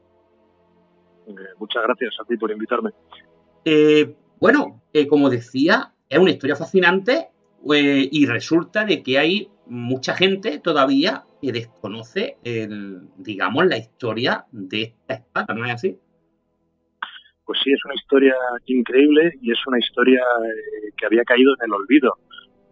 Eh, 1.28 1.34
muchas 1.58 1.82
gracias 1.82 2.13
a 2.22 2.24
ti 2.26 2.38
por 2.38 2.52
invitarme. 2.52 2.92
Eh, 3.65 4.15
bueno, 4.40 4.83
eh, 4.94 5.08
como 5.08 5.31
decía, 5.31 5.92
es 6.08 6.19
una 6.19 6.29
historia 6.29 6.56
fascinante 6.56 7.29
y 7.65 8.25
resulta 8.27 8.86
de 8.86 9.02
que 9.02 9.17
hay 9.17 9.50
mucha 9.65 10.13
gente 10.13 10.60
todavía 10.60 11.23
que 11.42 11.52
desconoce, 11.52 12.38
digamos, 13.17 13.65
la 13.65 13.77
historia 13.77 14.46
de 14.52 14.83
esta 14.83 15.15
espada, 15.15 15.54
¿no 15.56 15.65
es 15.65 15.73
así? 15.73 15.98
Pues 17.44 17.60
sí, 17.63 17.71
es 17.73 17.83
una 17.86 17.96
historia 17.96 18.36
increíble 18.67 19.33
y 19.42 19.52
es 19.52 19.58
una 19.65 19.79
historia 19.79 20.21
que 20.96 21.08
había 21.08 21.23
caído 21.23 21.54
en 21.60 21.65
el 21.65 21.73
olvido. 21.73 22.13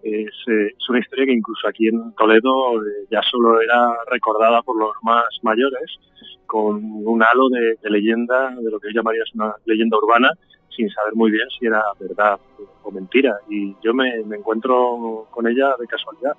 Eh, 0.08 0.26
es, 0.26 0.90
una 0.90 1.00
historia 1.00 1.26
que 1.26 1.34
incluso 1.34 1.68
aquí 1.68 1.90
en 1.90 2.14
Toledo 2.14 2.82
eh, 2.82 3.08
ya 3.12 3.22
solo 3.30 3.60
era 3.60 3.90
recordada 4.10 4.62
por 4.62 4.80
los 4.80 4.94
más 5.04 5.26
mayores, 5.42 6.00
con 6.46 6.82
un 6.82 7.22
halo 7.22 7.50
de, 7.50 7.90
leyenda, 7.90 8.52
de 8.52 8.72
lo 8.72 8.80
que 8.80 8.88
yo 8.88 9.00
llamaría 9.02 9.24
una 9.34 9.54
leyenda 9.66 9.98
urbana, 9.98 10.32
sin 10.70 10.90
saber 10.90 11.14
muy 11.14 11.30
bien 11.30 11.46
si 11.60 11.66
era 11.66 11.84
verdad 12.00 12.40
o 12.84 12.92
mentira. 12.92 13.38
Y 13.50 13.76
yo 13.84 13.94
me, 13.94 14.16
encuentro 14.16 15.28
con 15.30 15.46
ella 15.46 15.76
de 15.78 15.88
casualidad. 15.88 16.38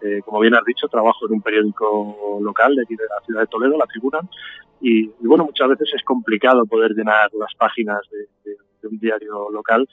Eh, 0.00 0.22
como 0.24 0.40
bien 0.40 0.54
has 0.54 0.64
dicho, 0.64 0.88
trabajo 0.88 1.26
en 1.26 1.34
un 1.34 1.42
periódico 1.42 2.38
local 2.40 2.74
de 2.74 2.82
aquí 2.82 2.96
de 2.96 3.04
la 3.04 3.24
ciudad 3.26 3.40
de 3.42 3.46
Toledo, 3.46 3.76
La 3.76 3.86
Tribuna, 3.86 4.20
y, 4.80 5.06
bueno, 5.20 5.44
muchas 5.44 5.68
veces 5.68 5.90
es 5.94 6.02
complicado 6.02 6.64
poder 6.64 6.92
llenar 6.92 7.30
las 7.34 7.54
páginas 7.56 8.00
de, 8.10 8.88
un 8.88 8.98
diario 8.98 9.48
local 9.50 9.86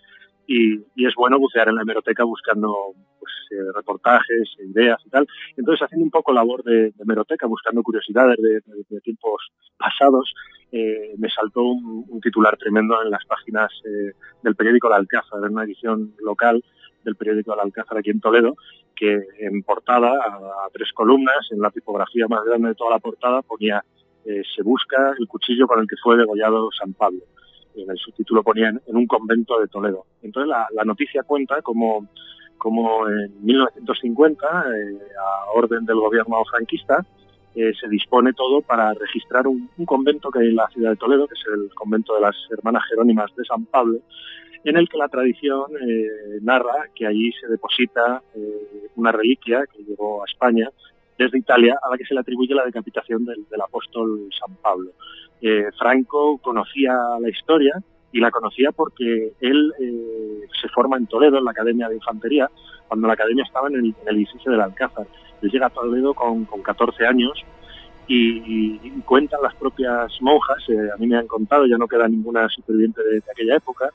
y, 0.49 1.05
es 1.05 1.13
bueno 1.15 1.37
bucear 1.37 1.69
en 1.69 1.75
la 1.75 1.83
hemeroteca 1.83 2.23
buscando 2.23 2.73
pues, 3.19 3.31
eh, 3.51 3.71
reportajes, 3.75 4.49
ideas 4.59 4.99
y 5.05 5.09
tal. 5.09 5.27
Entonces, 5.55 5.85
haciendo 5.85 6.05
un 6.05 6.11
poco 6.11 6.33
labor 6.33 6.63
de, 6.63 6.91
hemeroteca, 6.99 7.45
buscando 7.45 7.83
curiosidades 7.83 8.37
de, 8.37 9.01
tiempos 9.01 9.51
pasados, 9.77 10.33
eh, 10.71 11.13
me 11.17 11.29
saltó 11.29 11.61
un, 11.61 12.19
titular 12.21 12.57
tremendo 12.57 13.01
en 13.03 13.11
las 13.11 13.23
páginas 13.25 13.71
eh, 13.85 14.13
del 14.41 14.55
periódico 14.55 14.89
La 14.89 14.95
Alcázar, 14.95 15.39
en 15.45 15.53
una 15.53 15.63
edición 15.63 16.15
local 16.19 16.63
del 17.05 17.15
periódico 17.15 17.55
La 17.55 17.63
Alcázar 17.63 17.99
aquí 17.99 18.09
en 18.09 18.19
Toledo, 18.19 18.55
que 18.95 19.19
en 19.39 19.61
portada, 19.61 20.11
a, 20.11 20.67
tres 20.73 20.91
columnas, 20.93 21.47
en 21.51 21.59
la 21.59 21.69
tipografía 21.69 22.27
más 22.27 22.43
grande 22.43 22.69
de 22.69 22.75
toda 22.75 22.89
la 22.89 22.99
portada, 22.99 23.43
ponía 23.43 23.83
se 24.25 24.61
busca 24.61 25.15
el 25.17 25.27
cuchillo 25.27 25.65
con 25.65 25.79
el 25.79 25.87
que 25.87 25.95
fue 26.03 26.15
degollado 26.15 26.69
San 26.77 26.93
Pablo 26.93 27.21
en 27.75 27.89
el 27.89 27.97
subtítulo 27.97 28.43
ponían 28.43 28.81
en 28.87 28.95
un 28.95 29.07
convento 29.07 29.59
de 29.59 29.67
Toledo. 29.67 30.05
Entonces 30.21 30.49
la, 30.49 30.83
noticia 30.83 31.23
cuenta 31.23 31.61
como, 31.61 32.07
como 32.57 33.07
en 33.07 33.45
1950, 33.45 34.47
eh, 34.47 34.99
a 35.19 35.51
orden 35.51 35.85
del 35.85 35.97
gobierno 35.97 36.43
franquista, 36.49 37.05
eh, 37.55 37.71
se 37.79 37.87
dispone 37.87 38.33
todo 38.33 38.61
para 38.61 38.93
registrar 38.93 39.47
un, 39.47 39.69
convento 39.85 40.29
que 40.29 40.39
hay 40.39 40.47
en 40.47 40.55
la 40.55 40.67
ciudad 40.67 40.91
de 40.91 40.97
Toledo, 40.97 41.27
que 41.27 41.33
es 41.33 41.45
el 41.53 41.73
convento 41.73 42.15
de 42.15 42.21
las 42.21 42.35
hermanas 42.51 42.83
Jerónimas 42.89 43.31
de 43.35 43.45
San 43.45 43.65
Pablo, 43.65 43.99
en 44.63 44.77
el 44.77 44.87
que 44.89 44.97
la 44.97 45.07
tradición 45.07 45.65
eh, 45.81 46.39
narra 46.41 46.89
que 46.93 47.07
allí 47.07 47.31
se 47.39 47.47
deposita 47.47 48.21
una 48.95 49.11
reliquia 49.11 49.63
que 49.73 49.83
llegó 49.83 50.21
a 50.21 50.25
España 50.25 50.69
desde 51.19 51.37
Italia, 51.37 51.77
a 51.83 51.89
la 51.89 51.97
que 51.97 52.05
se 52.05 52.13
le 52.13 52.21
atribuye 52.21 52.55
la 52.55 52.63
decapitación 52.63 53.25
del 53.25 53.61
apóstol 53.61 54.29
San 54.39 54.55
Pablo. 54.55 54.91
Eh, 55.41 55.65
Franco 55.77 56.37
conocía 56.37 56.93
la 57.19 57.29
historia 57.29 57.73
y 58.13 58.21
la 58.21 58.31
conocía 58.31 58.71
porque 58.71 59.33
él 59.41 59.73
eh, 59.81 60.47
se 60.61 60.69
forma 60.69 60.95
en 60.95 61.07
Toledo, 61.07 61.37
en 61.37 61.43
la 61.43 61.51
Academia 61.51 61.89
de 61.89 61.95
Infantería, 61.95 62.49
cuando 62.87 63.07
la 63.07 63.13
academia 63.13 63.43
estaba 63.43 63.67
en 63.67 63.75
el, 63.75 63.95
edificio 64.07 64.49
del 64.49 64.61
Alcázar. 64.61 65.07
Él 65.41 65.51
llega 65.51 65.67
a 65.67 65.69
Toledo 65.69 66.13
con, 66.13 66.45
14 66.45 67.05
años 67.05 67.33
y, 68.07 68.79
cuentan 69.01 69.41
las 69.43 69.55
propias 69.55 70.11
monjas, 70.21 70.63
eh, 70.69 70.89
a 70.93 70.97
mí 70.97 71.05
me 71.05 71.17
han 71.17 71.27
contado, 71.27 71.65
ya 71.65 71.77
no 71.77 71.87
queda 71.87 72.07
ninguna 72.07 72.47
superviviente 72.47 73.03
de, 73.03 73.21
aquella 73.29 73.57
época, 73.57 73.89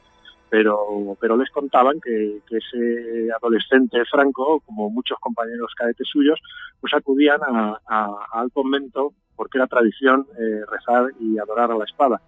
pero, 0.62 1.36
les 1.36 1.50
contaban 1.50 2.00
que, 2.00 2.40
ese 2.48 3.28
adolescente 3.32 4.04
franco, 4.04 4.60
como 4.60 4.88
muchos 4.88 5.18
compañeros 5.18 5.72
cadetes 5.76 6.06
suyos, 6.08 6.40
pues 6.80 6.94
acudían 6.94 7.40
al 7.86 8.52
convento 8.52 9.12
porque 9.34 9.58
era 9.58 9.66
tradición 9.66 10.28
eh, 10.38 10.60
rezar 10.70 11.10
y 11.18 11.38
adorar 11.38 11.72
a 11.72 11.76
la 11.76 11.84
espada. 11.84 12.22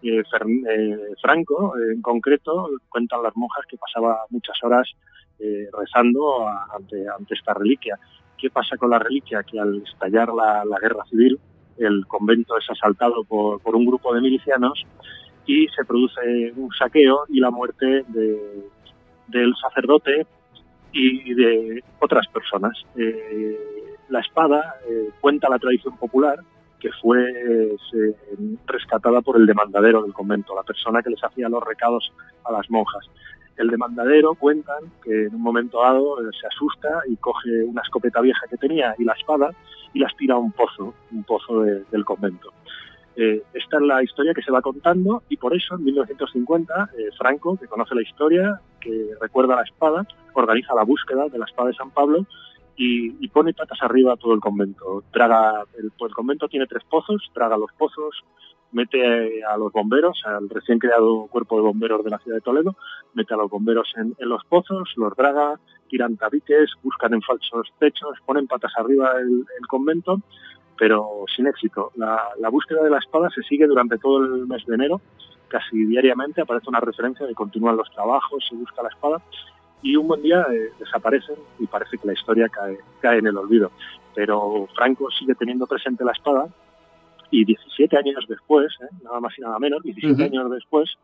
Eh, 0.00 0.22
Franco, 1.20 1.74
en 1.76 2.00
concreto, 2.02 2.68
cuentan 2.88 3.22
las 3.24 3.34
monjas 3.34 3.66
que 3.68 3.76
pasaba 3.76 4.26
muchas 4.30 4.56
horas 4.62 4.88
eh, 5.40 5.68
rezando 5.76 6.46
ante 6.46 7.34
esta 7.34 7.54
reliquia. 7.54 7.98
¿Qué 8.38 8.48
pasa 8.48 8.76
con 8.76 8.90
la 8.90 9.00
reliquia? 9.00 9.42
Que 9.42 9.58
al 9.58 9.82
estallar 9.82 10.28
la, 10.32 10.78
guerra 10.80 11.04
civil, 11.10 11.38
el 11.78 12.06
convento 12.06 12.56
es 12.58 12.70
asaltado 12.70 13.24
por, 13.24 13.74
un 13.74 13.86
grupo 13.86 14.14
de 14.14 14.20
milicianos 14.20 14.84
y 15.46 15.66
se 15.68 15.84
produce 15.84 16.52
un 16.56 16.70
saqueo 16.72 17.24
y 17.28 17.40
la 17.40 17.50
muerte 17.50 18.04
del 18.08 19.54
sacerdote 19.60 20.26
y 20.92 21.34
de 21.34 21.82
otras 22.00 22.26
personas. 22.28 22.84
la 24.08 24.20
espada 24.20 24.76
cuenta 25.20 25.48
la 25.48 25.58
tradición 25.58 25.96
popular 25.96 26.38
que 26.78 26.90
fue 27.00 27.24
rescatada 28.66 29.20
por 29.22 29.36
el 29.36 29.46
demandadero 29.46 30.02
del 30.02 30.12
convento, 30.12 30.54
la 30.54 30.62
persona 30.62 31.02
que 31.02 31.10
les 31.10 31.22
hacía 31.22 31.48
los 31.48 31.62
recados 31.62 32.12
a 32.44 32.52
las 32.52 32.68
monjas. 32.70 33.08
El 33.56 33.68
demandadero 33.68 34.34
cuentan 34.34 34.90
que 35.04 35.26
en 35.26 35.34
un 35.34 35.42
momento 35.42 35.82
dado 35.82 36.20
eh, 36.20 36.30
se 36.40 36.46
asusta 36.46 37.02
y 37.06 37.16
coge 37.16 37.62
una 37.64 37.82
escopeta 37.82 38.20
vieja 38.20 38.46
que 38.48 38.56
tenía 38.56 38.94
y 38.98 39.04
la 39.04 39.12
espada 39.12 39.50
y 39.92 39.98
las 39.98 40.16
tira 40.16 40.34
a 40.34 40.38
un 40.38 40.52
pozo, 40.52 40.94
un 41.10 41.22
pozo 41.24 41.60
del 41.62 42.04
convento. 42.04 42.52
Eh, 43.16 43.42
esta 43.52 43.76
es 43.76 43.82
la 43.82 44.02
historia 44.02 44.32
que 44.32 44.42
se 44.42 44.50
va 44.50 44.62
contando 44.62 45.22
y 45.28 45.36
por 45.36 45.54
eso 45.54 45.74
en 45.74 45.84
1950 45.84 46.90
eh, 46.96 47.10
Franco, 47.18 47.56
que 47.58 47.66
conoce 47.66 47.94
la 47.94 48.02
historia, 48.02 48.60
que 48.80 49.10
recuerda 49.20 49.56
la 49.56 49.62
espada, 49.62 50.06
organiza 50.32 50.74
la 50.74 50.84
búsqueda 50.84 51.28
de 51.28 51.38
la 51.38 51.44
espada 51.44 51.68
de 51.68 51.74
San 51.74 51.90
Pablo 51.90 52.26
y, 52.76 53.28
pone 53.28 53.54
patas 53.54 53.78
arriba 53.82 54.16
todo 54.16 54.34
el 54.34 54.40
convento. 54.40 55.04
Traga, 55.12 55.64
el, 55.78 55.92
el, 55.98 56.14
convento 56.14 56.48
tiene 56.48 56.66
tres 56.66 56.82
pozos, 56.84 57.30
traga 57.32 57.56
los 57.56 57.70
pozos, 57.72 58.24
mete 58.72 59.44
a 59.44 59.56
los 59.56 59.72
bomberos, 59.72 60.20
al 60.24 60.48
recién 60.48 60.78
creado 60.78 61.26
cuerpo 61.26 61.56
de 61.56 61.62
bomberos 61.62 62.04
de 62.04 62.10
la 62.10 62.18
ciudad 62.18 62.38
de 62.38 62.42
Toledo, 62.42 62.76
mete 63.14 63.34
a 63.34 63.36
los 63.36 63.50
bomberos 63.50 63.92
en, 63.96 64.14
los 64.18 64.44
pozos, 64.44 64.92
los 64.96 65.14
draga, 65.14 65.60
tiran 65.88 66.16
tabiques, 66.16 66.72
buscan 66.82 67.14
en 67.14 67.22
falsos 67.22 67.72
techos, 67.78 68.18
ponen 68.24 68.46
patas 68.46 68.72
arriba 68.76 69.12
el, 69.20 69.66
convento, 69.68 70.20
pero 70.78 71.24
sin 71.34 71.46
éxito. 71.46 71.92
La, 71.96 72.20
la, 72.38 72.48
búsqueda 72.48 72.82
de 72.82 72.90
la 72.90 72.98
espada 72.98 73.28
se 73.30 73.42
sigue 73.42 73.66
durante 73.66 73.98
todo 73.98 74.24
el 74.24 74.46
mes 74.46 74.64
de 74.66 74.74
enero, 74.74 75.00
casi 75.48 75.84
diariamente 75.84 76.40
aparece 76.40 76.68
una 76.68 76.80
referencia 76.80 77.26
de 77.26 77.34
continúan 77.34 77.76
los 77.76 77.90
trabajos, 77.90 78.44
se 78.48 78.56
busca 78.56 78.82
la 78.82 78.88
espada, 78.88 79.22
y 79.82 79.96
un 79.96 80.08
buen 80.08 80.22
día 80.22 80.46
eh, 80.50 80.70
desaparecen 80.78 81.36
y 81.58 81.66
parece 81.66 81.98
que 81.98 82.06
la 82.06 82.14
historia 82.14 82.48
cae, 82.48 82.78
cae 83.00 83.18
en 83.18 83.26
el 83.26 83.36
olvido. 83.36 83.70
Pero 84.14 84.68
Franco 84.74 85.10
sigue 85.10 85.34
teniendo 85.34 85.66
presente 85.66 86.04
la 86.04 86.12
espada 86.12 86.48
y 87.30 87.44
17 87.44 87.96
años 87.96 88.24
después, 88.28 88.72
eh, 88.80 88.94
nada 89.02 89.20
más 89.20 89.36
y 89.36 89.40
nada 89.40 89.58
menos, 89.58 89.82
17 89.82 90.22
años 90.22 90.50
después, 90.50 90.94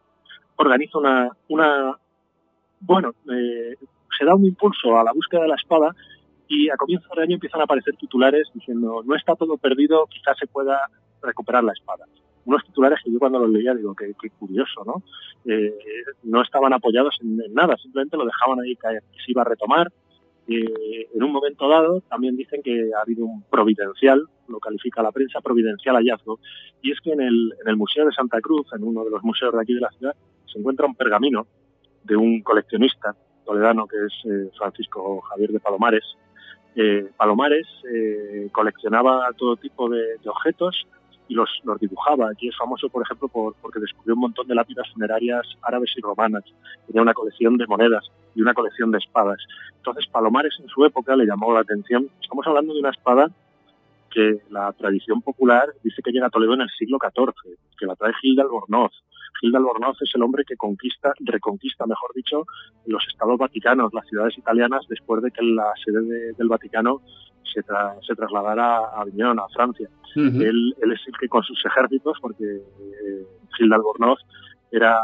organiza 0.57 0.99
una, 0.99 1.31
una 1.49 1.97
bueno, 2.81 3.13
eh, 3.33 3.77
se 4.17 4.25
da 4.25 4.35
un 4.35 4.45
impulso 4.45 4.99
a 4.99 5.05
la 5.05 5.13
búsqueda 5.13 5.43
de 5.43 5.49
la 5.49 5.57
espada 5.57 5.95
y 6.49 6.71
a 6.71 6.77
comienzo 6.77 7.09
de 7.15 7.23
año 7.23 7.35
empiezan 7.35 7.61
a 7.61 7.65
aparecer 7.65 7.95
titulares 7.97 8.49
diciendo 8.55 9.03
no 9.05 9.15
está 9.15 9.35
todo 9.37 9.57
perdido, 9.59 10.07
quizás 10.07 10.37
se 10.39 10.47
pueda 10.47 10.81
recuperar 11.23 11.63
la 11.63 11.73
espada 11.73 12.05
unos 12.49 12.65
titulares 12.65 12.99
que 13.05 13.13
yo 13.13 13.19
cuando 13.19 13.39
los 13.39 13.51
leía 13.51 13.75
digo, 13.75 13.95
qué, 13.95 14.15
curioso, 14.39 14.83
¿no? 14.87 15.03
Eh, 15.45 15.75
no 16.23 16.41
estaban 16.41 16.73
apoyados 16.73 17.15
en, 17.21 17.37
nada, 17.53 17.77
simplemente 17.77 18.17
lo 18.17 18.25
dejaban 18.25 18.59
ahí 18.61 18.75
que, 18.75 19.01
se 19.23 19.33
iba 19.33 19.43
a 19.43 19.45
retomar. 19.45 19.93
Eh, 20.49 21.09
en 21.15 21.23
un 21.23 21.31
momento 21.31 21.69
dado 21.69 22.01
también 22.01 22.37
dicen 22.37 22.63
que 22.63 22.91
ha 22.97 23.03
habido 23.03 23.27
un 23.27 23.43
providencial, 23.43 24.27
lo 24.49 24.59
califica 24.61 25.03
la 25.03 25.13
prensa, 25.13 25.43
providencial 25.43 25.97
hallazgo, 25.97 26.41
y 26.81 26.91
es 26.91 27.01
que 27.03 27.13
en 27.13 27.21
el, 27.21 27.53
en 27.61 27.69
el 27.69 27.77
Museo 27.77 28.07
de 28.07 28.13
Santa 28.13 28.41
Cruz, 28.41 28.67
en 28.73 28.83
uno 28.83 29.05
de 29.05 29.11
los 29.11 29.23
museos 29.23 29.53
de 29.53 29.61
aquí 29.61 29.75
de 29.75 29.81
la 29.81 29.91
ciudad, 29.91 30.17
se 30.51 30.59
encuentra 30.59 30.87
un 30.87 30.95
pergamino 30.95 31.47
de 32.05 32.17
un 32.17 32.41
coleccionista 32.41 33.15
toledano 33.45 33.87
que 33.87 33.97
es 34.07 34.13
eh, 34.25 34.51
Francisco 34.57 35.21
Javier 35.21 35.53
de 35.53 35.61
Palomares. 35.61 36.05
Palomares 37.17 37.67
coleccionaba 38.53 39.31
todo 39.37 39.57
tipo 39.57 39.89
de 39.89 40.17
objetos, 40.27 40.87
y 41.29 41.35
los, 41.35 41.49
los 41.65 41.79
dibujaba. 41.79 42.31
Aquí 42.31 42.49
es 42.49 42.57
famoso, 42.57 42.89
por 42.89 43.03
ejemplo, 43.03 43.29
por, 43.29 43.55
porque 43.61 43.81
descubrió 43.81 44.15
un 44.15 44.21
montón 44.21 44.49
de 44.49 44.55
lápidas 44.55 44.89
funerarias 44.93 45.47
árabes 45.63 45.93
y 45.97 46.01
romanas. 46.01 46.45
Tenía 46.87 47.03
una 47.03 47.15
colección 47.15 47.57
de 47.57 47.67
monedas 47.67 48.05
y 48.35 48.43
una 48.43 48.55
colección 48.55 48.91
de 48.91 48.99
espadas. 48.99 49.39
Entonces, 49.77 50.07
Palomares 50.07 50.55
en 50.59 50.69
su 50.69 50.85
época 50.85 51.15
le 51.17 51.27
llamó 51.27 51.53
la 51.53 51.61
atención. 51.61 52.09
Estamos 52.23 52.47
hablando 52.47 52.73
de 52.73 52.81
una 52.81 52.91
espada 52.91 53.31
que 54.11 54.41
la 54.51 54.73
tradición 54.73 55.23
popular 55.23 55.69
dice 55.83 56.03
que 56.03 56.11
llega 56.11 56.27
a 56.27 56.31
Toledo 56.31 56.55
en 56.55 56.63
el 56.63 56.71
siglo 56.79 56.99
XIV, 57.01 57.57
que 57.79 57.87
la 57.87 57.97
trae 57.97 58.13
Gilda 58.21 58.43
Albornoz. 58.43 58.93
Gilda 59.41 59.59
Albornoz 59.59 60.01
es 60.03 60.11
el 60.15 60.23
hombre 60.23 60.45
que 60.47 60.57
conquista, 60.57 61.13
reconquista, 61.21 61.87
mejor 61.87 62.13
dicho, 62.15 62.45
los 62.87 63.07
estados 63.07 63.39
vaticanos, 63.39 63.93
las 63.93 64.07
ciudades 64.07 64.37
italianas, 64.37 64.87
después 64.89 65.23
de 65.23 65.31
que 65.31 65.43
la 65.43 65.73
sede 65.85 66.33
del 66.37 66.49
Vaticano 66.49 67.03
se, 67.45 67.63
se 68.07 68.15
trasladara 68.15 68.79
a 68.79 69.01
Aviñón, 69.03 69.39
a 69.39 69.49
Francia. 69.49 69.89
él, 70.17 70.75
es 70.81 71.01
el 71.07 71.19
que 71.19 71.29
con 71.29 71.43
sus 71.43 71.65
ejércitos, 71.65 72.19
porque 72.21 72.45
eh, 72.45 73.27
Gilda 73.57 73.77
Albornoz 73.77 74.21
era 74.71 74.99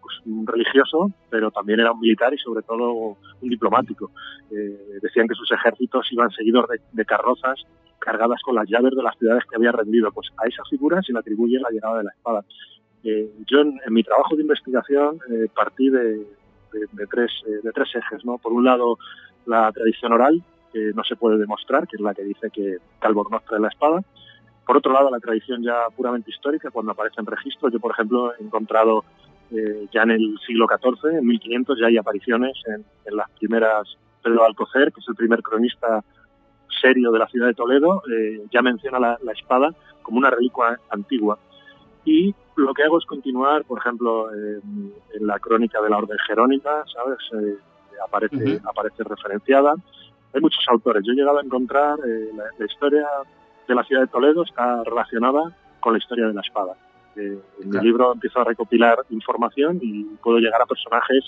pues, 0.00 0.26
un 0.26 0.46
religioso, 0.46 1.12
pero 1.28 1.50
también 1.50 1.80
era 1.80 1.92
un 1.92 2.00
militar 2.00 2.32
y 2.34 2.38
sobre 2.38 2.62
todo 2.62 2.92
un 2.92 3.48
diplomático. 3.48 4.10
Eh, 4.50 4.98
decían 5.00 5.28
que 5.28 5.34
sus 5.34 5.50
ejércitos 5.52 6.06
iban 6.12 6.30
seguidos 6.30 6.66
de, 6.92 7.04
carrozas 7.04 7.60
cargadas 8.00 8.40
con 8.42 8.54
las 8.54 8.68
llaves 8.68 8.92
de 8.96 9.02
las 9.02 9.16
ciudades 9.18 9.44
que 9.48 9.56
había 9.56 9.72
rendido. 9.72 10.10
Pues 10.10 10.28
a 10.36 10.48
esa 10.48 10.64
figura 10.68 11.02
se 11.02 11.12
le 11.12 11.20
atribuye 11.20 11.60
la 11.60 11.70
llegada 11.70 11.98
de 11.98 12.04
la 12.04 12.10
espada. 12.10 12.44
Eh, 13.04 13.30
yo 13.46 13.60
en, 13.60 13.78
mi 13.90 14.02
trabajo 14.02 14.34
de 14.34 14.42
investigación 14.42 15.18
partí 15.54 15.88
de, 15.90 16.26
tres, 17.10 17.30
de 17.62 17.72
tres 17.72 17.88
ejes. 17.94 18.24
¿no? 18.24 18.38
Por 18.38 18.52
un 18.52 18.64
lado, 18.64 18.98
la 19.46 19.70
tradición 19.72 20.12
oral, 20.12 20.42
que 20.72 20.92
no 20.94 21.04
se 21.04 21.16
puede 21.16 21.38
demostrar, 21.38 21.86
que 21.86 21.96
es 21.96 22.02
la 22.02 22.14
que 22.14 22.24
dice 22.24 22.50
que 22.50 22.78
Albornoz 23.00 23.44
trae 23.44 23.60
la 23.60 23.68
espada. 23.68 24.02
Por 24.66 24.76
otro 24.76 24.92
lado, 24.92 25.10
la 25.10 25.18
tradición 25.18 25.62
ya 25.62 25.86
puramente 25.96 26.30
histórica, 26.30 26.70
cuando 26.70 26.92
aparece 26.92 27.20
en 27.20 27.26
registros. 27.26 27.72
Yo, 27.72 27.80
por 27.80 27.92
ejemplo, 27.92 28.32
he 28.38 28.42
encontrado 28.42 29.04
eh, 29.50 29.88
ya 29.92 30.02
en 30.02 30.12
el 30.12 30.38
siglo 30.46 30.66
XIV, 30.68 31.18
en 31.18 31.26
1500, 31.26 31.78
ya 31.80 31.86
hay 31.86 31.96
apariciones 31.96 32.52
en, 32.66 32.84
las 33.16 33.28
primeras. 33.32 33.96
Pedro 34.22 34.44
Alcocer, 34.44 34.92
que 34.92 35.00
es 35.00 35.08
el 35.08 35.14
primer 35.14 35.42
cronista 35.42 36.04
serio 36.80 37.10
de 37.10 37.18
la 37.18 37.28
ciudad 37.28 37.48
de 37.48 37.54
Toledo, 37.54 38.02
eh, 38.10 38.42
ya 38.50 38.62
menciona 38.62 38.98
la, 38.98 39.32
espada 39.32 39.74
como 40.02 40.18
una 40.18 40.30
reliquia 40.30 40.78
antigua. 40.90 41.38
Y 42.04 42.34
lo 42.56 42.72
que 42.74 42.82
hago 42.82 42.98
es 42.98 43.06
continuar, 43.06 43.64
por 43.64 43.78
ejemplo, 43.78 44.32
en 44.32 44.92
la 45.20 45.38
crónica 45.38 45.80
de 45.80 45.90
la 45.90 45.98
Orden 45.98 46.18
Jerónima, 46.26 46.84
¿sabes? 46.92 47.18
Eh, 47.34 47.56
aparece, 48.04 48.60
aparece 48.64 49.04
referenciada. 49.04 49.74
Hay 50.32 50.40
muchos 50.40 50.64
autores. 50.68 51.02
Yo 51.04 51.12
he 51.12 51.16
llegado 51.16 51.38
a 51.38 51.42
encontrar 51.42 51.98
la, 51.98 52.64
historia 52.64 53.06
de 53.68 53.74
la 53.74 53.84
ciudad 53.84 54.02
de 54.02 54.08
Toledo 54.08 54.44
está 54.44 54.82
relacionada 54.84 55.54
con 55.80 55.92
la 55.92 55.98
historia 55.98 56.26
de 56.26 56.34
la 56.34 56.40
espada. 56.40 56.74
en 57.16 57.42
mi 57.64 57.80
libro 57.80 58.12
empiezo 58.12 58.40
a 58.40 58.44
recopilar 58.44 58.98
información 59.10 59.78
y 59.82 60.04
puedo 60.22 60.38
llegar 60.38 60.62
a 60.62 60.66
personajes 60.66 61.24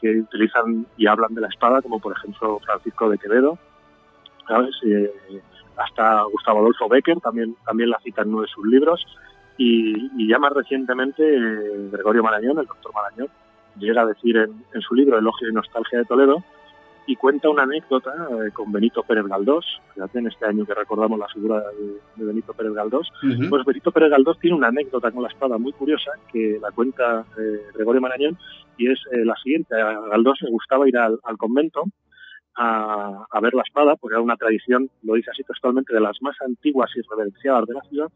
que 0.00 0.20
utilizan 0.20 0.86
y 0.96 1.06
hablan 1.06 1.34
de 1.34 1.40
la 1.40 1.48
espada, 1.48 1.80
como 1.80 1.98
por 1.98 2.12
ejemplo 2.12 2.60
Francisco 2.60 3.08
de 3.08 3.18
Quevedo, 3.18 3.58
¿sabes? 4.46 4.74
Eh, 4.84 5.10
hasta 5.76 6.22
Gustavo 6.24 6.60
Adolfo 6.60 6.88
Becker 6.88 7.20
también, 7.20 7.56
también 7.66 7.90
la 7.90 7.98
cita 8.00 8.22
en 8.22 8.28
uno 8.28 8.42
de 8.42 8.48
sus 8.48 8.66
libros. 8.66 9.04
Y, 9.56 10.28
ya 10.28 10.38
más 10.38 10.52
recientemente 10.52 11.22
eh, 11.22 11.88
Gregorio 11.92 12.22
Marañón, 12.22 12.58
el 12.58 12.66
doctor 12.66 12.92
Marañón, 12.92 13.28
llega 13.78 14.02
a 14.02 14.06
decir 14.06 14.36
en, 14.36 14.64
en 14.72 14.80
su 14.80 14.94
libro 14.94 15.18
Elogio 15.18 15.48
y 15.48 15.52
Nostalgia 15.52 15.98
de 15.98 16.04
Toledo 16.04 16.42
y 17.06 17.16
cuenta 17.16 17.50
una 17.50 17.64
anécdota 17.64 18.12
eh, 18.30 18.50
con 18.52 18.72
Benito 18.72 19.02
Pérez 19.02 19.26
Galdós, 19.26 19.80
fíjate 19.94 20.18
en 20.18 20.26
este 20.28 20.46
año 20.46 20.64
que 20.64 20.74
recordamos 20.74 21.18
la 21.18 21.28
figura 21.28 21.62
de, 22.16 22.24
Benito 22.24 22.54
Pérez 22.54 22.72
Galdós, 22.72 23.12
pues 23.50 23.64
Benito 23.64 23.92
Pérez 23.92 24.10
Galdós 24.10 24.38
tiene 24.38 24.56
una 24.56 24.68
anécdota 24.68 25.10
con 25.10 25.22
la 25.22 25.28
espada 25.28 25.58
muy 25.58 25.72
curiosa 25.72 26.12
que 26.32 26.58
la 26.60 26.70
cuenta 26.70 27.26
eh, 27.38 27.60
Gregorio 27.74 28.00
Marañón 28.00 28.38
y 28.78 28.90
es 28.90 28.98
eh, 29.12 29.24
la 29.24 29.34
siguiente, 29.36 29.80
a 29.80 30.00
Galdós 30.00 30.40
le 30.42 30.50
gustaba 30.50 30.88
ir 30.88 30.96
al, 30.96 31.18
convento 31.36 31.84
a, 32.56 33.26
a, 33.30 33.40
ver 33.40 33.54
la 33.54 33.62
espada, 33.62 33.96
porque 33.96 34.14
era 34.14 34.22
una 34.22 34.36
tradición, 34.36 34.90
lo 35.02 35.14
dice 35.14 35.30
así 35.30 35.42
textualmente, 35.42 35.94
de 35.94 36.00
las 36.00 36.20
más 36.22 36.36
antiguas 36.40 36.90
y 36.96 37.00
reverenciadas 37.08 37.66
de 37.66 37.74
la 37.74 37.82
ciudad, 37.82 38.08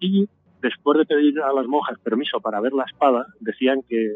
y 0.00 0.28
después 0.60 0.98
de 0.98 1.06
pedir 1.06 1.40
a 1.40 1.52
las 1.52 1.66
monjas 1.66 1.98
permiso 2.00 2.40
para 2.40 2.60
ver 2.60 2.72
la 2.72 2.84
espada, 2.84 3.26
decían 3.40 3.82
que 3.88 4.12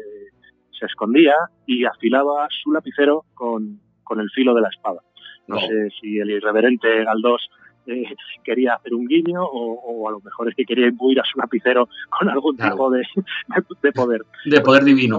se 0.77 0.85
escondía 0.85 1.35
y 1.65 1.85
afilaba 1.85 2.47
su 2.49 2.71
lapicero 2.71 3.25
con, 3.33 3.79
con 4.03 4.19
el 4.19 4.29
filo 4.31 4.53
de 4.53 4.61
la 4.61 4.69
espada. 4.69 5.01
No, 5.47 5.59
sé 5.59 5.89
si 5.99 6.17
el 6.17 6.29
irreverente 6.29 7.03
Galdós 7.03 7.49
eh, 7.87 8.03
quería 8.43 8.75
hacer 8.75 8.93
un 8.93 9.07
guiño 9.07 9.43
o, 9.43 10.07
a 10.07 10.11
lo 10.11 10.19
mejor 10.21 10.49
es 10.49 10.55
que 10.55 10.65
quería 10.65 10.87
imbuir 10.87 11.19
a 11.19 11.23
su 11.23 11.37
lapicero 11.39 11.89
con 12.09 12.29
algún 12.29 12.55
tipo 12.55 12.89
de, 12.89 13.03
poder. 13.93 14.21
De 14.45 14.61
poder 14.61 14.83
divino. 14.83 15.17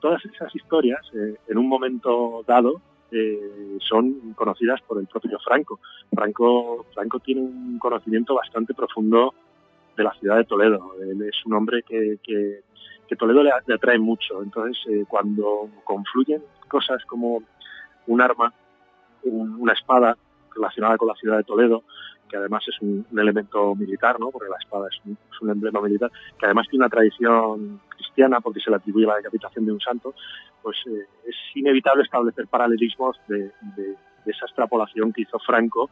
Todas 0.00 0.24
esas, 0.26 0.54
historias, 0.54 1.00
eh, 1.14 1.36
en 1.48 1.58
un 1.58 1.68
momento 1.68 2.44
dado, 2.46 2.80
eh, 3.14 3.78
son 3.80 4.34
conocidas 4.34 4.80
por 4.82 4.98
el 4.98 5.06
propio 5.06 5.38
Franco. 5.38 5.78
Franco. 6.12 6.86
Tiene 7.24 7.40
un 7.42 7.78
conocimiento 7.78 8.34
bastante 8.34 8.74
profundo 8.74 9.34
de 9.96 10.04
la 10.04 10.12
ciudad 10.14 10.36
de 10.38 10.44
Toledo. 10.44 10.94
Él 11.00 11.22
es 11.22 11.36
un 11.46 11.54
hombre 11.54 11.82
que, 11.82 12.18
que, 12.22 12.62
Toledo 13.16 13.44
le, 13.44 13.52
atrae 13.52 13.98
mucho. 13.98 14.42
Entonces, 14.42 14.76
cuando 15.08 15.68
confluyen 15.84 16.42
cosas 16.68 17.04
como 17.04 17.44
un 18.08 18.20
arma, 18.20 18.52
una 19.22 19.72
espada 19.72 20.16
relacionada 20.54 20.96
con 20.96 21.08
la 21.08 21.14
ciudad 21.14 21.36
de 21.36 21.44
Toledo, 21.44 21.84
que 22.34 22.38
además 22.38 22.64
es 22.66 22.74
un, 22.80 23.06
elemento 23.16 23.76
militar, 23.76 24.18
¿no? 24.18 24.30
porque 24.32 24.50
la 24.50 24.56
espada 24.56 24.88
es 24.90 25.00
un, 25.40 25.50
emblema 25.50 25.80
militar, 25.80 26.10
que 26.36 26.46
además 26.46 26.66
tiene 26.68 26.84
una 26.84 26.90
tradición 26.90 27.80
cristiana 27.88 28.40
porque 28.40 28.58
se 28.58 28.70
le 28.70 28.76
atribuye 28.76 29.06
la 29.06 29.14
decapitación 29.14 29.64
de 29.64 29.70
un 29.70 29.78
santo, 29.78 30.14
pues 30.60 30.76
eh, 30.86 31.06
es 31.28 31.36
inevitable 31.54 32.02
establecer 32.02 32.48
paralelismos 32.48 33.16
de, 33.28 33.52
esa 34.26 34.46
extrapolación 34.46 35.12
que 35.12 35.22
hizo 35.22 35.38
Franco, 35.38 35.90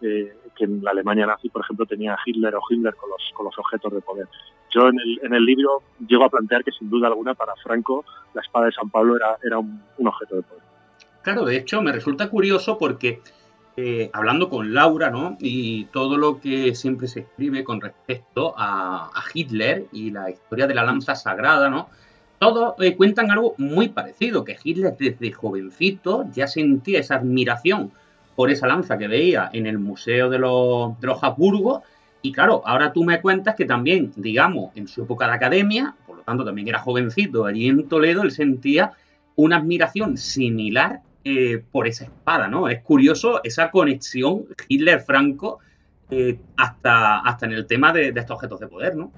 eh, 0.00 0.34
que 0.56 0.64
en 0.64 0.82
la 0.82 0.92
Alemania 0.92 1.26
nazi, 1.26 1.50
por 1.50 1.60
ejemplo, 1.62 1.84
tenía 1.84 2.16
Hitler 2.24 2.54
o 2.54 2.62
Hitler 2.70 2.94
con 2.94 3.10
los, 3.10 3.30
con 3.34 3.44
los 3.44 3.58
objetos 3.58 3.92
de 3.92 4.00
poder. 4.00 4.28
Yo 4.70 4.88
en 4.88 4.98
el, 4.98 5.20
en 5.24 5.34
el 5.34 5.44
libro 5.44 5.82
llego 6.08 6.24
a 6.24 6.30
plantear 6.30 6.64
que 6.64 6.72
sin 6.72 6.88
duda 6.88 7.08
alguna 7.08 7.34
para 7.34 7.54
Franco 7.56 8.06
la 8.32 8.40
espada 8.40 8.66
de 8.66 8.72
San 8.72 8.88
Pablo 8.88 9.16
era, 9.16 9.36
era 9.44 9.58
un 9.58 10.06
objeto 10.06 10.36
de 10.36 10.42
poder. 10.42 10.62
Claro, 11.20 11.44
de 11.44 11.56
hecho 11.56 11.82
me 11.82 11.92
resulta 11.92 12.30
curioso 12.30 12.78
porque 12.78 13.20
eh, 13.76 14.10
hablando 14.12 14.50
con 14.50 14.74
Laura, 14.74 15.10
¿no? 15.10 15.38
Y 15.40 15.86
todo 15.86 16.18
lo 16.18 16.40
que 16.40 16.74
siempre 16.74 17.08
se 17.08 17.20
escribe 17.20 17.64
con 17.64 17.80
respecto 17.80 18.54
a, 18.56 19.10
Hitler 19.32 19.86
y 19.92 20.10
la 20.10 20.28
historia 20.30 20.66
de 20.66 20.74
la 20.74 20.84
lanza 20.84 21.14
sagrada, 21.14 21.70
¿no? 21.70 21.88
Todos 22.38 22.74
eh, 22.80 22.96
cuentan 22.96 23.30
algo 23.30 23.54
muy 23.56 23.88
parecido, 23.88 24.44
que 24.44 24.58
Hitler 24.62 24.94
desde 24.98 25.32
jovencito 25.32 26.26
ya 26.32 26.46
sentía 26.48 27.00
esa 27.00 27.14
admiración 27.14 27.92
por 28.36 28.50
esa 28.50 28.66
lanza 28.66 28.98
que 28.98 29.08
veía 29.08 29.48
en 29.54 29.66
el 29.66 29.78
Museo 29.78 30.28
de 30.28 30.38
los, 30.38 31.00
de 31.00 31.06
los 31.06 31.22
Habsburgo. 31.22 31.82
Y 32.20 32.32
claro, 32.32 32.62
ahora 32.66 32.92
tú 32.92 33.04
me 33.04 33.22
cuentas 33.22 33.54
que 33.54 33.64
también, 33.64 34.12
digamos, 34.16 34.76
en 34.76 34.86
su 34.86 35.02
época 35.04 35.26
de 35.26 35.32
academia, 35.32 35.94
por 36.06 36.18
lo 36.18 36.22
tanto 36.24 36.44
también 36.44 36.68
era 36.68 36.78
jovencito, 36.78 37.46
allí 37.46 37.68
en 37.68 37.88
Toledo, 37.88 38.22
él 38.22 38.32
sentía 38.32 38.92
una 39.34 39.56
admiración 39.56 40.18
similar 40.18 41.00
eh, 41.24 41.62
por 41.70 41.86
esa 41.86 42.04
espada, 42.04 42.48
¿no? 42.48 42.68
Es 42.68 42.82
curioso 42.82 43.40
esa 43.44 43.70
conexión 43.70 44.44
Hitler-Franco 44.68 45.60
eh, 46.10 46.38
hasta, 46.56 47.20
hasta 47.20 47.46
en 47.46 47.52
el 47.52 47.66
tema 47.66 47.92
de, 47.92 48.08
estos 48.08 48.32
objetos 48.32 48.60
de 48.60 48.68
poder, 48.68 48.96
¿no? 48.96 49.12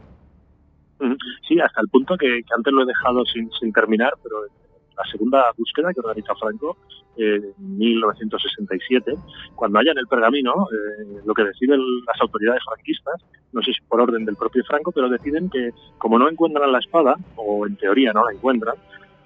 Sí, 1.49 1.59
hasta 1.61 1.81
el 1.81 1.89
punto 1.89 2.17
que, 2.17 2.43
antes 2.55 2.73
lo 2.73 2.83
he 2.83 2.87
dejado 2.87 3.25
sin, 3.25 3.73
terminar, 3.73 4.13
pero 4.23 4.43
la 4.43 5.05
segunda 5.11 5.45
búsqueda 5.57 5.93
que 5.93 6.01
organiza 6.01 6.35
Franco 6.37 6.77
en 7.17 7.53
1967, 7.59 9.13
cuando 9.55 9.81
en 9.81 9.99
el 9.99 10.07
pergamino, 10.07 10.67
eh, 10.71 11.21
lo 11.25 11.35
que 11.35 11.45
deciden 11.45 11.81
las 12.07 12.21
autoridades 12.21 12.63
franquistas, 12.65 13.15
no 13.53 13.63
sé 13.63 13.73
si 13.73 13.81
por 13.89 14.01
orden 14.01 14.25
del 14.25 14.37
propio 14.37 14.63
Franco, 14.65 14.93
pero 14.93 15.09
deciden 15.09 15.49
que 15.49 15.71
como 15.99 16.19
no 16.19 16.29
encuentran 16.29 16.71
la 16.71 16.79
espada, 16.79 17.17
o 17.37 17.67
en 17.67 17.77
teoría 17.77 18.13
no 18.13 18.25
la 18.25 18.33
encuentran, 18.33 18.77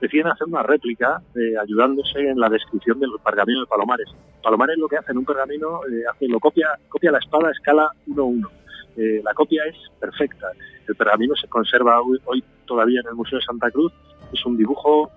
deciden 0.01 0.29
hacer 0.29 0.47
una 0.47 0.63
réplica 0.63 1.21
eh, 1.35 1.57
ayudándose 1.61 2.21
en 2.21 2.39
la 2.39 2.49
descripción 2.49 3.01
del 3.01 3.11
pergamino 3.25 3.61
de 3.61 3.67
Palomares. 3.67 4.09
Palomares 4.43 4.79
lo 4.79 4.89
que 4.89 4.97
hace 4.97 5.13
en 5.13 5.19
un 5.19 5.25
pergamino, 5.25 5.81
eh, 5.87 6.05
hace, 6.11 6.29
lo 6.29 6.39
copia, 6.39 6.69
copia 6.89 7.11
la 7.11 7.19
espada 7.19 7.49
a 7.49 7.53
escala 7.53 7.91
1-1. 8.07 8.49
Eh, 8.97 9.21
la 9.25 9.35
copia 9.35 9.63
es 9.67 9.77
perfecta. 10.01 10.49
El 10.87 10.95
pergamino 10.97 11.35
se 11.37 11.49
conserva 11.49 12.01
hoy, 12.01 12.43
todavía 12.67 13.01
en 13.01 13.09
el 13.09 13.15
Museo 13.15 13.39
de 13.39 13.45
Santa 13.45 13.71
Cruz. 13.71 13.93
Es 14.33 14.45
un 14.45 14.57
dibujo 14.57 15.11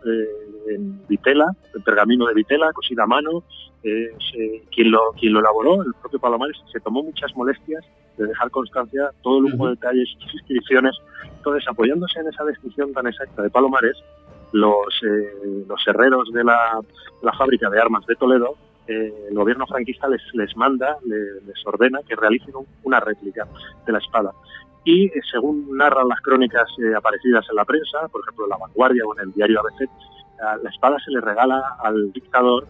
en 0.70 1.06
vitela, 1.08 1.46
el 1.74 1.82
pergamino 1.82 2.28
de 2.28 2.34
vitela, 2.34 2.72
cosido 2.74 3.04
a 3.04 3.08
mano. 3.08 3.44
quien, 3.82 4.92
lo, 4.92 5.12
quien 5.20 5.34
lo 5.34 5.40
elaboró, 5.40 5.82
el 5.82 5.94
propio 5.96 6.20
Palomares, 6.20 6.58
se 6.72 6.80
tomó 6.80 7.04
muchas 7.04 7.36
molestias 7.36 7.84
de 8.18 8.28
dejar 8.28 8.52
constancia 8.52 9.10
todo 9.22 9.40
el 9.40 9.52
lujo 9.52 9.66
de 9.66 9.72
detalles, 9.72 10.10
sus 10.20 10.34
inscripciones. 10.36 10.96
Entonces, 11.38 11.68
apoyándose 11.68 12.20
en 12.20 12.28
esa 12.28 12.44
descripción 12.44 12.94
tan 12.94 13.08
exacta 13.08 13.42
de 13.42 13.50
Palomares, 13.50 13.98
los, 14.52 15.02
eh, 15.04 15.66
los 15.68 15.88
herreros 15.88 16.32
de 16.32 16.44
la, 16.44 16.82
fábrica 17.38 17.70
de 17.70 17.80
armas 17.80 18.06
de 18.06 18.16
Toledo, 18.16 18.56
eh, 18.88 19.28
el 19.30 19.36
gobierno 19.36 19.66
franquista 19.68 20.08
les, 20.08 20.22
les 20.34 20.56
manda, 20.58 20.98
les, 21.06 21.66
ordena 21.66 22.00
que 22.08 22.16
realicen 22.16 22.54
una 22.84 23.00
réplica 23.00 23.48
de 23.86 23.92
la 23.92 24.00
espada. 24.00 24.32
Y 24.84 25.06
eh, 25.06 25.22
según 25.32 25.78
narran 25.78 26.08
las 26.08 26.22
crónicas 26.22 26.68
aparecidas 26.96 27.46
en 27.50 27.56
la 27.56 27.66
prensa, 27.66 28.08
por 28.12 28.22
ejemplo 28.22 28.46
en 28.46 28.50
La 28.50 28.58
Vanguardia 28.58 29.04
o 29.06 29.16
en 29.16 29.28
el 29.28 29.34
diario 29.34 29.60
ABC, 29.60 29.90
la 30.64 30.70
espada 30.72 30.98
se 31.06 31.12
le 31.12 31.22
regala 31.22 31.76
al 31.84 32.12
dictador 32.12 32.66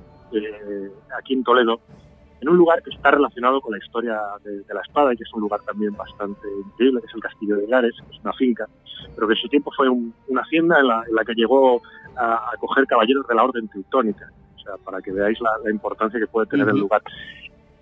aquí 1.17 1.33
en 1.33 1.43
Toledo 1.43 1.79
en 2.41 2.49
un 2.49 2.57
lugar 2.57 2.81
que 2.81 2.89
está 2.89 3.11
relacionado 3.11 3.61
con 3.61 3.71
la 3.71 3.77
historia 3.77 4.19
de, 4.43 4.63
la 4.73 4.81
espada 4.81 5.13
y 5.13 5.17
que 5.17 5.23
es 5.23 5.33
un 5.33 5.41
lugar 5.41 5.61
también 5.61 5.95
bastante 5.95 6.47
increíble, 6.65 6.99
que 7.01 7.07
es 7.07 7.13
el 7.13 7.21
Castillo 7.21 7.55
de 7.55 7.67
Gares, 7.67 7.93
que 7.95 8.15
es 8.15 8.21
una 8.23 8.33
finca, 8.33 8.67
pero 9.15 9.27
que 9.27 9.33
en 9.33 9.39
su 9.39 9.47
tiempo 9.47 9.71
fue 9.75 9.87
una 9.89 10.41
hacienda 10.41 10.79
en 10.79 10.87
la, 10.87 11.25
que 11.25 11.35
llegó 11.35 11.81
a 12.17 12.51
acoger 12.53 12.87
caballeros 12.87 13.27
de 13.27 13.35
la 13.35 13.43
Orden 13.43 13.67
Teutónica, 13.67 14.31
o 14.55 14.59
sea, 14.59 14.73
para 14.83 15.01
que 15.01 15.11
veáis 15.11 15.37
la, 15.39 15.69
importancia 15.69 16.19
que 16.19 16.27
puede 16.27 16.47
tener 16.47 16.67
el 16.67 16.77
lugar. 16.77 17.03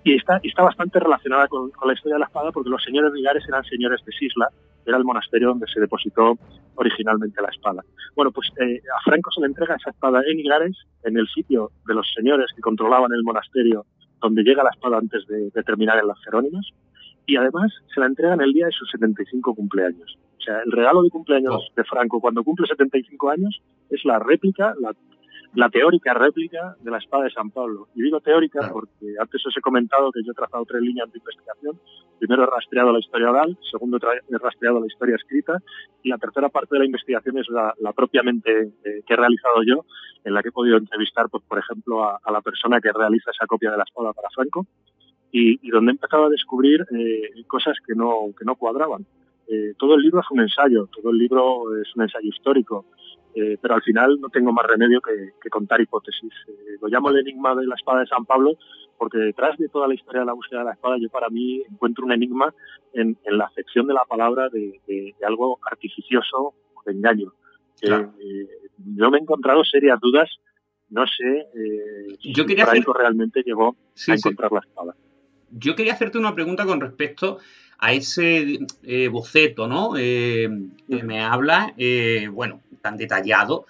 Y 0.03 0.16
está, 0.16 0.39
está 0.43 0.64
bastante 0.64 0.99
relacionada 0.99 1.47
con, 1.47 1.72
la 1.86 1.93
historia 1.93 2.16
de 2.16 2.20
la 2.20 2.26
espada 2.26 2.51
porque 2.51 2.70
los 2.70 2.84
señores 2.84 3.14
de 3.14 3.22
Gares 3.22 3.45
eran 3.47 3.64
señores 3.64 4.01
de 4.05 4.12
Sisla, 4.12 4.49
era 4.86 4.97
el 4.97 5.05
monasterio 5.05 5.49
donde 5.49 5.68
se 5.68 5.80
depositó 5.80 6.38
originalmente 6.76 7.41
la 7.41 7.49
espada. 7.49 7.82
Bueno, 8.16 8.32
pues 8.32 8.49
eh, 8.60 8.82
a 8.93 9.01
Franco 9.03 9.32
se 9.32 9.41
le 9.41 9.47
entrega 9.47 9.76
esa 9.76 9.91
espada 9.91 10.22
en 10.26 10.39
Igares, 10.39 10.76
en 11.03 11.18
el 11.18 11.28
sitio 11.28 11.72
de 11.86 11.93
los 11.93 12.12
señores 12.14 12.47
que 12.55 12.62
controlaban 12.62 13.12
el 13.14 13.24
monasterio 13.24 13.86
donde 14.22 14.43
llega 14.43 14.63
la 14.63 14.72
espada 14.72 14.97
antes 14.97 15.26
de, 15.28 15.51
terminar 15.63 15.97
en 15.99 16.07
las 16.07 16.20
Jerónimas, 16.24 16.65
y 17.26 17.36
además 17.36 17.72
se 17.93 17.99
la 17.99 18.07
entregan 18.07 18.41
el 18.41 18.53
día 18.53 18.65
de 18.65 18.72
sus 18.72 18.89
75 18.91 19.53
cumpleaños. 19.53 20.17
O 20.38 20.41
sea, 20.41 20.61
el 20.65 20.72
regalo 20.72 21.03
de 21.03 21.09
cumpleaños 21.09 21.55
oh. 21.55 21.74
de 21.76 21.84
Franco 21.84 22.20
cuando 22.20 22.43
cumple 22.43 22.67
75 22.67 23.30
años 23.30 23.61
es 23.89 24.03
la 24.05 24.20
réplica, 24.20 24.74
la, 24.80 24.93
la 25.56 25.70
teórica 25.70 26.14
réplica 26.14 26.76
de 26.80 26.91
la 26.91 26.97
espada 26.97 27.24
de 27.24 27.32
San 27.32 27.50
Pablo. 27.50 27.88
Y 27.95 28.04
digo 28.04 28.20
teórica 28.20 28.70
porque 28.72 29.16
antes 29.20 29.45
os 29.45 29.58
he 29.58 29.62
comentado 29.62 30.12
que 30.12 30.22
yo 30.24 30.32
he 30.32 30.36
trazado 30.36 30.66
tres 30.66 30.82
líneas 30.82 31.12
de 31.12 31.18
investigación. 31.18 31.80
Primero 32.20 32.43
he 32.43 32.47
rastreado 32.47 32.91
la 32.91 33.00
historia 33.00 33.30
oral, 33.30 33.58
segundo 33.72 33.97
he 33.97 34.38
rastreado 34.38 34.80
la 34.80 34.88
historia 34.88 35.16
escrita 35.16 35.58
y 36.04 36.10
la 36.10 36.18
tercera 36.18 36.50
parte 36.50 36.76
de 36.76 36.80
la 36.80 36.86
investigación 36.86 37.38
es 37.38 37.47
la, 37.50 37.74
propiamente 37.93 38.74
eh, 38.84 39.02
que 39.06 39.14
he 39.14 39.18
realizado 39.18 39.64
yo, 39.66 39.86
en 40.24 40.34
la 40.34 40.43
que 40.43 40.50
he 40.50 40.52
podido 40.52 40.78
entrevistar, 40.78 41.30
pues, 41.30 41.43
por 41.47 41.58
ejemplo, 41.58 42.04
a, 42.04 42.20
la 42.32 42.41
persona 42.41 42.82
que 42.82 42.91
realiza 42.91 43.32
esa 43.32 43.47
copia 43.47 43.72
de 43.72 43.78
la 43.78 43.84
espada 43.84 44.14
para 44.14 44.30
Franco 44.30 44.68
y, 45.32 45.70
donde 45.70 45.91
he 45.91 45.95
empezado 45.95 46.26
a 46.26 46.30
descubrir 46.30 46.86
eh, 46.91 47.43
cosas 47.47 47.78
que 47.86 47.95
no, 47.95 48.34
que 48.38 48.45
no 48.45 48.56
cuadraban. 48.56 49.06
Eh, 49.47 49.74
todo 49.78 49.95
el 49.95 50.02
libro 50.02 50.20
es 50.20 50.30
un 50.30 50.41
ensayo, 50.41 50.88
todo 50.88 51.12
el 51.12 51.18
libro 51.18 51.76
es 51.82 51.95
un 51.95 52.04
ensayo 52.04 52.30
histórico, 52.30 52.86
eh, 53.36 53.57
pero 53.61 53.75
al 53.75 53.84
final 53.84 54.19
no 54.19 54.30
tengo 54.30 54.51
más 54.51 54.65
remedio 54.65 55.01
que, 55.01 55.49
contar 55.49 55.82
hipótesis. 55.82 56.34
Eh, 56.47 56.77
lo 56.82 56.88
llamo 56.88 57.09
el 57.09 57.19
enigma 57.19 57.55
de 57.55 57.67
la 57.67 57.75
espada 57.75 58.01
de 58.01 58.07
San 58.07 58.25
Pablo 58.25 58.57
porque 58.97 59.17
detrás 59.17 59.57
de 59.57 59.69
toda 59.69 59.88
la 59.88 59.93
historia 59.93 60.21
de 60.21 60.25
la 60.25 60.34
búsqueda 60.34 60.59
de 60.59 60.65
la 60.65 60.73
espada 60.73 60.97
yo 60.99 61.09
para 61.09 61.30
mí 61.30 61.63
encuentro 61.69 62.05
un 62.05 62.11
enigma 62.11 62.53
en, 62.93 63.17
la 63.25 63.45
acepción 63.45 63.88
de 63.88 63.93
la 63.93 64.03
palabra 64.03 64.49
de, 64.49 65.15
algo 65.25 65.57
artificioso 65.69 66.53
o 66.73 66.84
de 66.86 66.91
engaño. 66.91 67.34
yo 67.82 69.11
me 69.11 69.17
he 69.17 69.21
encontrado 69.21 69.63
serias 69.63 69.99
dudas, 70.01 70.30
no 70.89 71.05
sé 71.07 71.47
si 72.21 72.34
yo 72.34 72.45
quería 72.45 72.65
realmente 72.65 73.41
llegó 73.41 73.77
a 74.07 74.13
encontrar 74.13 74.51
la 74.51 74.59
espada. 74.59 74.95
Yo 75.51 75.75
quería 75.75 75.93
hacerte 75.93 76.17
una 76.17 76.36
pregunta 76.36 76.65
con 76.65 76.82
respecto 76.82 77.39
a 77.80 77.93
ese 77.93 78.59
eh, 78.84 79.07
boceto, 79.07 79.67
¿no? 79.67 79.93
Eh, 79.97 80.49
que 80.88 81.03
me 81.03 81.21
habla, 81.21 81.73
eh, 81.77 82.30
bueno, 82.32 82.61
tan 82.82 82.97
detallado. 82.97 83.65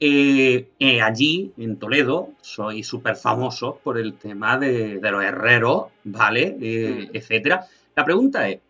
allí, 0.00 1.52
en 1.56 1.76
Toledo, 1.78 2.30
soy 2.40 2.84
súper 2.84 3.16
famoso 3.16 3.80
por 3.82 3.98
el 3.98 4.14
tema 4.14 4.56
de, 4.58 5.00
los 5.02 5.24
herreros, 5.24 5.86
¿vale? 6.04 6.56
etcétera. 7.12 7.66
La 7.96 8.04
pregunta 8.04 8.48
es, 8.48 8.60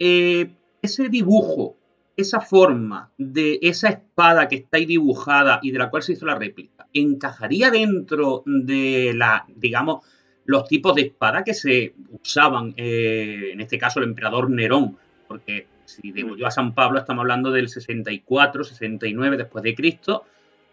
ese 0.00 1.08
dibujo, 1.08 1.76
esa 2.16 2.40
forma 2.40 3.12
de 3.18 3.60
esa 3.62 3.88
espada 3.88 4.48
que 4.48 4.56
está 4.56 4.78
ahí 4.78 4.86
dibujada 4.86 5.60
y 5.62 5.70
de 5.70 5.78
la 5.78 5.90
cual 5.90 6.02
se 6.02 6.14
hizo 6.14 6.26
la 6.26 6.34
réplica, 6.34 6.88
¿encajaría 6.92 7.70
dentro 7.70 8.42
de 8.44 9.12
la, 9.14 9.46
digamos, 9.54 10.04
los 10.48 10.66
tipos 10.66 10.94
de 10.94 11.02
espada 11.02 11.44
que 11.44 11.52
se 11.52 11.92
usaban, 12.22 12.72
eh, 12.78 13.50
en 13.52 13.60
este 13.60 13.76
caso 13.76 14.00
el 14.00 14.06
emperador 14.06 14.48
Nerón, 14.48 14.96
porque 15.26 15.66
si 15.84 16.10
digo 16.10 16.38
yo 16.38 16.46
a 16.46 16.50
San 16.50 16.74
Pablo 16.74 16.98
estamos 16.98 17.20
hablando 17.20 17.50
del 17.50 17.68
64, 17.68 18.64
69 18.64 19.36
después 19.36 19.62
de 19.62 19.74
Cristo, 19.74 20.24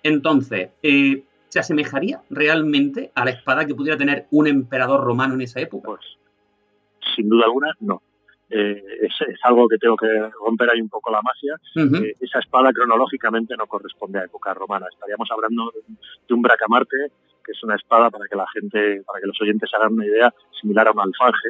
entonces, 0.01 0.69
eh, 0.81 1.23
¿se 1.49 1.59
asemejaría 1.59 2.21
realmente 2.29 3.11
a 3.15 3.25
la 3.25 3.31
espada 3.31 3.65
que 3.65 3.75
pudiera 3.75 3.97
tener 3.97 4.27
un 4.31 4.47
emperador 4.47 5.03
romano 5.03 5.33
en 5.33 5.41
esa 5.41 5.59
época? 5.59 5.87
Pues, 5.87 6.05
sin 7.13 7.27
duda 7.27 7.43
alguna, 7.43 7.73
no. 7.81 8.01
Eh, 8.49 8.81
es, 9.01 9.13
algo 9.43 9.67
que 9.67 9.77
tengo 9.77 9.97
que 9.97 10.07
romper 10.45 10.69
ahí 10.69 10.79
un 10.79 10.87
poco 10.87 11.11
la 11.11 11.21
magia. 11.21 11.59
esa 12.21 12.39
espada 12.39 12.71
cronológicamente 12.71 13.57
no 13.57 13.67
corresponde 13.67 14.19
a 14.19 14.23
época 14.23 14.53
romana. 14.53 14.85
Estaríamos 14.89 15.29
hablando 15.31 15.69
de 16.29 16.33
un 16.33 16.41
bracamarte 16.41 17.11
que 17.45 17.51
es 17.51 17.61
una 17.63 17.75
espada 17.75 18.09
para 18.09 18.25
que 18.29 18.35
la 18.35 18.47
gente, 18.53 19.03
para 19.05 19.19
que 19.19 19.27
los 19.27 19.39
oyentes 19.41 19.69
hagan 19.73 19.93
una 19.93 20.05
idea 20.05 20.33
similar 20.59 20.87
a 20.87 20.91
un 20.91 21.01
alfanje, 21.01 21.49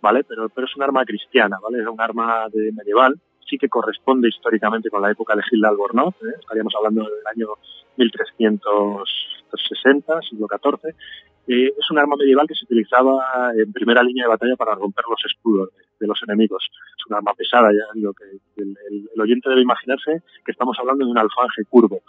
¿vale? 0.00 0.22
Pero, 0.24 0.46
es 0.46 0.76
un 0.76 0.82
arma 0.82 1.04
cristiana, 1.04 1.58
¿vale? 1.62 1.80
Es 1.80 1.86
un 1.86 2.00
arma 2.00 2.48
medieval, 2.72 3.20
sí 3.48 3.58
que 3.58 3.68
corresponde 3.68 4.28
históricamente 4.28 4.90
con 4.90 5.02
la 5.02 5.10
época 5.10 5.36
de 5.36 5.42
Gil 5.42 5.60
de 5.60 5.68
Albornoz, 5.68 6.14
¿eh? 6.22 6.34
estaríamos 6.38 6.72
hablando 6.76 7.02
del 7.02 7.26
año 7.34 7.48
1360, 7.96 10.20
siglo 10.22 10.46
XIV. 10.48 10.94
Es 11.44 11.90
un 11.90 11.98
arma 11.98 12.14
medieval 12.16 12.46
que 12.46 12.54
se 12.54 12.64
utilizaba 12.64 13.50
en 13.56 13.72
primera 13.72 14.04
línea 14.04 14.24
de 14.24 14.30
batalla 14.30 14.54
para 14.56 14.76
romper 14.76 15.04
los 15.10 15.20
escudos 15.26 15.70
de, 15.98 16.06
los 16.06 16.22
enemigos. 16.22 16.70
Es 16.96 17.04
un 17.10 17.16
arma 17.16 17.34
pesada, 17.34 17.72
ya 17.72 17.82
digo 17.94 18.14
que 18.14 18.38
el, 18.62 18.76
el 19.12 19.20
oyente 19.20 19.50
debe 19.50 19.62
imaginarse 19.62 20.22
que 20.44 20.52
estamos 20.52 20.78
hablando 20.78 21.04
de 21.04 21.10
un 21.10 21.18
alfanje 21.18 21.64
curvo 21.68 22.04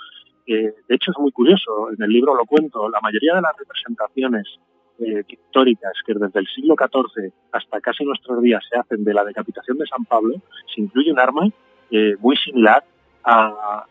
de 0.46 0.96
hecho 0.96 1.12
es 1.12 1.20
muy 1.20 1.32
curioso, 1.32 1.90
en 1.92 2.04
el 2.04 2.10
libro 2.10 2.36
lo 2.36 2.46
cuento, 2.46 2.90
la 2.90 3.00
mayoría 3.02 3.36
de 3.36 3.42
las 3.42 3.58
representaciones 3.58 4.60
eh, 5.00 5.24
pictóricas 5.24 5.94
que 6.06 6.14
desde 6.14 6.40
el 6.40 6.48
siglo 6.48 6.76
XIV 6.78 7.32
hasta 7.52 7.82
casi 7.82 8.06
nuestros 8.06 8.40
días 8.44 8.64
se 8.70 8.78
hacen 8.78 9.04
de 9.04 9.14
la 9.14 9.24
decapitación 9.24 9.78
de 9.80 9.88
San 9.88 10.06
Pablo, 10.06 10.36
se 10.74 10.82
incluye 10.82 11.12
un 11.12 11.20
arma 11.20 11.50
eh, 11.90 12.16
muy 12.20 12.38
similar 12.38 12.84
a, 13.24 13.86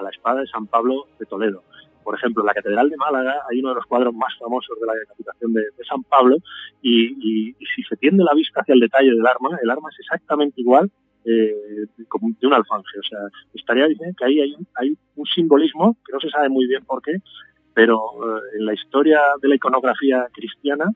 la 0.00 0.10
espada 0.10 0.42
de 0.42 0.46
San 0.46 0.68
Pablo 0.68 1.06
de 1.18 1.26
Toledo. 1.26 1.64
Por 2.04 2.14
ejemplo, 2.14 2.42
en 2.42 2.46
la 2.46 2.54
Catedral 2.54 2.88
de 2.88 2.96
Málaga 2.96 3.42
hay 3.50 3.58
uno 3.58 3.70
de 3.70 3.74
los 3.74 3.86
cuadros 3.86 4.14
más 4.14 4.32
famosos 4.38 4.78
de 4.78 4.86
la 4.86 4.94
decapitación 4.94 5.54
de, 5.54 5.64
San 5.88 6.04
Pablo 6.04 6.36
y, 6.80 7.50
y, 7.50 7.54
si 7.74 7.82
se 7.82 7.96
tiende 7.96 8.22
la 8.22 8.34
vista 8.34 8.60
hacia 8.60 8.74
el 8.74 8.80
detalle 8.80 9.10
del 9.10 9.26
arma, 9.26 9.58
el 9.60 9.70
arma 9.70 9.88
es 9.90 9.98
exactamente 10.00 10.60
igual 10.60 10.88
eh, 11.24 11.86
de 11.96 12.46
un 12.46 12.54
alfanje. 12.54 12.98
O 12.98 13.02
sea, 13.02 13.18
estaría 13.54 13.86
diciendo 13.86 14.14
que 14.18 14.24
ahí 14.24 14.40
hay 14.40 14.54
un, 14.54 14.66
hay 14.74 14.96
un 15.16 15.26
simbolismo 15.26 15.96
que 16.06 16.12
no 16.12 16.20
se 16.20 16.30
sabe 16.30 16.48
muy 16.48 16.66
bien 16.66 16.84
por 16.84 17.02
qué, 17.02 17.18
pero 17.74 17.98
eh, 17.98 18.40
en 18.58 18.66
la 18.66 18.74
historia 18.74 19.20
de 19.40 19.48
la 19.48 19.56
iconografía 19.56 20.28
cristiana 20.32 20.90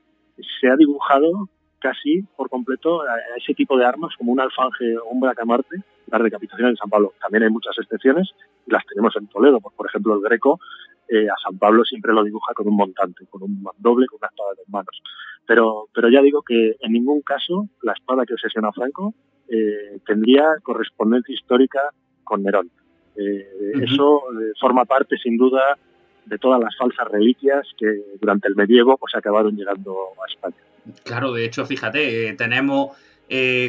se 0.59 0.69
ha 0.69 0.75
dibujado 0.75 1.49
casi 1.79 2.21
por 2.35 2.49
completo 2.49 3.01
a, 3.01 3.15
ese 3.37 3.53
tipo 3.53 3.77
de 3.77 3.85
armas 3.85 4.15
como 4.17 4.31
un 4.31 4.39
alfanje 4.39 4.97
o 4.97 5.09
un 5.09 5.19
bracamarte, 5.19 5.77
las 6.07 6.23
decapitaciones 6.23 6.73
de 6.73 6.77
San 6.77 6.89
Pablo. 6.89 7.13
También 7.21 7.43
hay 7.43 7.49
muchas 7.49 7.77
excepciones 7.77 8.29
y 8.65 8.71
las 8.71 8.85
tenemos 8.85 9.15
en 9.15 9.27
Toledo. 9.27 9.59
Pues, 9.59 9.75
por 9.75 9.87
ejemplo, 9.87 10.15
el 10.15 10.21
Greco 10.21 10.59
eh, 11.07 11.27
a 11.27 11.35
San 11.43 11.57
Pablo 11.57 11.83
siempre 11.85 12.13
lo 12.13 12.23
dibuja 12.23 12.53
con 12.53 12.67
un 12.67 12.75
montante, 12.75 13.25
con 13.29 13.43
un 13.43 13.63
doble, 13.77 14.07
con 14.07 14.17
una 14.21 14.27
espada 14.27 14.51
de 14.51 14.57
dos 14.57 14.69
manos. 14.69 15.01
Pero, 15.45 15.87
pero 15.93 16.09
ya 16.09 16.21
digo 16.21 16.43
que 16.43 16.75
en 16.79 16.91
ningún 16.91 17.21
caso 17.21 17.67
la 17.81 17.93
espada 17.93 18.25
que 18.25 18.33
obsesiona 18.33 18.69
a 18.69 18.73
Franco 18.73 19.13
eh, 19.49 19.99
tendría 20.05 20.43
correspondencia 20.61 21.33
histórica 21.33 21.79
con 22.23 22.43
Nerón. 22.43 22.69
Eh, 23.15 23.47
eso 23.81 24.21
eh, 24.39 24.53
forma 24.59 24.85
parte, 24.85 25.17
sin 25.17 25.37
duda, 25.37 25.77
de 26.25 26.37
todas 26.37 26.59
las 26.59 26.75
falsas 26.77 27.07
reliquias 27.07 27.67
que 27.77 27.87
durante 28.21 28.47
el 28.47 28.55
medievo 28.55 28.97
pues, 28.97 29.15
acabaron 29.15 29.55
llegando 29.55 29.95
a 30.23 30.31
España. 30.31 30.55
Claro, 31.03 31.33
de 31.33 31.45
hecho, 31.45 31.65
fíjate, 31.65 32.33
tenemos, 32.37 32.95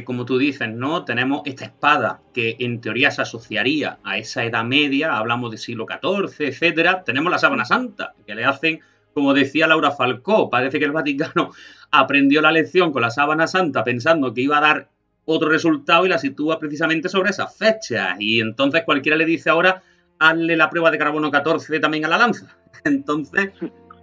como 0.05 0.25
tú 0.25 0.39
dices, 0.39 0.73
¿no? 0.73 1.05
Tenemos 1.05 1.43
esta 1.45 1.65
espada 1.65 2.21
que 2.33 2.57
en 2.61 2.81
teoría 2.81 3.11
se 3.11 3.23
asociaría 3.23 3.99
a 4.05 4.19
esa 4.19 4.45
Edad 4.45 4.65
Media, 4.65 5.17
hablamos 5.17 5.51
del 5.51 5.59
siglo 5.59 5.87
XIV, 5.87 6.49
etcétera. 6.49 7.03
Tenemos 7.05 7.31
la 7.31 7.39
sábana 7.39 7.65
santa, 7.65 8.15
que 8.27 8.35
le 8.35 8.45
hacen 8.45 8.81
como 9.13 9.35
decía 9.35 9.67
Laura 9.67 9.91
Falcó, 9.91 10.51
parece 10.51 10.79
que 10.79 10.85
el 10.85 10.93
Vaticano 10.93 11.51
aprendió 11.91 12.41
la 12.41 12.53
lección 12.53 12.93
con 12.93 13.03
la 13.03 13.11
sábana 13.11 13.47
santa 13.47 13.85
pensando 13.85 14.33
que 14.33 14.43
iba 14.43 14.59
a 14.59 14.61
dar 14.61 14.89
otro 15.25 15.49
resultado 15.49 16.07
y 16.07 16.09
la 16.09 16.19
sitúa 16.19 16.59
precisamente 16.59 17.09
sobre 17.09 17.31
esas 17.31 17.57
fechas. 17.57 18.17
Y 18.19 18.41
entonces 18.41 18.83
cualquiera 18.85 19.17
le 19.17 19.27
dice 19.27 19.51
ahora, 19.51 19.83
hazle 20.19 20.57
la 20.57 20.71
prueba 20.71 20.91
de 20.91 20.99
carbono 20.99 21.31
14 21.31 21.81
también 21.81 22.05
a 22.05 22.09
la 22.09 22.19
lanza. 22.19 22.57
Entonces, 22.85 23.53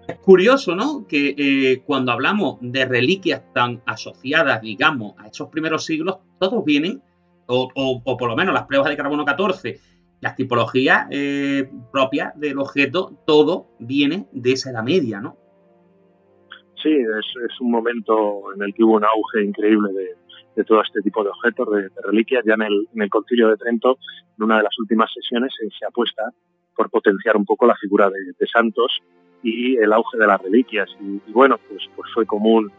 es 0.07 0.18
curioso, 0.20 0.76
¿no? 0.76 1.05
Que 1.07 1.36
eh, 1.38 1.84
cuando 1.86 2.11
hablamos 2.11 2.57
de 2.61 2.86
reliquias 2.86 3.41
tan 3.53 3.82
asociadas, 3.86 4.61
digamos, 4.61 5.15
a 5.20 5.28
esos 5.28 5.49
primeros 5.49 5.86
siglos, 5.86 6.18
todos 6.39 6.65
vienen, 6.65 7.01
o, 7.45 8.01
por 8.03 8.28
lo 8.28 8.36
menos 8.36 8.53
las 8.53 8.65
pruebas 8.65 8.89
de 8.89 8.97
carbono 8.97 9.24
14, 9.24 9.80
las 10.20 10.36
tipologías 10.36 11.07
eh, 11.11 11.70
propias 11.91 12.38
del 12.38 12.57
objeto, 12.57 13.22
todo 13.26 13.68
viene 13.80 14.28
de 14.32 14.53
esa 14.53 14.72
edad 14.72 14.84
media, 14.84 15.22
¿no? 15.22 15.38
Sí, 16.82 16.89
es, 16.89 17.51
es 17.51 17.61
un 17.61 17.72
momento 17.72 18.53
en 18.55 18.63
el 18.63 18.74
que 18.74 18.84
hubo 18.84 18.95
un 18.95 19.05
auge 19.05 19.43
increíble 19.43 19.91
de, 19.93 20.15
de 20.58 20.64
todo 20.64 20.82
este 20.82 21.01
tipo 21.01 21.24
de 21.24 21.30
objetos, 21.30 21.70
de, 21.70 21.89
reliquias. 22.03 22.43
Ya 22.45 22.55
en 22.55 22.64
el, 22.64 22.88
en 22.93 23.01
el, 23.03 23.10
Concilio 23.10 23.47
de 23.47 23.58
Trento, 23.58 23.97
en 24.38 24.43
una 24.43 24.58
de 24.58 24.64
las 24.64 24.78
últimas 24.80 25.10
sesiones, 25.14 25.53
se 25.58 25.86
apuesta 25.86 26.24
por 26.76 26.89
potenciar 26.89 27.38
un 27.38 27.45
poco 27.45 27.66
la 27.68 27.76
figura 27.76 28.10
de, 28.10 28.47
santos 28.47 28.99
y 29.43 29.78
el 29.78 29.93
auge 29.93 30.18
de 30.18 30.28
las 30.28 30.41
reliquias. 30.41 30.89
Y, 30.99 31.32
bueno, 31.32 31.58
pues, 31.70 31.84
pues 31.95 32.12
fue 32.14 32.26
común 32.26 32.72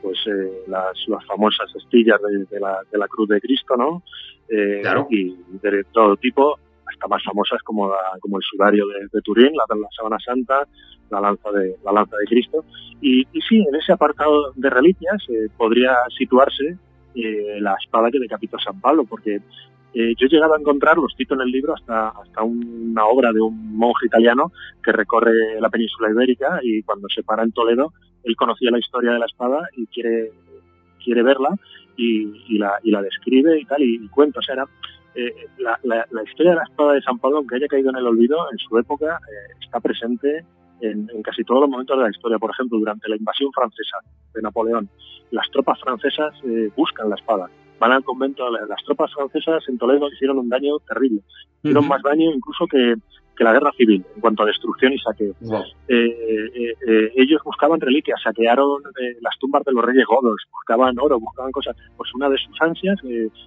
pues 0.00 0.18
eh, 0.26 0.62
las, 0.68 0.96
las, 1.08 1.24
famosas 1.26 1.74
estillas 1.74 2.20
de, 2.22 2.60
la, 2.60 2.80
de, 2.90 2.98
la, 2.98 3.08
cruz 3.08 3.28
de 3.28 3.40
Cristo, 3.40 3.76
¿no? 3.76 4.02
Eh, 4.48 4.80
y 5.10 5.36
de 5.60 5.84
todo 5.92 6.16
tipo, 6.16 6.56
hasta 6.86 7.08
más 7.08 7.22
famosas 7.24 7.60
como, 7.64 7.92
como 8.20 8.38
el 8.38 8.44
sudario 8.44 8.86
de, 8.86 9.20
Turín, 9.22 9.50
la, 9.52 9.76
la 9.76 9.88
sábana 9.94 10.18
santa, 10.20 10.68
la 11.10 11.20
lanza 11.20 11.50
de, 11.50 11.76
la 11.84 11.92
lanza 11.92 12.16
de 12.16 12.26
Cristo. 12.26 12.64
Y, 13.00 13.26
y 13.32 13.40
sí, 13.40 13.64
en 13.68 13.74
ese 13.74 13.92
apartado 13.92 14.52
de 14.54 14.70
reliquias 14.70 15.20
eh, 15.28 15.48
podría 15.56 15.96
situarse 16.16 16.78
eh, 17.14 17.58
la 17.60 17.74
espada 17.82 18.10
que 18.10 18.18
decapitó 18.18 18.58
San 18.58 18.80
Pablo, 18.80 19.04
porque 19.04 19.40
eh, 19.94 20.14
yo 20.18 20.26
he 20.26 20.30
llegado 20.30 20.54
a 20.54 20.58
encontrar, 20.58 20.96
los 20.98 21.14
cito 21.16 21.34
en 21.34 21.40
el 21.40 21.50
libro, 21.50 21.74
hasta, 21.74 22.08
hasta 22.08 22.42
una 22.42 23.06
obra 23.06 23.32
de 23.32 23.40
un 23.40 23.76
monje 23.76 24.06
italiano 24.06 24.52
que 24.82 24.92
recorre 24.92 25.60
la 25.60 25.70
península 25.70 26.10
ibérica 26.10 26.60
y 26.62 26.82
cuando 26.82 27.08
se 27.08 27.22
para 27.22 27.42
en 27.42 27.52
Toledo, 27.52 27.92
él 28.24 28.36
conocía 28.36 28.70
la 28.70 28.78
historia 28.78 29.12
de 29.12 29.18
la 29.18 29.26
espada 29.26 29.68
y 29.76 29.86
quiere, 29.86 30.32
quiere 31.02 31.22
verla 31.22 31.50
y, 31.96 32.58
la, 32.58 32.78
y 32.82 32.90
la 32.90 33.02
describe 33.02 33.58
y 33.58 33.64
tal, 33.64 33.82
y, 33.82 34.06
cuenta. 34.08 34.40
O 34.40 34.42
sea, 34.42 34.54
era, 34.54 34.66
eh, 35.14 35.34
la, 35.58 35.78
la, 35.82 36.22
historia 36.22 36.52
de 36.52 36.58
la 36.58 36.64
espada 36.64 36.92
de 36.92 37.02
San 37.02 37.18
Pablo, 37.18 37.38
aunque 37.38 37.56
haya 37.56 37.66
caído 37.66 37.90
en 37.90 37.96
el 37.96 38.06
olvido, 38.06 38.38
en 38.52 38.58
su 38.58 38.78
época 38.78 39.18
está 39.60 39.80
presente 39.80 40.44
en, 40.80 41.08
casi 41.22 41.44
todos 41.44 41.62
los 41.62 41.70
momentos 41.70 41.96
de 41.96 42.04
la 42.04 42.10
historia. 42.10 42.38
Por 42.38 42.50
ejemplo, 42.50 42.78
durante 42.78 43.08
la 43.08 43.16
invasión 43.16 43.50
francesa 43.52 43.98
de 44.34 44.42
Napoleón, 44.42 44.88
las 45.30 45.50
tropas 45.50 45.80
francesas 45.80 46.34
eh, 46.44 46.70
buscan 46.76 47.08
la 47.10 47.16
espada. 47.16 47.48
Van 47.78 47.92
al 47.92 48.02
convento, 48.02 48.50
las 48.50 48.82
tropas 48.84 49.12
francesas 49.14 49.62
en 49.68 49.78
Toledo 49.78 50.10
hicieron 50.10 50.38
un 50.38 50.48
daño 50.48 50.78
terrible. 50.80 51.22
Hicieron 51.62 51.86
más 51.86 52.02
daño 52.02 52.32
incluso 52.32 52.66
que, 52.66 52.94
que 53.38 53.44
la 53.44 53.52
guerra 53.52 53.70
civil 53.76 54.04
en 54.14 54.20
cuanto 54.20 54.42
a 54.42 54.46
destrucción 54.46 54.92
y 54.92 54.98
saqueo. 54.98 55.32
Eh, 55.86 55.94
eh, 55.96 56.74
eh, 56.86 57.12
ellos 57.14 57.40
buscaban 57.44 57.80
reliquias, 57.80 58.20
saquearon 58.20 58.82
las 59.20 59.38
tumbas 59.38 59.62
de 59.64 59.72
los 59.72 59.84
reyes 59.84 60.04
godos, 60.06 60.42
buscaban 60.50 60.98
oro, 60.98 61.20
buscaban 61.20 61.52
cosas. 61.52 61.76
Pues 61.96 62.12
una 62.14 62.28
de 62.28 62.36
sus 62.36 62.60
ansias, 62.60 62.98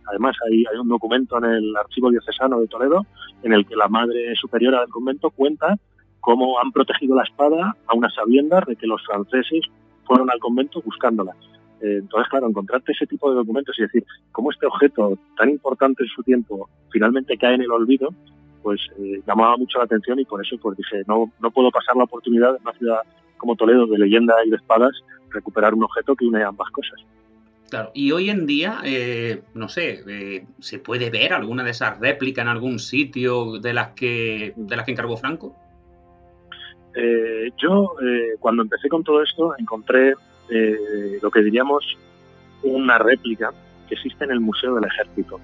además 0.07 0.37
hay, 0.47 0.63
hay 0.71 0.77
un 0.79 0.87
documento 0.87 1.37
en 1.39 1.45
el 1.45 1.75
archivo 1.75 2.09
diocesano 2.09 2.61
de 2.61 2.67
Toledo 2.67 3.05
en 3.43 3.51
el 3.51 3.65
que 3.65 3.75
la 3.75 3.89
madre 3.89 4.33
superiora 4.35 4.79
del 4.79 4.89
convento 4.89 5.29
cuenta 5.29 5.77
cómo 6.21 6.59
han 6.59 6.71
protegido 6.71 7.15
la 7.15 7.23
espada 7.23 7.75
a 7.87 7.95
unas 7.95 8.13
sabiendas 8.13 8.65
de 8.65 8.75
que 8.75 8.87
los 8.87 9.03
franceses 9.05 9.65
fueron 10.05 10.29
al 10.31 10.39
convento 10.39 10.81
buscándola. 10.81 11.35
Entonces, 11.81 12.29
claro, 12.29 12.47
encontrarte 12.47 12.91
ese 12.91 13.07
tipo 13.07 13.29
de 13.29 13.37
documentos 13.37 13.77
y 13.79 13.81
decir 13.81 14.05
cómo 14.31 14.51
este 14.51 14.67
objeto 14.67 15.17
tan 15.35 15.49
importante 15.49 16.03
en 16.03 16.09
su 16.09 16.21
tiempo 16.21 16.69
finalmente 16.91 17.37
cae 17.37 17.55
en 17.55 17.63
el 17.63 17.71
olvido, 17.71 18.13
pues 18.61 18.79
eh, 18.99 19.21
llamaba 19.25 19.57
mucho 19.57 19.79
la 19.79 19.85
atención 19.85 20.19
y 20.19 20.25
por 20.25 20.45
eso 20.45 20.57
pues 20.61 20.77
dije, 20.77 21.01
no, 21.07 21.31
no 21.39 21.51
puedo 21.51 21.71
pasar 21.71 21.95
la 21.95 22.03
oportunidad 22.03 22.55
en 22.55 22.61
una 22.61 22.73
ciudad 22.73 22.99
como 23.37 23.55
Toledo 23.55 23.87
de 23.87 23.97
leyenda 23.97 24.35
y 24.45 24.51
de 24.51 24.57
espadas 24.57 24.91
recuperar 25.31 25.73
un 25.73 25.83
objeto 25.83 26.15
que 26.15 26.25
une 26.25 26.43
ambas 26.43 26.69
cosas. 26.69 26.99
Claro, 27.69 27.91
y 27.93 28.11
hoy 28.11 28.29
en 28.29 28.45
día, 28.45 28.81
eh, 28.83 29.43
no 29.53 29.69
sé, 29.69 30.03
eh, 30.05 30.45
¿se 30.59 30.77
puede 30.77 31.09
ver 31.09 31.33
alguna 31.33 31.63
de 31.63 31.71
esas 31.71 31.99
réplicas 31.99 32.43
en 32.43 32.49
algún 32.49 32.79
sitio 32.79 33.59
de 33.59 33.73
las 33.73 33.91
que, 33.91 34.53
de 34.57 34.75
las 34.75 34.85
que 34.85 34.91
encargó 34.91 35.15
Franco? 35.15 35.55
Yo, 37.57 37.93
cuando 38.39 38.63
empecé 38.63 38.89
con 38.89 39.03
todo 39.03 39.23
esto, 39.23 39.55
encontré 39.57 40.13
lo 41.21 41.31
que 41.31 41.41
diríamos 41.41 41.97
una 42.63 42.97
réplica 42.97 43.51
que 43.87 43.95
existe 43.95 44.25
en 44.25 44.31
el 44.31 44.39
Museo 44.39 44.75
del 44.75 44.85
Ejército 44.85 45.39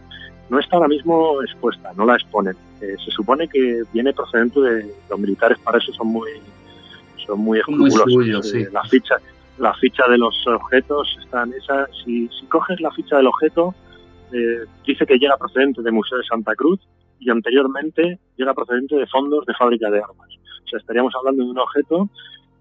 no 0.49 0.59
está 0.59 0.77
ahora 0.77 0.87
mismo 0.87 1.41
expuesta, 1.41 1.91
no 1.95 2.05
la 2.05 2.15
exponen. 2.15 2.55
Eh, 2.81 2.95
se 3.03 3.11
supone 3.11 3.47
que 3.47 3.83
viene 3.93 4.13
procedente 4.13 4.59
de 4.59 4.95
los 5.09 5.19
militares, 5.19 5.57
para 5.59 5.77
eso 5.77 5.91
son 5.93 6.07
muy 6.07 6.29
son 7.25 7.39
muy 7.39 7.59
escrupulosos. 7.59 8.53
Eh, 8.53 8.69
la 8.71 8.83
ficha 8.83 9.15
la 9.57 9.73
ficha 9.73 10.03
de 10.07 10.17
los 10.17 10.35
objetos 10.47 11.17
está 11.23 11.43
en 11.43 11.53
esa. 11.53 11.87
Si, 12.03 12.29
si 12.29 12.45
coges 12.45 12.79
la 12.79 12.91
ficha 12.91 13.17
del 13.17 13.27
objeto, 13.27 13.73
eh, 14.31 14.65
dice 14.85 15.05
que 15.05 15.17
llega 15.17 15.35
procedente 15.37 15.81
del 15.81 15.93
Museo 15.93 16.17
de 16.17 16.23
Santa 16.25 16.55
Cruz 16.55 16.79
y 17.19 17.29
anteriormente 17.29 18.19
llega 18.35 18.53
procedente 18.53 18.95
de 18.95 19.07
fondos 19.07 19.45
de 19.45 19.53
fábrica 19.53 19.89
de 19.89 19.99
armas. 19.99 20.29
O 20.65 20.69
sea, 20.69 20.79
estaríamos 20.79 21.13
hablando 21.15 21.43
de 21.43 21.51
un 21.51 21.59
objeto 21.59 22.09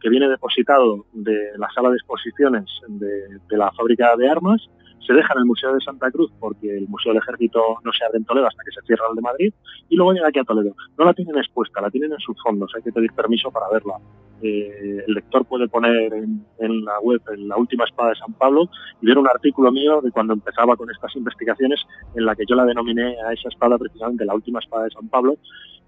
que 0.00 0.08
viene 0.08 0.28
depositado 0.28 1.06
de 1.12 1.52
la 1.56 1.68
sala 1.74 1.90
de 1.90 1.96
exposiciones 1.96 2.64
de, 2.88 3.40
de 3.48 3.56
la 3.56 3.72
fábrica 3.72 4.14
de 4.16 4.28
armas 4.28 4.68
se 5.06 5.14
deja 5.14 5.32
en 5.34 5.40
el 5.40 5.46
Museo 5.46 5.72
de 5.72 5.80
Santa 5.80 6.10
Cruz 6.10 6.32
porque 6.40 6.76
el 6.76 6.88
Museo 6.88 7.12
del 7.12 7.22
Ejército 7.22 7.78
no 7.84 7.92
se 7.92 8.04
abre 8.04 8.18
en 8.18 8.24
Toledo 8.24 8.48
hasta 8.48 8.62
que 8.64 8.72
se 8.72 8.86
cierra 8.86 9.04
el 9.08 9.16
de 9.16 9.22
Madrid 9.22 9.54
y 9.88 9.96
luego 9.96 10.12
llega 10.12 10.28
aquí 10.28 10.40
a 10.40 10.44
Toledo. 10.44 10.74
No 10.98 11.04
la 11.04 11.14
tienen 11.14 11.38
expuesta, 11.38 11.80
la 11.80 11.90
tienen 11.90 12.12
en 12.12 12.18
sus 12.18 12.36
fondos, 12.42 12.72
hay 12.74 12.82
que 12.82 12.92
pedir 12.92 13.12
permiso 13.12 13.50
para 13.50 13.68
verla. 13.70 13.94
Eh, 14.42 15.04
el 15.06 15.14
lector 15.14 15.46
puede 15.46 15.66
poner 15.68 16.12
en, 16.12 16.84
la 16.84 17.00
web 17.00 17.22
en 17.32 17.48
la 17.48 17.56
última 17.56 17.84
espada 17.84 18.10
de 18.10 18.16
San 18.16 18.34
Pablo 18.34 18.68
y 19.00 19.06
ver 19.06 19.16
un 19.18 19.26
artículo 19.26 19.72
mío 19.72 20.00
de 20.02 20.10
cuando 20.10 20.34
empezaba 20.34 20.76
con 20.76 20.90
estas 20.90 21.16
investigaciones 21.16 21.80
en 22.14 22.26
la 22.26 22.36
que 22.36 22.44
yo 22.46 22.54
la 22.54 22.66
denominé 22.66 23.16
a 23.22 23.32
esa 23.32 23.48
espada 23.48 23.78
precisamente 23.78 24.26
la 24.26 24.34
última 24.34 24.60
espada 24.60 24.84
de 24.84 24.90
San 24.90 25.08
Pablo 25.08 25.38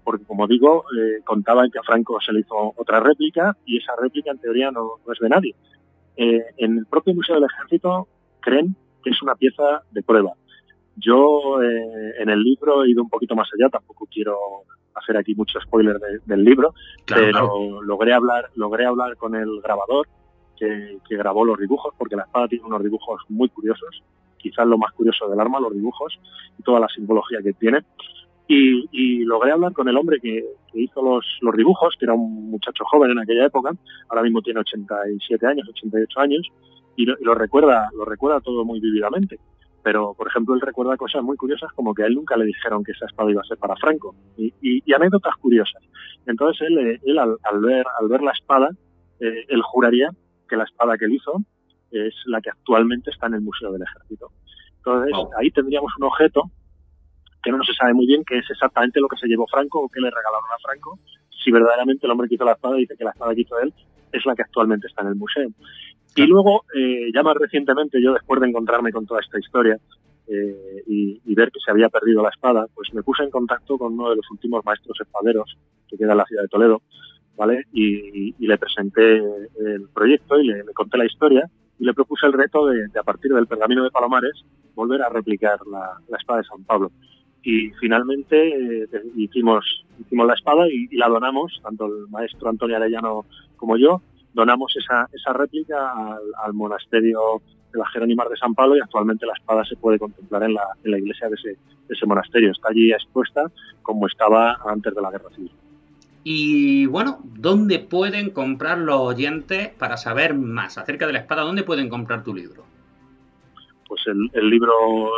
porque 0.03 0.25
como 0.25 0.47
digo, 0.47 0.85
eh, 0.97 1.21
contaba 1.23 1.69
que 1.69 1.77
a 1.77 1.83
Franco 1.83 2.19
se 2.19 2.33
le 2.33 2.39
hizo 2.39 2.73
otra 2.75 2.99
réplica 2.99 3.55
y 3.65 3.77
esa 3.77 3.93
réplica 4.01 4.31
en 4.31 4.39
teoría 4.39 4.71
no, 4.71 4.93
es 5.11 5.19
de 5.19 5.29
nadie. 5.29 5.55
Eh, 6.17 6.43
en 6.57 6.79
el 6.79 6.85
propio 6.87 7.13
Museo 7.13 7.35
del 7.35 7.45
Ejército 7.45 8.07
creen 8.39 8.75
que 9.03 9.11
es 9.11 9.21
una 9.21 9.35
pieza 9.35 9.83
de 9.91 10.01
prueba. 10.01 10.33
Yo 10.99 11.61
eh, 11.61 12.13
en 12.19 12.29
el 12.29 12.41
libro 12.41 12.83
he 12.83 12.91
ido 12.91 13.01
un 13.01 13.09
poquito 13.09 13.35
más 13.35 13.49
allá, 13.53 13.69
tampoco 13.69 14.07
quiero 14.11 14.37
hacer 14.95 15.17
aquí 15.17 15.33
mucho 15.35 15.59
spoiler 15.61 15.97
del 16.25 16.43
libro, 16.43 16.73
pero 17.05 17.81
logré 17.81 18.13
hablar, 18.13 18.49
logré 18.55 18.85
hablar 18.85 19.15
con 19.15 19.35
el 19.35 19.61
grabador 19.61 20.07
que, 20.57 20.99
grabó 21.09 21.45
los 21.45 21.57
dibujos, 21.57 21.93
porque 21.97 22.15
la 22.15 22.23
espada 22.23 22.47
tiene 22.47 22.65
unos 22.65 22.83
dibujos 22.83 23.21
muy 23.29 23.49
curiosos, 23.49 24.03
quizás 24.37 24.67
lo 24.67 24.77
más 24.77 24.91
curioso 24.93 25.29
del 25.29 25.39
arma, 25.39 25.59
los 25.59 25.73
dibujos 25.73 26.19
y 26.57 26.63
toda 26.63 26.79
la 26.79 26.87
simbología 26.87 27.39
que 27.41 27.53
tiene. 27.53 27.79
Y, 28.47 29.23
logré 29.25 29.51
hablar 29.51 29.73
con 29.73 29.87
el 29.87 29.95
hombre 29.95 30.19
que, 30.19 30.43
hizo 30.73 31.01
los, 31.01 31.25
los, 31.41 31.55
dibujos, 31.55 31.95
que 31.97 32.05
era 32.05 32.13
un 32.13 32.49
muchacho 32.49 32.83
joven 32.85 33.11
en 33.11 33.19
aquella 33.19 33.45
época, 33.45 33.71
ahora 34.09 34.23
mismo 34.23 34.41
tiene 34.41 34.59
87 34.59 35.45
años, 35.45 35.69
88 35.69 36.19
años, 36.19 36.47
y 36.95 37.05
lo, 37.05 37.33
recuerda, 37.33 37.89
lo 37.95 38.03
recuerda 38.05 38.41
todo 38.41 38.65
muy 38.65 38.79
vívidamente. 38.79 39.39
Pero, 39.83 40.13
por 40.13 40.27
ejemplo, 40.27 40.55
él 40.55 40.61
recuerda 40.61 40.97
cosas 40.97 41.23
muy 41.23 41.37
curiosas 41.37 41.71
como 41.73 41.93
que 41.93 42.03
a 42.03 42.07
él 42.07 42.15
nunca 42.15 42.35
le 42.35 42.45
dijeron 42.45 42.83
que 42.83 42.91
esa 42.91 43.05
espada 43.05 43.31
iba 43.31 43.41
a 43.41 43.45
ser 43.45 43.57
para 43.57 43.75
Franco 43.77 44.15
y, 44.37 44.93
anécdotas 44.93 45.35
curiosas. 45.37 45.81
Entonces 46.25 46.67
él, 46.67 46.99
él 47.03 47.19
al, 47.19 47.37
ver, 47.61 47.85
al 47.99 48.07
ver 48.09 48.21
la 48.21 48.31
espada, 48.31 48.69
eh, 49.19 49.45
él 49.47 49.61
juraría 49.61 50.09
que 50.47 50.57
la 50.57 50.65
espada 50.65 50.97
que 50.97 51.05
él 51.05 51.13
hizo 51.13 51.41
es 51.91 52.13
la 52.25 52.41
que 52.41 52.49
actualmente 52.49 53.11
está 53.11 53.27
en 53.27 53.35
el 53.35 53.41
Museo 53.41 53.71
del 53.71 53.83
Ejército. 53.83 54.31
Entonces 54.77 55.13
ahí 55.37 55.51
tendríamos 55.51 55.91
un 55.97 56.05
objeto 56.05 56.51
que 57.41 57.51
no 57.51 57.63
se 57.63 57.73
sabe 57.73 57.93
muy 57.93 58.05
bien 58.05 58.23
qué 58.25 58.37
es 58.37 58.49
exactamente 58.49 58.99
lo 58.99 59.07
que 59.07 59.17
se 59.17 59.27
llevó 59.27 59.47
Franco 59.47 59.79
o 59.79 59.89
qué 59.89 60.01
le 60.01 60.09
regalaron 60.09 60.51
a 60.53 60.59
Franco, 60.61 60.99
si 61.43 61.51
verdaderamente 61.51 62.05
el 62.05 62.11
hombre 62.11 62.27
que 62.27 62.35
hizo 62.35 62.43
la 62.43 62.53
espada 62.53 62.75
dice 62.75 62.95
que 62.97 63.03
la 63.03 63.11
espada 63.11 63.33
que 63.33 63.41
hizo 63.41 63.59
él 63.59 63.73
es 64.11 64.25
la 64.25 64.35
que 64.35 64.41
actualmente 64.41 64.87
está 64.87 65.03
en 65.03 65.09
el 65.09 65.15
museo. 65.15 65.49
Y 66.15 66.25
luego, 66.25 66.65
eh, 66.75 67.11
ya 67.13 67.23
más 67.23 67.35
recientemente, 67.35 68.01
yo 68.01 68.13
después 68.13 68.41
de 68.41 68.47
encontrarme 68.47 68.91
con 68.91 69.05
toda 69.05 69.21
esta 69.21 69.39
historia 69.39 69.77
eh, 70.27 70.83
y, 70.85 71.35
ver 71.35 71.51
que 71.51 71.59
se 71.63 71.71
había 71.71 71.89
perdido 71.89 72.21
la 72.21 72.29
espada, 72.29 72.67
pues 72.75 72.93
me 72.93 73.03
puse 73.03 73.23
en 73.23 73.29
contacto 73.29 73.77
con 73.77 73.93
uno 73.93 74.09
de 74.09 74.17
los 74.17 74.29
últimos 74.29 74.65
maestros 74.65 74.99
espaderos 74.99 75.57
que 75.87 75.97
queda 75.97 76.11
en 76.11 76.17
la 76.17 76.25
ciudad 76.25 76.43
de 76.43 76.49
Toledo, 76.49 76.81
¿vale? 77.37 77.63
Y, 77.71 78.35
le 78.45 78.57
presenté 78.57 79.17
el 79.17 79.87
proyecto 79.93 80.39
y 80.39 80.47
le, 80.47 80.65
conté 80.73 80.97
la 80.97 81.05
historia 81.05 81.49
y 81.79 81.85
le 81.85 81.93
propuse 81.93 82.25
el 82.25 82.33
reto 82.33 82.65
de, 82.67 82.87
a 82.99 83.03
partir 83.03 83.31
del 83.31 83.47
pergamino 83.47 83.83
de 83.83 83.91
Palomares, 83.91 84.43
volver 84.75 85.01
a 85.01 85.09
replicar 85.09 85.59
la, 85.67 86.17
espada 86.17 86.39
de 86.39 86.47
San 86.47 86.63
Pablo. 86.63 86.91
Y 87.41 87.69
finalmente 87.79 88.83
eh, 88.83 88.87
hicimos, 89.15 89.85
hicimos 89.99 90.27
la 90.27 90.33
espada 90.33 90.67
y, 90.67 90.87
y, 90.91 90.97
la 90.97 91.07
donamos, 91.07 91.61
tanto 91.63 91.85
el 91.85 92.09
maestro 92.09 92.49
Antonio 92.49 92.75
Arellano 92.75 93.25
como 93.55 93.77
yo, 93.77 94.01
donamos 94.33 94.75
esa, 94.75 95.07
esa 95.13 95.33
réplica 95.33 95.93
al, 96.43 96.53
monasterio 96.53 97.41
de 97.71 97.79
la 97.79 97.87
Jerónimar 97.87 98.29
de 98.29 98.37
San 98.37 98.53
Pablo 98.53 98.75
y 98.75 98.81
actualmente 98.81 99.25
la 99.25 99.33
espada 99.33 99.63
se 99.65 99.75
puede 99.75 99.99
contemplar 99.99 100.43
en 100.43 100.53
la, 100.53 100.63
en 100.83 100.91
la 100.91 100.97
iglesia 100.97 101.29
de 101.29 101.35
ese, 101.35 101.49
de 101.49 101.95
ese 101.95 102.05
monasterio. 102.05 102.51
Está 102.51 102.69
allí 102.69 102.91
expuesta 102.91 103.43
como 103.81 104.07
estaba 104.07 104.57
antes 104.65 104.93
de 104.93 105.01
la 105.01 105.11
guerra 105.11 105.29
civil. 105.35 105.51
Y 106.23 106.85
bueno, 106.87 107.19
¿dónde 107.23 107.79
pueden 107.79 108.31
comprar 108.31 108.77
los 108.77 108.99
oyentes 108.99 109.69
para 109.69 109.97
saber 109.97 110.35
más 110.35 110.77
acerca 110.77 111.07
de 111.07 111.13
la 111.13 111.19
espada? 111.19 111.43
¿Dónde 111.43 111.63
pueden 111.63 111.89
comprar 111.89 112.23
tu 112.23 112.35
libro? 112.35 112.65
Pues 113.87 114.01
el, 114.05 114.49
libro 114.49 114.73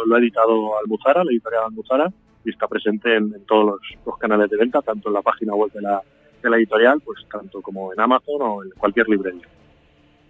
lo 0.05 0.15
ha 0.15 0.19
editado 0.19 0.77
Almuzara, 0.79 1.23
la 1.23 1.31
editorial 1.31 1.63
Almuzara, 1.65 2.11
y 2.45 2.51
está 2.51 2.67
presente 2.67 3.15
en, 3.15 3.43
todos 3.45 3.79
los, 4.05 4.17
canales 4.17 4.49
de 4.49 4.57
venta, 4.57 4.81
tanto 4.81 5.09
en 5.09 5.15
la 5.15 5.21
página 5.21 5.53
web 5.53 5.71
de 5.73 5.81
la, 5.81 6.01
de 6.41 6.49
la 6.49 6.57
editorial, 6.57 7.01
pues 7.01 7.25
tanto 7.31 7.61
como 7.61 7.93
en 7.93 7.99
Amazon 7.99 8.41
o 8.41 8.63
en 8.63 8.71
cualquier 8.71 9.07
librería. 9.09 9.47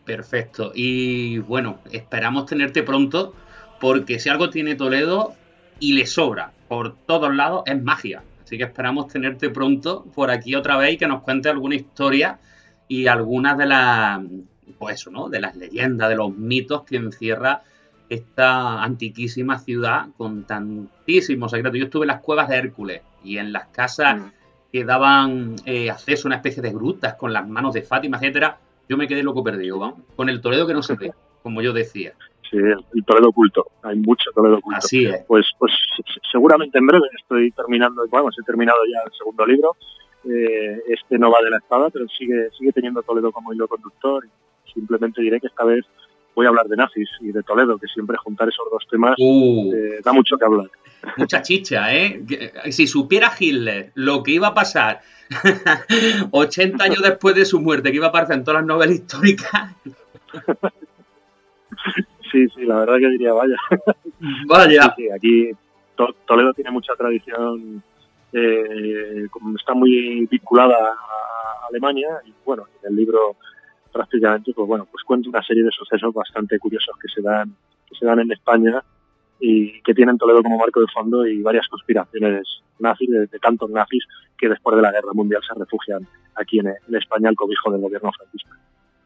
Perfecto. 0.06 0.72
Y 0.74 1.40
bueno, 1.40 1.80
esperamos 1.92 2.46
tenerte 2.46 2.84
pronto, 2.84 3.34
porque 3.80 4.20
si 4.20 4.30
algo 4.30 4.50
tiene 4.50 4.76
Toledo 4.76 5.34
y 5.80 5.94
le 5.94 6.06
sobra 6.06 6.52
por 6.68 6.96
todos 7.06 7.34
lados, 7.34 7.64
es 7.66 7.82
magia. 7.82 8.24
Así 8.44 8.58
que 8.58 8.64
esperamos 8.64 9.08
tenerte 9.08 9.50
pronto 9.50 10.06
por 10.14 10.32
aquí 10.32 10.56
otra 10.56 10.78
vez 10.78 10.94
y 10.94 10.98
que 10.98 11.08
nos 11.08 11.22
cuente 11.24 11.50
alguna 11.50 11.76
historia 11.76 12.40
y 12.88 13.08
algunas 13.08 13.58
de 13.58 13.66
las, 13.66 14.22
pues 14.78 14.96
eso, 14.96 15.12
¿no? 15.12 15.30
De 15.30 15.40
las 15.40 15.56
leyendas, 15.56 16.10
de 16.10 16.16
los 16.16 16.36
mitos 16.36 16.84
que 16.84 16.98
encierra 16.98 17.62
esta 18.10 18.84
antiquísima 18.84 19.60
ciudad 19.60 20.08
con 20.18 20.44
tantísimos 20.44 21.52
secretos. 21.52 21.80
Yo 21.80 21.86
estuve 21.86 22.04
en 22.04 22.10
las 22.10 22.22
cuevas 22.22 22.50
de 22.50 22.58
Hércules 22.58 23.02
y 23.24 23.38
en 23.38 23.54
las 23.54 23.68
casas 23.68 24.18
mm 24.18 24.41
que 24.72 24.86
daban 24.86 25.56
eh, 25.66 25.90
acceso 25.90 26.28
a 26.28 26.30
una 26.30 26.36
especie 26.38 26.62
de 26.62 26.72
grutas 26.72 27.16
con 27.16 27.34
las 27.34 27.48
manos 27.48 27.74
de 27.74 27.82
Fátima, 27.82 28.18
etcétera, 28.18 28.58
yo 28.88 28.98
me 28.98 29.08
quedé 29.08 29.24
loco 29.24 29.44
perdido, 29.44 29.80
vamos, 29.80 30.00
con 30.16 30.30
el 30.30 30.42
Toledo 30.42 30.68
que 30.68 30.74
no 30.74 30.84
se 30.84 30.96
ve, 30.96 31.12
como 31.44 31.62
yo 31.62 31.74
decía. 31.74 32.14
Sí, 32.50 32.58
el 32.58 33.06
Toledo 33.06 33.30
oculto, 33.30 33.68
hay 33.84 33.98
mucho 33.98 34.32
Toledo 34.34 34.58
oculto. 34.58 34.78
Así 34.78 35.06
es. 35.06 35.24
Pues, 35.28 35.46
pues 35.58 35.72
seguramente 36.32 36.78
en 36.78 36.88
breve 36.88 37.08
estoy 37.20 37.52
terminando, 37.52 38.06
bueno, 38.10 38.30
he 38.30 38.46
terminado 38.46 38.80
ya 38.92 39.02
el 39.06 39.18
segundo 39.18 39.46
libro, 39.46 39.76
eh, 40.24 40.82
este 40.88 41.18
no 41.18 41.32
va 41.32 41.42
de 41.44 41.50
la 41.50 41.58
espada, 41.58 41.90
pero 41.90 42.08
sigue, 42.08 42.50
sigue 42.58 42.72
teniendo 42.72 43.02
Toledo 43.02 43.32
como 43.32 43.54
hilo 43.54 43.68
conductor. 43.68 44.28
Simplemente 44.74 45.22
diré 45.22 45.40
que 45.40 45.48
esta 45.48 45.66
vez 45.66 45.86
voy 46.36 46.46
a 46.46 46.50
hablar 46.50 46.68
de 46.68 46.78
nazis 46.78 47.10
y 47.20 47.32
de 47.32 47.44
Toledo, 47.44 47.78
que 47.78 47.88
siempre 47.88 48.18
juntar 48.18 48.48
esos 48.50 48.66
dos 48.72 48.86
temas 48.90 49.16
uh. 49.20 49.74
eh, 49.74 50.02
da 50.04 50.14
mucho 50.14 50.38
que 50.38 50.46
hablar. 50.46 50.70
Mucha 51.18 51.42
chicha, 51.42 51.94
¿eh? 51.94 52.24
Si 52.70 52.86
supiera 52.88 53.32
Hitler 53.38 53.92
lo 53.96 54.22
que 54.22 54.32
iba 54.32 54.48
a 54.48 54.54
pasar 54.54 55.02
80 56.32 56.84
años 56.84 57.02
después 57.02 57.36
de 57.36 57.46
su 57.46 57.60
muerte, 57.60 57.90
que 57.90 57.98
iba 57.98 58.08
a 58.08 58.10
aparecer 58.10 58.38
en 58.38 58.44
todas 58.44 58.62
las 58.62 58.68
novelas 58.68 58.96
históricas. 58.96 59.76
Sí, 62.32 62.48
sí, 62.56 62.66
la 62.66 62.80
verdad 62.80 62.98
que 63.00 63.10
diría, 63.10 63.34
vaya. 63.34 63.56
Vaya. 64.46 64.94
Sí, 64.96 65.10
aquí 65.10 65.52
Toledo 66.26 66.54
tiene 66.54 66.72
mucha 66.72 66.96
tradición, 66.96 67.84
eh, 68.34 69.28
está 69.58 69.74
muy 69.74 70.28
vinculada 70.30 70.76
a 70.76 71.68
Alemania 71.68 72.22
y 72.26 72.34
bueno, 72.46 72.68
en 72.82 72.90
el 72.90 72.96
libro 72.96 73.36
prácticamente, 73.92 74.54
pues 74.54 74.68
bueno, 74.68 74.88
pues 74.90 75.04
cuento 75.04 75.30
una 75.30 75.44
serie 75.44 75.64
de 75.64 75.72
sucesos 75.72 76.14
bastante 76.14 76.58
curiosos 76.60 76.96
que 77.02 77.08
se 77.10 77.22
dan, 77.22 77.56
que 77.88 77.96
se 77.96 78.06
dan 78.06 78.20
en 78.20 78.32
España 78.32 78.84
y 79.40 79.82
que 79.82 79.94
tienen 79.94 80.18
Toledo 80.18 80.44
como 80.44 80.58
marco 80.58 80.80
de 80.80 80.88
fondo 80.94 81.26
y 81.26 81.42
varias 81.42 81.68
conspiraciones 81.68 82.44
nazis, 82.80 83.10
de, 83.10 83.28
tantos 83.40 83.70
nazis 83.70 84.04
que 84.38 84.50
después 84.50 84.76
de 84.76 84.82
la 84.82 84.92
Guerra 84.92 85.14
Mundial 85.14 85.42
se 85.48 85.58
refugian 85.58 86.08
aquí 86.36 86.60
en, 86.60 86.74
España 86.96 87.30
al 87.30 87.36
cobijo 87.36 87.72
del 87.72 87.82
gobierno 87.82 88.12
franquista. 88.12 88.50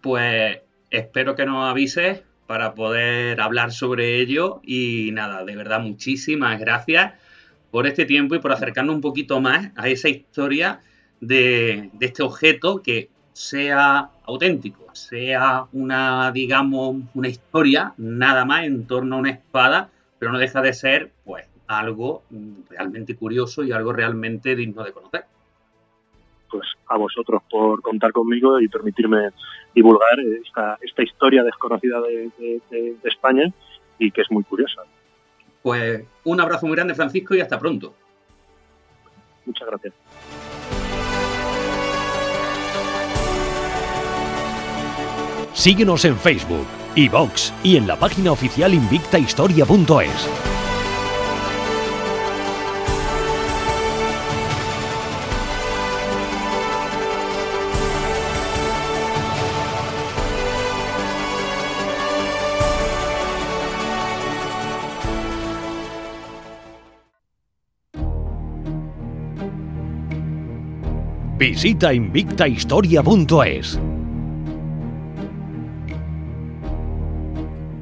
Pues 0.01 0.59
espero 0.89 1.35
que 1.35 1.45
nos 1.45 1.69
avises 1.69 2.23
para 2.47 2.75
poder 2.75 3.41
hablar 3.41 3.71
sobre 3.71 4.19
ello 4.19 4.61
y 4.63 5.09
nada, 5.13 5.43
de 5.45 5.55
verdad 5.55 5.79
muchísimas 5.79 6.59
gracias 6.59 7.13
por 7.71 7.87
este 7.87 8.05
tiempo 8.05 8.35
y 8.35 8.39
por 8.39 8.51
acercarnos 8.51 8.95
un 8.95 9.01
poquito 9.01 9.41
más 9.41 9.71
a 9.75 9.87
esa 9.87 10.09
historia 10.09 10.81
de 11.21 11.89
este 11.99 12.23
objeto 12.23 12.81
que 12.83 13.09
sea 13.35 14.09
auténtico, 14.25 14.85
sea 14.93 15.65
una, 15.73 16.31
digamos, 16.31 16.95
una 17.13 17.27
historia 17.27 17.93
nada 17.97 18.45
más 18.45 18.63
en 18.63 18.87
torno 18.87 19.17
a 19.17 19.19
una 19.19 19.31
espada 19.31 19.89
pero 20.17 20.31
no 20.31 20.39
deja 20.39 20.61
de 20.61 20.73
ser, 20.73 21.11
pues, 21.25 21.45
algo 21.67 22.23
realmente 22.69 23.15
curioso 23.15 23.63
y 23.63 23.71
algo 23.71 23.91
realmente 23.91 24.55
digno 24.55 24.83
de 24.83 24.93
conocer. 24.93 25.25
Pues 26.49 26.63
a 26.87 26.97
vosotros 26.97 27.41
por 27.49 27.81
contar 27.81 28.11
conmigo 28.13 28.61
y 28.61 28.67
permitirme 28.67 29.31
divulgar 29.73 30.17
esta, 30.43 30.77
esta 30.81 31.03
historia 31.03 31.43
desconocida 31.43 31.99
de, 32.01 32.61
de 32.69 32.97
España 33.03 33.51
y 33.99 34.11
que 34.11 34.21
es 34.21 34.31
muy 34.31 34.43
curiosa. 34.45 34.83
Pues 35.61 36.05
un 36.23 36.39
abrazo 36.39 36.67
muy 36.67 36.75
grande, 36.75 36.95
Francisco, 36.95 37.35
y 37.35 37.41
hasta 37.41 37.59
pronto. 37.59 37.93
Muchas 39.45 39.67
gracias. 39.67 39.93
Síguenos 45.65 46.05
en 46.05 46.15
Facebook 46.15 46.67
iVox 46.93 47.51
y 47.63 47.75
en 47.75 47.87
la 47.87 47.97
página 47.97 48.31
oficial 48.31 48.71
invictahistoria.es. 48.71 50.29
Visita 71.39 71.91
invictahistoria.es. 71.91 73.79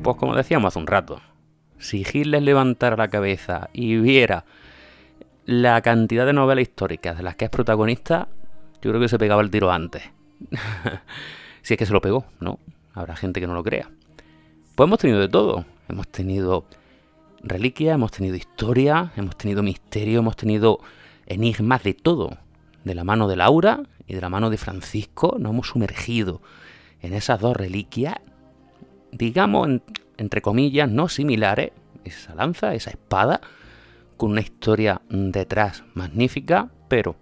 Pues 0.03 0.17
como 0.17 0.35
decíamos 0.35 0.73
hace 0.73 0.79
un 0.79 0.87
rato, 0.87 1.21
si 1.79 2.01
Hitler 2.01 2.43
levantara 2.43 2.97
la 2.97 3.07
cabeza 3.07 3.69
y 3.71 3.95
viera 3.95 4.43
la 5.45 5.81
cantidad 5.81 6.25
de 6.25 6.33
novelas 6.33 6.63
históricas 6.63 7.15
de 7.15 7.23
las 7.23 7.37
que 7.37 7.45
es 7.45 7.49
protagonista, 7.49 8.27
yo 8.81 8.91
creo 8.91 8.99
que 8.99 9.07
se 9.07 9.17
pegaba 9.17 9.41
el 9.41 9.49
tiro 9.49 9.71
antes. 9.71 10.03
si 11.61 11.75
es 11.75 11.77
que 11.77 11.85
se 11.85 11.93
lo 11.93 12.01
pegó, 12.01 12.25
¿no? 12.41 12.59
Habrá 12.93 13.15
gente 13.15 13.39
que 13.39 13.47
no 13.47 13.53
lo 13.53 13.63
crea. 13.63 13.89
Pues 14.75 14.87
hemos 14.87 14.99
tenido 14.99 15.21
de 15.21 15.29
todo. 15.29 15.63
Hemos 15.87 16.09
tenido 16.09 16.65
reliquias, 17.41 17.95
hemos 17.95 18.11
tenido 18.11 18.35
historia, 18.35 19.13
hemos 19.15 19.37
tenido 19.37 19.63
misterio, 19.63 20.19
hemos 20.19 20.35
tenido 20.35 20.79
enigmas 21.27 21.81
de 21.81 21.93
todo. 21.93 22.39
De 22.83 22.93
la 22.93 23.05
mano 23.05 23.29
de 23.29 23.37
Laura 23.37 23.83
y 24.05 24.15
de 24.15 24.19
la 24.19 24.27
mano 24.27 24.49
de 24.49 24.57
Francisco 24.57 25.37
nos 25.39 25.53
hemos 25.53 25.67
sumergido 25.67 26.41
en 27.01 27.13
esas 27.13 27.39
dos 27.39 27.55
reliquias 27.55 28.15
digamos, 29.13 29.81
entre 30.17 30.41
comillas, 30.41 30.89
no 30.89 31.07
similares, 31.07 31.71
esa 32.03 32.35
lanza, 32.35 32.73
esa 32.73 32.89
espada, 32.89 33.41
con 34.17 34.31
una 34.31 34.41
historia 34.41 35.01
detrás 35.09 35.83
magnífica, 35.93 36.69
pero 36.87 37.15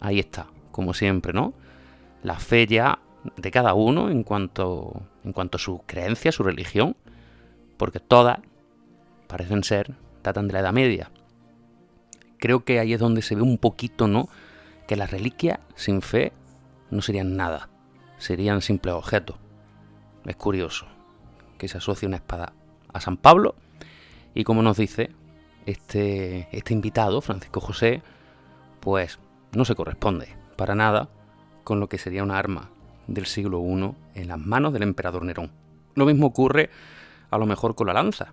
ahí 0.00 0.18
está, 0.18 0.46
como 0.70 0.94
siempre, 0.94 1.32
¿no? 1.32 1.54
La 2.22 2.38
fe 2.38 2.66
ya 2.66 2.98
de 3.36 3.50
cada 3.50 3.74
uno 3.74 4.10
en 4.10 4.22
cuanto, 4.22 5.02
en 5.24 5.32
cuanto 5.32 5.56
a 5.56 5.60
su 5.60 5.82
creencia, 5.86 6.32
su 6.32 6.42
religión, 6.42 6.96
porque 7.76 8.00
todas 8.00 8.40
parecen 9.26 9.64
ser, 9.64 9.94
datan 10.22 10.48
de 10.48 10.54
la 10.54 10.60
Edad 10.60 10.72
Media. 10.72 11.10
Creo 12.38 12.64
que 12.64 12.78
ahí 12.78 12.92
es 12.92 13.00
donde 13.00 13.22
se 13.22 13.34
ve 13.34 13.42
un 13.42 13.58
poquito, 13.58 14.06
¿no? 14.06 14.28
Que 14.86 14.96
las 14.96 15.10
reliquias 15.10 15.58
sin 15.74 16.02
fe 16.02 16.32
no 16.90 17.02
serían 17.02 17.36
nada, 17.36 17.68
serían 18.18 18.62
simples 18.62 18.94
objetos. 18.94 19.36
Es 20.24 20.36
curioso 20.36 20.86
que 21.56 21.68
se 21.68 21.78
asocie 21.78 22.06
una 22.06 22.16
espada 22.16 22.52
a 22.92 23.00
San 23.00 23.16
Pablo 23.16 23.54
y 24.34 24.44
como 24.44 24.62
nos 24.62 24.76
dice 24.76 25.10
este, 25.66 26.48
este 26.52 26.72
invitado, 26.72 27.20
Francisco 27.20 27.60
José, 27.60 28.02
pues 28.80 29.18
no 29.52 29.64
se 29.64 29.74
corresponde 29.74 30.28
para 30.56 30.74
nada 30.74 31.08
con 31.64 31.80
lo 31.80 31.88
que 31.88 31.98
sería 31.98 32.22
una 32.22 32.38
arma 32.38 32.70
del 33.06 33.26
siglo 33.26 33.60
I 33.60 33.94
en 34.20 34.28
las 34.28 34.38
manos 34.38 34.72
del 34.72 34.82
emperador 34.82 35.24
Nerón. 35.24 35.50
Lo 35.94 36.06
mismo 36.06 36.26
ocurre 36.26 36.70
a 37.30 37.38
lo 37.38 37.46
mejor 37.46 37.74
con 37.74 37.88
la 37.88 37.92
lanza. 37.92 38.32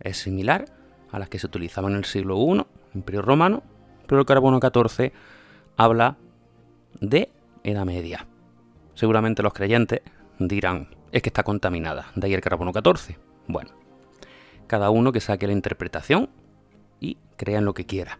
Es 0.00 0.18
similar 0.18 0.66
a 1.12 1.18
las 1.18 1.28
que 1.28 1.38
se 1.38 1.46
utilizaban 1.46 1.92
en 1.92 1.98
el 1.98 2.04
siglo 2.04 2.36
I, 2.36 2.64
Imperio 2.94 3.22
Romano, 3.22 3.62
pero 4.06 4.20
el 4.20 4.26
carbono 4.26 4.60
14 4.60 5.12
habla 5.76 6.16
de 7.00 7.30
Edad 7.62 7.84
Media. 7.84 8.26
Seguramente 8.94 9.42
los 9.42 9.52
creyentes 9.52 10.00
dirán, 10.38 10.88
es 11.12 11.22
que 11.22 11.28
está 11.28 11.42
contaminada, 11.42 12.10
de 12.14 12.26
ahí 12.26 12.34
el 12.34 12.40
carbono 12.40 12.72
14. 12.72 13.18
Bueno, 13.46 13.70
cada 14.66 14.90
uno 14.90 15.12
que 15.12 15.20
saque 15.20 15.46
la 15.46 15.52
interpretación 15.52 16.28
y 17.00 17.18
crea 17.36 17.58
en 17.58 17.64
lo 17.64 17.74
que 17.74 17.86
quiera. 17.86 18.18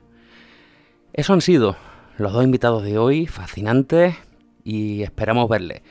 Eso 1.12 1.32
han 1.32 1.40
sido 1.40 1.76
los 2.18 2.32
dos 2.32 2.44
invitados 2.44 2.82
de 2.82 2.98
hoy, 2.98 3.26
fascinantes, 3.26 4.16
y 4.64 5.02
esperamos 5.02 5.48
verles 5.48 5.82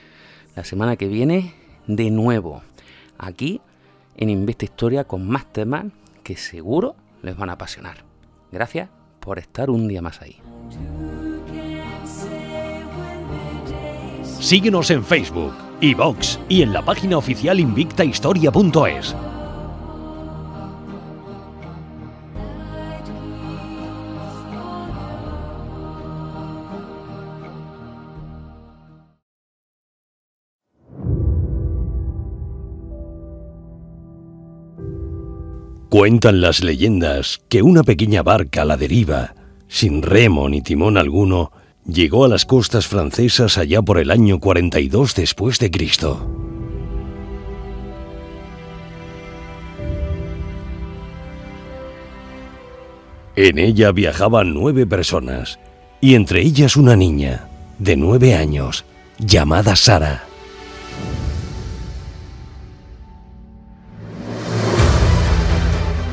la 0.56 0.64
semana 0.64 0.96
que 0.96 1.08
viene 1.08 1.54
de 1.88 2.10
nuevo, 2.12 2.62
aquí 3.18 3.62
en 4.18 4.30
Invista 4.30 4.66
Historia 4.66 5.04
con 5.04 5.28
más 5.28 5.52
temas 5.52 5.86
que 6.24 6.38
seguro 6.38 6.96
les 7.22 7.38
van 7.38 7.50
a 7.50 7.54
apasionar. 7.54 8.04
Gracias 8.52 8.90
por 9.20 9.40
estar 9.40 9.70
un 9.70 9.88
día 9.88 10.02
más 10.02 10.22
ahí. 10.22 10.42
Síguenos 14.40 14.92
en 14.92 15.04
Facebook 15.04 15.65
iVox 15.82 16.40
y 16.50 16.62
en 16.62 16.74
la 16.74 16.84
página 16.84 17.18
oficial 17.18 17.60
invictahistoria.es. 17.60 19.16
Cuentan 35.90 36.42
las 36.42 36.62
leyendas 36.62 37.40
que 37.48 37.62
una 37.62 37.82
pequeña 37.82 38.22
barca 38.22 38.64
a 38.64 38.66
la 38.66 38.76
deriva, 38.76 39.34
sin 39.70 40.02
remo 40.02 40.50
ni 40.50 40.62
timón 40.62 40.98
alguno, 40.98 41.54
llegó 41.88 42.26
a 42.26 42.28
las 42.28 42.46
costas 42.46 42.88
francesas 42.88 43.58
allá 43.58 43.82
por 43.82 44.00
el 44.00 44.12
año 44.12 44.40
42 44.40 45.16
después 45.16 45.60
de 45.60 45.72
Cristo. 45.72 46.30
En 53.36 53.60
ella 53.60 53.92
viajaban 53.92 54.54
nueve 54.54 54.86
personas, 54.86 55.60
y 56.00 56.16
entre 56.16 56.42
ellas 56.42 56.78
una 56.78 56.96
niña, 56.96 57.50
de 57.80 57.98
nueve 57.98 58.34
años, 58.34 58.86
llamada 59.20 59.76
Sara. 59.76 60.24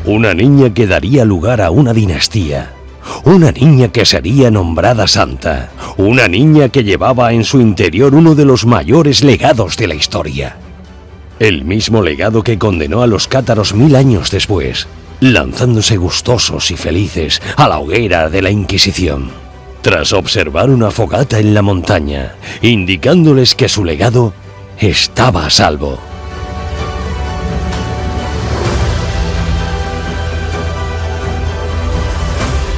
Una 0.04 0.34
niña 0.34 0.74
que 0.74 0.88
daría 0.88 1.24
lugar 1.24 1.60
a 1.60 1.70
una 1.70 1.92
dinastía 1.92 2.72
una 3.24 3.52
niña 3.52 3.88
que 3.88 4.04
sería 4.04 4.50
nombrada 4.50 5.06
santa, 5.06 5.70
una 5.96 6.28
niña 6.28 6.68
que 6.68 6.84
llevaba 6.84 7.32
en 7.32 7.44
su 7.44 7.60
interior 7.60 8.14
uno 8.14 8.34
de 8.34 8.44
los 8.44 8.66
mayores 8.66 9.22
legados 9.22 9.76
de 9.76 9.86
la 9.86 9.94
historia. 9.94 10.56
El 11.38 11.64
mismo 11.64 12.02
legado 12.02 12.42
que 12.42 12.58
condenó 12.58 13.02
a 13.02 13.06
los 13.06 13.28
cátaros 13.28 13.74
mil 13.74 13.96
años 13.96 14.30
después, 14.30 14.86
lanzándose 15.20 15.96
gustosos 15.96 16.70
y 16.70 16.76
felices 16.76 17.40
a 17.56 17.68
la 17.68 17.78
hoguera 17.78 18.28
de 18.28 18.42
la 18.42 18.50
Inquisición. 18.50 19.30
Tras 19.82 20.12
observar 20.12 20.70
una 20.70 20.90
fogata 20.90 21.40
en 21.40 21.54
la 21.54 21.62
montaña, 21.62 22.34
indicándoles 22.60 23.54
que 23.54 23.68
su 23.68 23.84
legado 23.84 24.32
estaba 24.78 25.46
a 25.46 25.50
salvo. 25.50 25.98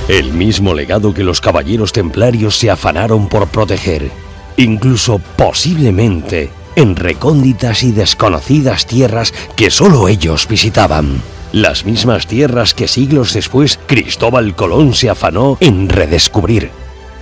El 0.09 0.35
mismo 0.35 0.75
legado 0.75 1.15
que 1.15 1.25
los 1.25 1.41
caballeros 1.41 1.93
templarios 1.93 2.59
se 2.59 2.71
afanaron 2.71 3.27
por 3.29 3.49
proteger, 3.49 4.11
incluso 4.59 5.19
posiblemente 5.37 6.51
en 6.77 6.95
recónditas 6.95 7.83
y 7.83 7.93
desconocidas 7.93 8.87
tierras 8.87 9.33
que 9.57 9.71
solo 9.71 10.09
ellos 10.09 10.47
visitaban. 10.47 11.23
Las 11.53 11.87
mismas 11.87 12.27
tierras 12.27 12.75
que 12.75 12.87
siglos 12.87 13.33
después 13.33 13.79
Cristóbal 13.87 14.55
Colón 14.55 14.93
se 14.93 15.09
afanó 15.09 15.57
en 15.61 15.89
redescubrir. 15.89 16.71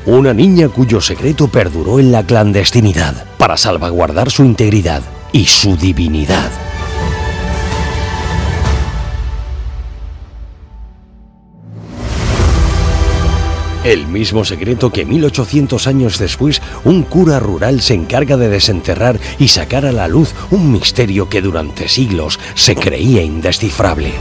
Una 0.05 0.35
niña 0.35 0.68
cuyo 0.68 1.01
secreto 1.01 1.47
perduró 1.47 2.01
en 2.01 2.11
la 2.11 2.26
clandestinidad 2.26 3.26
para 3.39 3.57
salvaguardar 3.57 4.30
su 4.30 4.43
integridad 4.43 5.03
y 5.30 5.45
su 5.45 5.76
divinidad. 5.76 6.51
Mismo 14.13 14.45
secreto 14.45 14.93
que 14.93 15.05
1800 15.05 15.87
años 15.87 16.19
después 16.19 16.63
un 16.85 17.03
cura 17.03 17.41
rural 17.41 17.81
se 17.81 17.95
encarga 17.95 18.37
de 18.37 18.49
desenterrar 18.49 19.19
y 19.39 19.49
sacar 19.49 19.87
a 19.87 19.93
la 19.93 20.07
luz 20.07 20.35
un 20.51 20.71
misterio 20.71 21.29
que 21.29 21.43
durante 21.43 21.89
siglos 21.89 22.39
se 22.55 22.77
creía 22.77 23.23
indescifrable. 23.23 24.13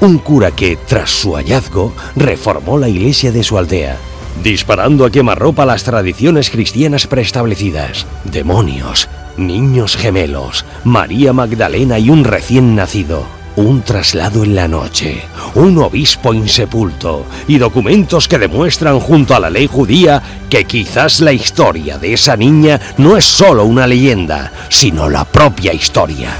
Un 0.00 0.18
cura 0.18 0.50
que, 0.50 0.76
tras 0.76 1.10
su 1.10 1.32
hallazgo, 1.32 1.94
reformó 2.14 2.78
la 2.78 2.90
iglesia 2.90 3.32
de 3.32 3.42
su 3.42 3.56
aldea, 3.56 3.96
disparando 4.42 5.06
a 5.06 5.10
quemarropa 5.10 5.64
las 5.64 5.84
tradiciones 5.84 6.50
cristianas 6.50 7.06
preestablecidas. 7.06 8.06
Demonios, 8.24 9.08
niños 9.36 9.96
gemelos, 9.96 10.64
María 10.84 11.32
Magdalena 11.32 11.98
y 11.98 12.10
un 12.10 12.24
recién 12.24 12.74
nacido. 12.74 13.26
Un 13.56 13.82
traslado 13.82 14.42
en 14.42 14.56
la 14.56 14.66
noche, 14.66 15.22
un 15.54 15.78
obispo 15.78 16.34
insepulto 16.34 17.24
y 17.46 17.58
documentos 17.58 18.26
que 18.26 18.38
demuestran 18.38 18.98
junto 18.98 19.34
a 19.34 19.38
la 19.38 19.48
ley 19.48 19.68
judía 19.68 20.20
que 20.50 20.64
quizás 20.64 21.20
la 21.20 21.32
historia 21.32 21.96
de 21.96 22.14
esa 22.14 22.36
niña 22.36 22.80
no 22.98 23.16
es 23.16 23.24
solo 23.24 23.64
una 23.64 23.86
leyenda, 23.86 24.50
sino 24.68 25.08
la 25.08 25.24
propia 25.24 25.72
historia. 25.72 26.32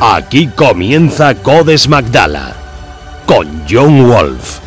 Aquí 0.00 0.48
comienza 0.48 1.34
Codes 1.36 1.88
Magdala 1.88 2.57
con 3.28 3.46
John 3.68 4.08
Wolf. 4.08 4.58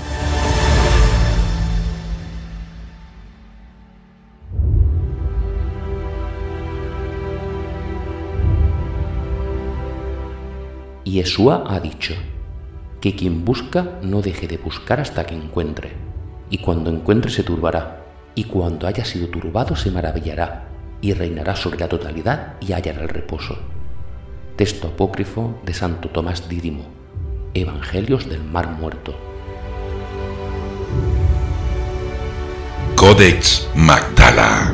Yeshua 11.03 11.63
ha 11.67 11.79
dicho 11.79 12.13
que 13.01 13.15
quien 13.15 13.43
busca 13.43 13.97
no 14.03 14.21
deje 14.21 14.47
de 14.47 14.57
buscar 14.57 14.99
hasta 14.99 15.25
que 15.25 15.33
encuentre, 15.33 15.93
y 16.51 16.59
cuando 16.59 16.91
encuentre 16.91 17.31
se 17.31 17.41
turbará, 17.41 18.05
y 18.35 18.43
cuando 18.43 18.85
haya 18.85 19.05
sido 19.05 19.27
turbado 19.29 19.75
se 19.75 19.89
maravillará, 19.89 20.67
y 21.01 21.13
reinará 21.13 21.55
sobre 21.55 21.79
la 21.79 21.89
totalidad 21.89 22.57
y 22.61 22.73
hallará 22.73 23.01
el 23.01 23.09
reposo. 23.09 23.57
Texto 24.55 24.89
apócrifo 24.89 25.59
de 25.65 25.73
Santo 25.73 26.09
Tomás 26.09 26.47
Dídimo 26.47 27.00
Evangelios 27.53 28.29
del 28.29 28.43
Mar 28.43 28.69
Muerto. 28.69 29.13
Codex 32.95 33.67
Magdala. 33.75 34.73